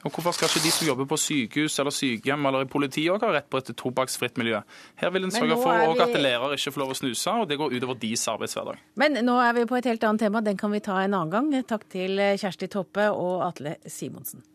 Og 0.00 0.14
Hvorfor 0.14 0.32
skal 0.32 0.48
ikke 0.48 0.62
de 0.64 0.70
som 0.72 0.86
jobber 0.88 1.08
på 1.10 1.16
sykehus 1.20 1.74
eller 1.82 1.92
sykehjem 1.92 2.46
eller 2.48 2.64
i 2.64 2.68
politiet 2.72 3.10
også 3.12 3.28
ha 3.28 3.34
rett 3.34 3.50
på 3.52 3.60
et 3.60 3.72
tobakksfritt 3.76 4.38
miljø? 4.40 4.62
Her 5.02 5.12
vil 5.12 5.26
en 5.26 5.34
sørge 5.34 5.58
for 5.60 5.76
vi... 5.76 6.00
at 6.06 6.14
lærere 6.16 6.56
ikke 6.56 6.72
får 6.72 6.84
lov 6.84 6.94
å 6.94 6.96
snuse, 7.02 7.34
og 7.42 7.50
det 7.50 7.58
går 7.60 7.74
utover 7.74 7.98
deres 8.00 8.24
arbeidshverdag. 8.32 8.80
Men 9.02 9.20
nå 9.26 9.36
er 9.44 9.58
vi 9.58 9.66
på 9.68 9.76
et 9.76 9.90
helt 9.90 10.06
annet 10.08 10.24
tema, 10.24 10.40
den 10.46 10.56
kan 10.60 10.72
vi 10.72 10.80
ta 10.80 11.02
en 11.02 11.18
annen 11.18 11.34
gang. 11.34 11.52
Takk 11.68 11.84
til 11.92 12.16
Kjersti 12.40 12.70
Toppe 12.72 13.10
og 13.12 13.44
Atle 13.50 13.76
Simonsen. 13.84 14.46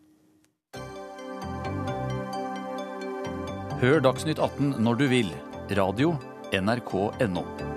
Hør 3.76 4.00
Dagsnytt 4.00 4.40
18 4.40 4.80
når 4.82 5.02
du 5.04 5.08
vil. 5.12 5.32
Radio 5.76 6.16
NRK.no. 6.54 7.75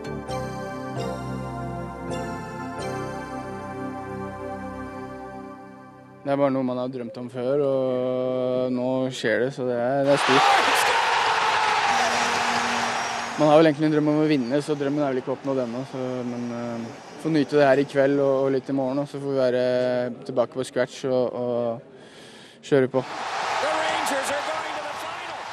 Det 6.29 6.35
er 6.35 6.37
bare 6.37 6.53
noe 6.53 6.61
man 6.61 6.77
har 6.77 6.91
drømt 6.93 7.15
om 7.17 7.29
før, 7.33 7.61
og 7.65 8.73
nå 8.75 8.89
skjer 9.17 9.39
det, 9.41 9.47
så 9.55 9.63
det 9.65 9.79
er, 9.81 10.03
det 10.05 10.11
er 10.13 10.19
stort. 10.21 10.83
Man 13.39 13.49
har 13.49 13.57
vel 13.57 13.71
egentlig 13.71 13.87
en 13.87 13.95
drøm 13.95 14.11
om 14.13 14.21
å 14.21 14.27
vinne, 14.29 14.61
så 14.61 14.77
drømmen 14.77 15.01
er 15.01 15.09
vel 15.09 15.23
ikke 15.23 15.33
oppnådd 15.33 15.63
ennå. 15.65 15.81
Men 16.29 16.45
uh, 16.53 17.03
får 17.23 17.33
nyte 17.33 17.57
det 17.57 17.65
her 17.71 17.81
i 17.81 17.89
kveld 17.89 18.21
og, 18.21 18.33
og, 18.43 18.53
litt 18.53 18.69
i 18.69 18.77
morgen, 18.77 19.01
og 19.01 19.09
så 19.09 19.17
får 19.17 19.31
vi 19.33 19.41
være 19.41 19.67
tilbake 20.29 20.53
på 20.53 20.69
scratch 20.69 21.01
og, 21.09 21.33
og 21.33 22.61
kjøre 22.61 22.93
på. 22.93 23.09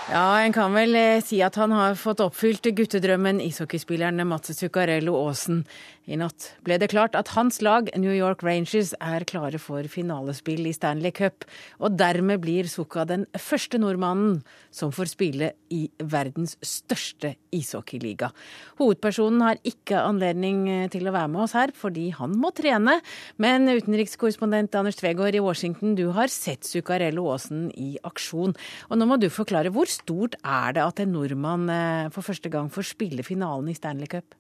Ja, 0.07 0.39
en 0.39 0.53
kan 0.55 0.71
vel 0.71 0.95
eh, 0.95 1.19
si 1.19 1.41
at 1.43 1.57
han 1.59 1.73
har 1.75 1.97
fått 1.99 2.21
oppfylt 2.23 2.69
guttedrømmen, 2.79 3.41
ishockeyspilleren 3.43 4.23
Mats 4.31 4.53
Zuccarello 4.55 5.17
Aasen. 5.25 5.65
I 6.07 6.15
natt 6.15 6.53
ble 6.63 6.77
det 6.79 6.93
klart 6.93 7.17
at 7.19 7.33
hans 7.35 7.59
lag, 7.67 7.89
New 7.99 8.13
York 8.15 8.45
Rangers, 8.47 8.93
er 9.03 9.25
klare 9.27 9.59
for 9.59 9.83
finalespill 9.91 10.69
i 10.71 10.75
Stanley 10.77 11.11
Cup, 11.11 11.43
og 11.83 11.97
dermed 11.99 12.45
blir 12.45 12.69
Zucca 12.71 13.03
den 13.03 13.25
første 13.35 13.81
nordmannen 13.83 14.45
som 14.71 14.93
får 14.95 15.11
spille 15.11 15.49
i 15.75 15.89
verdens 15.99 16.55
største 16.63 17.33
ishockeyliga. 17.51 18.31
Hovedpersonen 18.79 19.43
har 19.43 19.59
ikke 19.67 19.99
anledning 19.99 20.63
eh, 20.71 20.87
til 20.95 21.11
å 21.11 21.17
være 21.17 21.33
med 21.35 21.49
oss 21.49 21.57
her, 21.59 21.75
fordi 21.75 22.13
han 22.15 22.39
må 22.39 22.53
trene. 22.55 23.01
Men 23.43 23.67
utenrikskorrespondent 23.73 24.79
Anders 24.79 25.03
Tvegård 25.03 25.35
i 25.35 25.43
Washington, 25.43 25.99
du 25.99 26.13
har 26.15 26.31
sett 26.31 26.63
Zuccarello 26.63 27.27
Aasen 27.35 27.73
i 27.75 27.97
aksjon. 28.07 28.55
Og 28.87 29.03
nå 29.03 29.11
må 29.11 29.19
du 29.19 29.27
forklare 29.35 29.75
hvor 29.75 29.91
stort 29.97 30.37
er 30.45 30.77
det 30.77 30.85
at 30.85 31.03
en 31.03 31.15
nordmann 31.17 31.71
eh, 31.73 32.09
for 32.15 32.27
første 32.27 32.53
gang 32.53 32.69
får 32.73 32.93
spille 32.95 33.25
finalen 33.27 33.73
i 33.73 33.77
Stanley 33.79 34.11
Cup? 34.13 34.37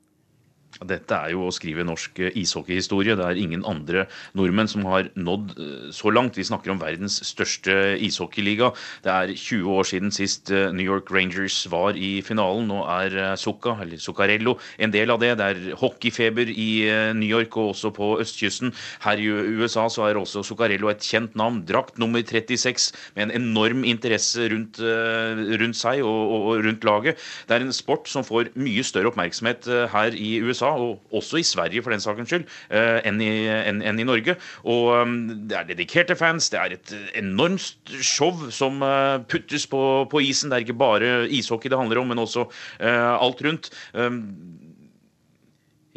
Dette 0.85 1.16
er 1.16 1.33
jo 1.33 1.47
å 1.47 1.55
skrive 1.55 1.85
norsk 1.87 2.18
eh, 2.20 2.35
ishockeyhistorie. 2.43 3.16
Det 3.16 3.24
er 3.24 3.41
ingen 3.41 3.64
andre 3.68 4.07
nordmenn 4.37 4.68
som 4.68 4.85
har 4.89 5.09
nådd 5.16 5.55
eh, 5.57 5.87
så 5.95 6.12
langt. 6.12 6.37
Vi 6.37 6.45
snakker 6.45 6.74
om 6.74 6.81
verdens 6.83 7.18
største 7.24 7.97
ishockeyliga. 8.05 8.72
Det 9.07 9.12
er 9.12 9.33
20 9.33 9.70
år 9.72 9.89
siden 9.89 10.12
sist 10.14 10.53
eh, 10.53 10.68
New 10.77 10.85
York 10.85 11.11
Rangers 11.14 11.62
var 11.72 11.97
i 11.97 12.20
finalen. 12.27 12.68
Nå 12.68 12.83
er 12.93 13.37
Zucca, 13.41 13.77
eller 13.83 14.01
Zuccarello, 14.03 14.57
en 14.83 14.93
del 14.93 15.12
av 15.14 15.22
det. 15.22 15.33
Det 15.41 15.49
er 15.49 15.79
hockeyfeber 15.81 16.51
i 16.53 16.68
New 17.16 17.29
York 17.29 17.57
og 17.57 17.72
også 17.72 17.93
på 17.97 18.12
østkysten. 18.22 18.74
Her 19.05 19.20
i 19.22 19.31
USA 19.62 19.87
så 19.93 20.07
er 20.09 20.20
også 20.20 20.45
Zuccarello 20.47 20.91
et 20.93 21.05
kjent 21.05 21.37
navn. 21.39 21.62
Drakt 21.68 22.01
nummer 22.03 22.20
36 22.20 22.93
med 23.16 23.29
en 23.29 23.37
enorm 23.41 23.85
interesse 23.89 24.49
rundt, 24.53 24.81
rundt 24.81 25.79
seg 25.79 26.03
og, 26.05 26.22
og, 26.37 26.49
rundt 26.66 26.85
laget. 26.87 27.22
Det 27.49 27.57
er 27.57 27.64
en 27.64 27.74
sport 27.74 28.11
som 28.11 28.27
får 28.27 28.53
mye 28.59 28.85
større 28.87 29.12
oppmerksomhet 29.12 29.68
her 29.93 30.16
i 30.16 30.37
USA 30.45 30.65
USA, 30.66 30.74
og 30.74 31.14
også 31.14 31.40
i 31.40 31.46
Sverige 31.46 31.82
for 31.82 31.94
den 31.94 32.02
sakens 32.02 32.30
skyld, 32.30 32.46
eh, 32.70 33.00
enn 33.06 33.20
i, 33.22 33.30
enn, 33.46 33.82
enn 33.82 34.00
i 34.00 34.06
Norge. 34.06 34.36
Og 34.64 34.92
um, 35.02 35.16
Det 35.48 35.56
er 35.56 35.70
dedikerte 35.70 36.16
fans, 36.16 36.50
det 36.50 36.60
er 36.60 36.76
et 36.76 36.94
enormt 37.14 37.94
show 38.02 38.48
som 38.50 38.82
eh, 38.82 39.18
puttes 39.28 39.66
på, 39.66 40.06
på 40.10 40.22
isen. 40.26 40.50
Det 40.50 40.58
er 40.58 40.66
ikke 40.66 40.78
bare 40.78 41.16
ishockey 41.28 41.70
det 41.70 41.78
handler 41.78 42.02
om, 42.02 42.08
men 42.12 42.22
også 42.22 42.46
uh, 42.46 43.16
alt 43.20 43.42
rundt. 43.44 43.70
Um, 43.94 44.22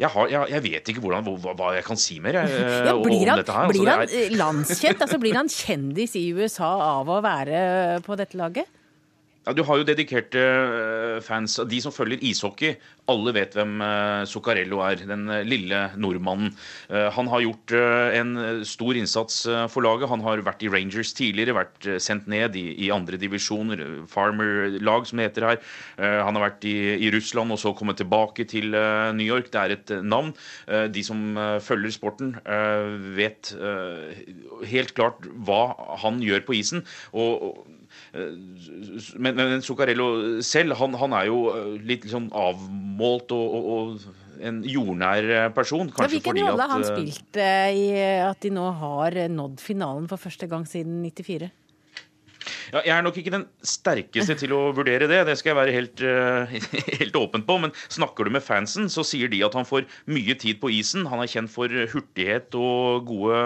jeg, 0.00 0.08
har, 0.08 0.28
jeg, 0.32 0.48
jeg, 0.54 0.62
vet 0.64 0.88
ikke 0.88 1.02
hvordan, 1.04 1.26
hva, 1.26 1.52
hva, 1.52 1.72
jeg 1.76 1.84
kan 1.84 1.98
si 2.00 2.18
mer 2.24 2.38
jeg, 2.40 2.60
ja, 2.88 2.94
blir 2.96 3.26
han, 3.26 3.34
om 3.34 3.40
dette 3.42 3.56
her. 3.56 3.72
Blir 3.72 3.94
altså, 3.94 4.26
han 4.26 4.36
landskjent? 4.44 5.06
altså 5.06 5.20
Blir 5.20 5.40
han 5.40 5.50
kjendis 5.52 6.16
i 6.16 6.30
USA 6.32 6.70
av 7.00 7.10
å 7.10 7.22
være 7.24 7.64
på 8.06 8.16
dette 8.20 8.40
laget? 8.40 8.76
Ja, 9.46 9.54
Du 9.56 9.62
har 9.64 9.80
jo 9.80 9.86
dedikerte 9.88 10.40
eh, 10.40 11.20
fans. 11.24 11.56
De 11.66 11.80
som 11.80 11.92
følger 11.94 12.20
ishockey, 12.22 12.76
alle 13.10 13.34
vet 13.36 13.54
hvem 13.56 13.80
eh, 13.84 14.24
Zuccarello 14.30 14.80
er. 14.86 15.02
Den 15.08 15.26
eh, 15.30 15.46
lille 15.46 15.82
nordmannen. 16.00 16.52
Han 16.90 17.28
har 17.30 17.42
gjort 17.44 17.72
en 17.72 18.62
stor 18.66 18.96
innsats 18.98 19.42
for 19.70 19.84
laget. 19.84 20.08
Han 20.10 20.22
har 20.24 20.42
vært 20.44 20.62
i 20.64 20.70
Rangers 20.72 21.12
tidligere, 21.16 21.54
vært 21.56 21.86
sendt 22.02 22.26
ned 22.30 22.56
i, 22.58 22.64
i 22.86 22.90
andre 22.94 23.18
divisjoner, 23.20 23.82
Farmer-lag 24.10 25.06
som 25.08 25.20
det 25.20 25.28
heter 25.28 25.46
her. 25.46 25.60
Han 26.26 26.36
har 26.36 26.44
vært 26.48 26.66
i, 26.68 26.74
i, 26.98 27.10
Russland 27.14 27.54
og 27.54 27.60
så 27.62 27.72
kommet 27.76 28.00
tilbake 28.00 28.46
til 28.50 28.74
New 28.74 29.26
York. 29.26 29.52
Det 29.52 29.62
er 29.62 29.76
et 29.76 29.94
navn. 30.02 30.32
De 30.66 31.04
som 31.06 31.38
følger 31.62 31.94
sporten, 31.94 32.34
vet 33.16 33.52
helt 34.74 34.94
klart 34.98 35.28
hva 35.46 35.62
han 36.04 36.22
gjør 36.24 36.46
på 36.48 36.58
isen. 36.60 36.86
og 37.14 37.66
Eh, 38.12 38.34
men, 39.18 39.34
men 39.36 39.62
Zuccarello 39.62 40.40
selv, 40.42 40.74
han, 40.80 40.94
han, 40.98 41.14
er 41.16 41.28
jo 41.30 41.40
eh, 41.54 41.72
litt 41.86 42.06
sånn 42.10 42.30
avmålt 42.36 42.78
og, 43.00 43.32
og, 43.34 43.70
og 43.74 44.44
en 44.46 44.60
jordnær 44.64 45.30
eh, 45.30 45.48
person. 45.56 45.88
Kanskje 45.88 46.06
ja, 46.06 46.12
Hvilken 46.16 46.42
rolle 46.48 46.66
har 46.66 46.74
han 46.74 46.86
spilt 46.86 47.40
i 47.40 47.86
at 48.24 48.40
de 48.44 48.52
nå 48.54 48.66
har 48.80 49.18
nådd 49.32 49.60
finalen 49.64 50.08
for 50.10 50.20
første 50.20 50.48
gang 50.50 50.66
siden 50.68 51.00
94? 51.04 51.50
Ja, 52.70 52.82
jeg 52.86 52.92
er 52.94 53.02
nok 53.02 53.16
ikke 53.18 53.32
den 53.34 53.46
sterkeste 53.66 54.36
til 54.38 54.52
å 54.54 54.60
vurdere 54.76 55.08
det, 55.10 55.24
det 55.26 55.34
skal 55.38 55.52
jeg 55.52 55.58
være 55.58 55.74
helt, 55.74 56.02
uh, 56.06 56.52
helt, 57.00 57.18
åpen 57.18 57.42
på. 57.46 57.56
Men 57.64 57.74
snakker 57.90 58.26
du 58.26 58.34
med 58.36 58.44
fansen, 58.46 58.86
så 58.92 59.04
sier 59.06 59.30
de 59.32 59.42
at 59.46 59.56
han 59.58 59.66
får 59.66 59.88
mye 60.10 60.36
tid 60.38 60.60
på 60.62 60.70
isen. 60.76 61.08
Han 61.10 61.22
er 61.22 61.30
kjent 61.30 61.50
for 61.52 61.70
hurtighet 61.70 62.54
og 62.58 63.08
gode 63.10 63.40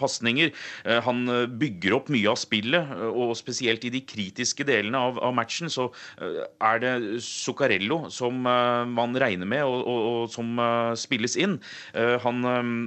pasninger. 0.00 0.54
Uh, 0.86 0.98
han 1.04 1.22
bygger 1.60 1.98
opp 1.98 2.10
mye 2.12 2.32
av 2.32 2.40
spillet, 2.40 2.94
og 3.10 3.36
spesielt 3.38 3.84
i 3.84 3.92
de 3.92 4.02
kritiske 4.06 4.64
delene 4.68 5.00
av, 5.10 5.20
av 5.20 5.36
matchen 5.36 5.72
så 5.72 5.90
uh, 5.92 6.42
er 6.70 6.82
det 6.82 6.94
Zuccarello 7.24 8.06
som 8.12 8.40
man 8.40 9.16
regner 9.20 9.48
med, 9.48 9.64
og, 9.66 9.84
og, 9.84 10.04
og 10.10 10.32
som 10.32 10.58
spilles 10.98 11.36
inn. 11.40 11.58
han 12.24 12.46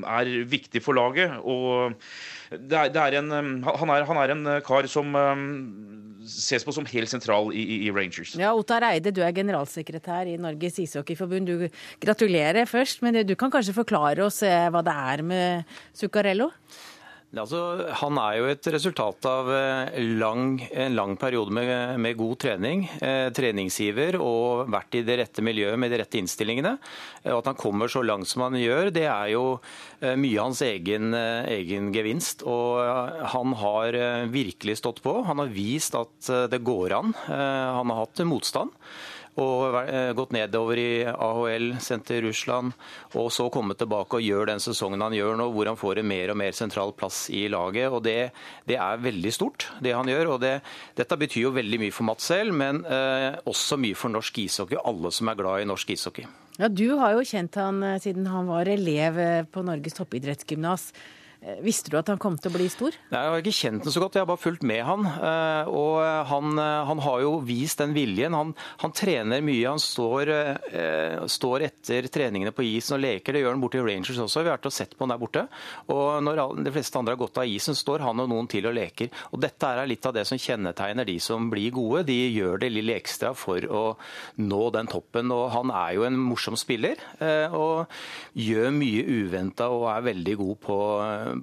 er 0.09 0.29
viktig 0.49 0.81
for 0.83 0.97
laget. 0.97 1.35
og 1.43 1.93
det 2.51 2.77
er, 2.79 2.93
det 2.93 3.01
er 3.01 3.19
en, 3.21 3.31
um, 3.31 3.51
han, 3.67 3.93
er, 3.93 4.07
han, 4.09 4.19
er, 4.21 4.35
en 4.35 4.47
uh, 4.49 4.59
kar 4.65 4.87
som 4.91 5.15
um, 5.15 5.43
ses 6.27 6.63
på 6.63 6.73
som 6.75 6.87
helt 6.87 7.11
sentral 7.11 7.51
i, 7.55 7.61
i, 7.61 7.77
i 7.87 7.91
Rangers. 7.93 8.35
Ja, 8.39 8.53
Ottar 8.55 8.85
Eide, 8.87 9.13
du 9.15 9.21
er 9.25 9.35
generalsekretær 9.35 10.29
i 10.31 10.37
Norges 10.41 10.79
ishockeyforbund. 10.83 11.49
Du 11.49 11.67
gratulerer 12.03 12.67
først, 12.69 13.03
men 13.03 13.21
du 13.27 13.35
kan 13.39 13.51
kanskje 13.53 13.75
forklare 13.75 14.25
oss 14.25 14.41
eh, 14.47 14.69
hva 14.71 14.83
det 14.85 14.95
er 15.13 15.25
med 15.27 15.77
Zuccarello? 15.97 16.51
Altså, 17.33 17.59
han 17.97 18.17
er 18.21 18.35
jo 18.37 18.49
et 18.51 18.67
resultat 18.75 19.25
av 19.25 19.47
eh, 19.49 19.95
lang, 20.21 20.59
en 20.69 20.93
lang 20.93 21.15
periode 21.17 21.53
med, 21.55 21.71
med 21.97 22.17
god 22.19 22.35
trening. 22.43 22.83
Eh, 23.01 23.31
treningsgiver 23.33 24.19
og 24.21 24.69
vært 24.69 24.99
i 24.99 25.01
det 25.07 25.15
rette 25.17 25.45
miljøet 25.45 25.79
med 25.81 25.89
de 25.89 25.97
rette 26.03 26.19
innstillingene. 26.21 26.75
Og 27.31 27.39
At 27.39 27.49
han 27.49 27.57
kommer 27.57 27.89
så 27.89 28.03
langt 28.05 28.29
som 28.29 28.45
han 28.45 28.59
gjør, 28.59 28.91
det 28.93 29.07
er 29.09 29.31
jo 29.33 29.47
eh, 30.03 30.13
mye 30.13 30.45
hans 30.45 30.61
egen, 30.67 31.09
eh, 31.17 31.49
egen 31.55 31.89
gevinst. 31.95 32.45
Og 32.45 32.77
han 33.33 33.57
har 33.63 33.97
virkelig 34.29 34.77
stått 34.83 35.01
på. 35.01 35.15
Han 35.25 35.41
har 35.41 35.49
vist 35.55 35.97
at 35.97 36.29
det 36.53 36.61
går 36.61 36.93
an. 36.99 37.17
Han 37.33 37.89
har 37.89 38.03
hatt 38.03 38.21
motstand 38.29 38.77
og 39.41 39.77
eh, 39.81 40.11
gått 40.17 40.33
nedover 40.35 40.77
i 40.77 40.89
AHL, 41.09 41.69
sendt 41.81 42.05
til 42.09 42.27
Russland, 42.27 42.73
og 43.17 43.31
så 43.33 43.47
kommet 43.53 43.79
tilbake 43.81 44.19
og 44.19 44.25
gjør 44.25 44.51
den 44.51 44.61
sesongen 44.63 45.01
han 45.01 45.15
gjør 45.15 45.37
nå, 45.39 45.49
hvor 45.55 45.71
han 45.71 45.79
får 45.79 46.01
en 46.01 46.09
mer 46.11 46.33
og 46.33 46.39
mer 46.43 46.53
sentral 46.57 46.93
plass 46.97 47.25
i 47.33 47.47
laget. 47.51 47.89
og 47.89 48.03
Det, 48.05 48.31
det 48.69 48.77
er 48.77 49.01
veldig 49.01 49.33
stort, 49.33 49.67
det 49.81 49.95
han 49.95 50.09
gjør. 50.09 50.35
og 50.35 50.39
det, 50.43 50.53
Dette 50.95 51.17
betyr 51.17 51.47
jo 51.47 51.55
veldig 51.57 51.81
mye 51.81 51.95
for 51.95 52.09
Mats 52.09 52.29
selv, 52.29 52.53
men 52.53 52.83
eh, 52.85 53.33
også 53.49 53.79
mye 53.81 53.97
for 53.97 54.13
norsk 54.13 54.37
ishockey, 54.45 54.77
alle 54.83 55.11
som 55.11 55.29
er 55.31 55.39
glad 55.41 55.63
i 55.63 55.69
norsk 55.69 55.95
ishockey. 55.95 56.29
Ja, 56.59 56.69
Du 56.69 56.85
har 56.99 57.15
jo 57.15 57.25
kjent 57.25 57.55
han 57.57 57.81
eh, 57.83 57.99
siden 58.03 58.29
han 58.29 58.47
var 58.51 58.69
elev 58.69 59.17
eh, 59.17 59.43
på 59.49 59.65
Norges 59.65 59.97
toppidrettsgymnas. 59.97 60.91
Eh, 61.43 61.59
visste 61.59 61.91
du 61.91 61.97
at 61.99 62.07
han 62.07 62.19
kom 62.21 62.37
til 62.39 62.53
å 62.53 62.55
bli 62.55 62.69
stor? 62.71 62.95
Nei, 63.11 63.19
Jeg 63.19 63.31
har 63.31 63.41
ikke 63.41 63.57
kjent 63.57 63.83
ham 63.83 63.91
så 63.91 63.99
godt, 63.99 64.15
jeg 64.15 64.23
har 64.23 64.29
bare 64.29 64.39
fulgt 64.39 64.63
med 64.63 64.79
han. 64.87 65.03
Eh, 65.03 65.71
og 65.75 65.99
han, 66.29 66.59
eh, 66.59 66.85
han 66.87 66.99
har 67.03 67.19
jo 67.19 67.33
vist 67.43 67.81
den 67.81 67.93
viljen. 67.95 68.33
Han, 68.37 68.53
han 68.79 68.93
trener 68.95 69.43
mye. 69.43 69.67
Han 69.67 69.81
står, 69.81 70.31
står, 71.27 71.65
etter 71.67 72.07
treningene 72.07 72.53
på 72.55 72.63
isen 72.63 72.95
og 72.95 73.03
leker. 73.03 73.33
Det 73.33 73.41
gjør 73.43 73.55
han 73.55 73.63
borte 73.63 73.81
i 73.81 73.83
Rangers 73.83 74.21
også. 74.23 74.43
Vi 74.43 74.51
har 74.51 74.57
vært 74.57 74.69
og 74.69 74.75
sett 74.75 74.95
på 74.95 75.03
han 75.03 75.11
der 75.11 75.19
borte. 75.19 75.43
Og 75.91 76.23
når 76.23 76.63
de 76.63 76.73
fleste 76.73 76.99
andre 76.99 77.15
har 77.15 77.21
gått 77.21 77.41
av 77.41 77.49
isen, 77.49 77.75
står 77.75 78.05
han 78.05 78.23
og 78.23 78.29
noen 78.31 78.47
til 78.47 78.69
og 78.69 78.75
leker. 78.77 79.11
Og 79.33 79.41
dette 79.43 79.67
er 79.67 79.89
litt 79.89 80.05
av 80.07 80.15
det 80.15 80.25
som 80.29 80.39
kjennetegner 80.39 81.07
de 81.07 81.17
som 81.23 81.49
blir 81.51 81.75
gode. 81.75 82.05
De 82.07 82.17
gjør 82.31 82.61
det 82.63 82.71
lille 82.71 82.95
ekstra 82.95 83.33
for 83.35 83.67
å 83.67 83.83
nå 84.39 84.63
den 84.75 84.91
toppen. 84.91 85.33
Og 85.35 85.49
han 85.57 85.73
er 85.75 85.97
jo 85.97 86.07
en 86.07 86.19
morsom 86.23 86.55
spiller. 86.59 87.03
Og 87.51 87.83
gjør 88.39 88.71
mye 88.75 89.03
uventa 89.03 89.67
og 89.73 89.89
er 89.91 90.07
veldig 90.13 90.39
god 90.39 90.63
på 90.63 90.79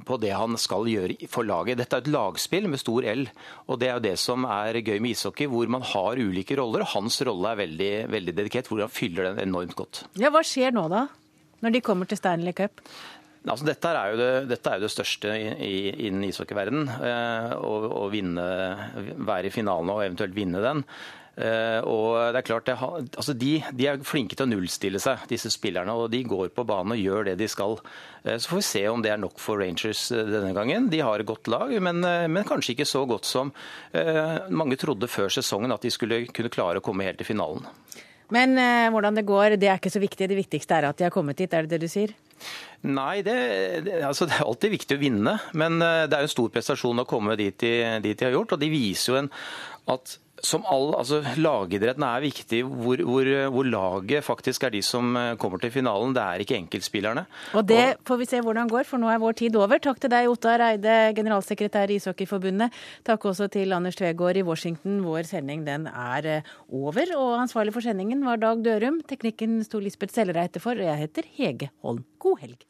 på 0.06 0.18
det 0.22 0.32
han 0.36 0.56
skal 0.60 0.88
gjøre 0.90 1.28
for 1.30 1.46
laget. 1.48 1.80
Dette 1.80 1.98
er 1.98 2.04
et 2.04 2.12
lagspill 2.12 2.68
med 2.70 2.82
stor 2.82 3.06
L, 3.12 3.26
og 3.66 3.80
det 3.80 3.90
er 3.90 3.98
jo 3.98 4.06
det 4.08 4.16
som 4.22 4.46
er 4.48 4.80
gøy 4.80 4.98
med 4.98 5.14
ishockey, 5.14 5.48
hvor 5.50 5.70
man 5.72 5.86
har 5.86 6.20
ulike 6.20 6.58
roller. 6.60 6.84
og 6.86 6.92
Hans 6.94 7.20
rolle 7.26 7.52
er 7.52 7.62
veldig, 7.64 7.92
veldig 8.12 8.36
dedikert, 8.42 8.70
hvor 8.70 8.84
han 8.84 8.92
fyller 8.92 9.30
den 9.30 9.42
enormt 9.48 9.76
godt. 9.78 10.04
Ja, 10.20 10.32
Hva 10.34 10.44
skjer 10.46 10.74
nå, 10.76 10.88
da? 10.92 11.06
Når 11.60 11.74
de 11.74 11.82
kommer 11.84 12.08
til 12.08 12.20
Stanley 12.20 12.56
Cup? 12.56 12.80
Altså, 13.40 13.64
dette, 13.64 13.88
er 13.88 14.18
det, 14.18 14.32
dette, 14.50 14.68
er 14.68 14.76
jo 14.76 14.84
det, 14.84 14.92
største 14.92 15.32
innen 15.40 16.26
ishockeyverdenen. 16.28 16.90
Eh, 17.08 17.54
å, 17.56 18.04
vinne, 18.12 18.44
være 19.16 19.48
i 19.48 19.54
finalen 19.54 19.92
og 19.94 20.02
eventuelt 20.04 20.36
vinne 20.36 20.60
den. 20.60 20.84
Eh, 21.40 21.80
og 21.88 22.34
det 22.34 22.42
er 22.42 22.44
klart, 22.44 22.68
altså 22.68 23.32
de, 23.38 23.54
de, 23.72 23.86
er 23.88 24.02
flinke 24.04 24.36
til 24.36 24.44
å 24.44 24.50
nullstille 24.50 25.00
seg, 25.00 25.24
disse 25.30 25.48
spillerne. 25.52 25.94
og 25.96 26.10
De 26.12 26.20
går 26.26 26.50
på 26.52 26.66
banen 26.68 26.96
og 26.96 27.00
gjør 27.00 27.30
det 27.30 27.38
de 27.40 27.48
skal. 27.48 27.78
Eh, 28.24 28.36
så 28.36 28.52
får 28.52 28.60
vi 28.60 28.66
se 28.68 28.84
om 28.90 29.04
det 29.04 29.14
er 29.14 29.22
nok 29.22 29.40
for 29.40 29.62
Rangers 29.62 30.08
denne 30.12 30.52
gangen. 30.56 30.90
De 30.92 31.00
har 31.04 31.20
et 31.22 31.28
godt 31.28 31.48
lag, 31.52 31.72
men, 31.80 32.04
men 32.04 32.48
kanskje 32.48 32.74
ikke 32.74 32.88
så 32.88 33.06
godt 33.08 33.28
som 33.28 33.54
mange 34.50 34.76
trodde 34.80 35.08
før 35.10 35.30
sesongen 35.32 35.72
at 35.72 35.82
de 35.84 35.90
skulle 35.92 36.22
kunne 36.34 36.52
klare 36.52 36.80
å 36.80 36.84
komme 36.84 37.06
helt 37.06 37.18
til 37.20 37.28
finalen. 37.32 37.66
Men 38.34 38.54
eh, 38.60 38.88
hvordan 38.92 39.16
det 39.18 39.26
går, 39.26 39.56
det 39.58 39.70
er 39.70 39.80
ikke 39.80 39.92
så 39.92 40.02
viktig. 40.02 40.28
Det 40.30 40.38
viktigste 40.38 40.76
er 40.76 40.90
at 40.90 40.98
de 41.00 41.06
har 41.08 41.14
kommet 41.14 41.40
hit, 41.40 41.54
er 41.56 41.66
det 41.66 41.78
det 41.78 41.86
du 41.88 41.90
sier? 41.90 42.12
Nei, 42.86 43.20
det, 43.26 43.36
det, 43.86 43.98
altså 44.06 44.28
det 44.28 44.38
er 44.38 44.46
alltid 44.46 44.74
viktig 44.76 44.96
å 44.96 45.02
vinne. 45.02 45.34
Men 45.58 45.80
det 45.80 46.14
er 46.14 46.20
en 46.22 46.30
stor 46.32 46.52
prestasjon 46.52 47.02
å 47.02 47.08
komme 47.08 47.36
dit 47.40 47.56
de, 47.64 47.74
dit 48.04 48.16
de 48.16 48.28
har 48.28 48.36
gjort. 48.36 48.54
Og 48.56 48.62
de 48.62 48.70
viser 48.72 49.12
jo 49.12 49.18
en, 49.24 49.32
at 49.96 50.18
som 50.46 50.64
all, 50.68 50.92
altså 50.98 51.20
Lagidretten 51.40 52.04
er 52.06 52.22
viktig, 52.24 52.62
hvor, 52.64 53.00
hvor, 53.06 53.28
hvor, 53.54 53.68
laget 53.70 54.24
faktisk 54.24 54.64
er 54.66 54.74
de 54.74 54.82
som 54.84 55.12
eh, 55.16 55.34
kommer 55.40 55.60
til 55.62 55.72
finalen. 55.74 56.14
Det 56.16 56.22
er 56.22 56.44
ikke 56.44 56.56
enkeltspillerne. 56.58 57.26
Og 57.58 57.66
Det 57.68 57.96
får 58.06 58.20
vi 58.20 58.28
se 58.30 58.40
hvordan 58.44 58.70
går, 58.70 58.86
for 58.88 59.02
nå 59.02 59.10
er 59.12 59.20
vår 59.22 59.36
tid 59.42 59.58
over. 59.60 59.82
Takk 59.82 60.00
til 60.02 60.12
deg, 60.12 60.30
Ottar 60.30 60.64
Eide, 60.70 60.96
generalsekretær 61.16 61.92
i 61.92 62.00
Ishockeyforbundet. 62.00 62.74
Takk 63.06 63.28
også 63.32 63.50
til 63.52 63.76
Anders 63.76 63.98
Tvegård 64.00 64.40
i 64.40 64.46
Washington. 64.46 65.02
Vår 65.04 65.28
sending 65.30 65.66
den 65.68 65.86
er 65.90 66.32
eh, 66.38 66.56
over. 66.68 67.14
Og 67.18 67.36
ansvarlig 67.44 67.76
for 67.76 67.84
sendingen 67.84 68.24
var 68.26 68.40
Dag 68.40 68.64
Dørum. 68.64 69.02
Teknikken 69.08 69.60
sto 69.66 69.82
Lisbeth 69.82 70.16
Sellereite 70.16 70.62
for, 70.62 70.78
og 70.78 70.92
jeg 70.92 71.04
heter 71.06 71.30
Hege 71.36 71.72
Holm. 71.84 72.04
God 72.20 72.44
helg. 72.44 72.69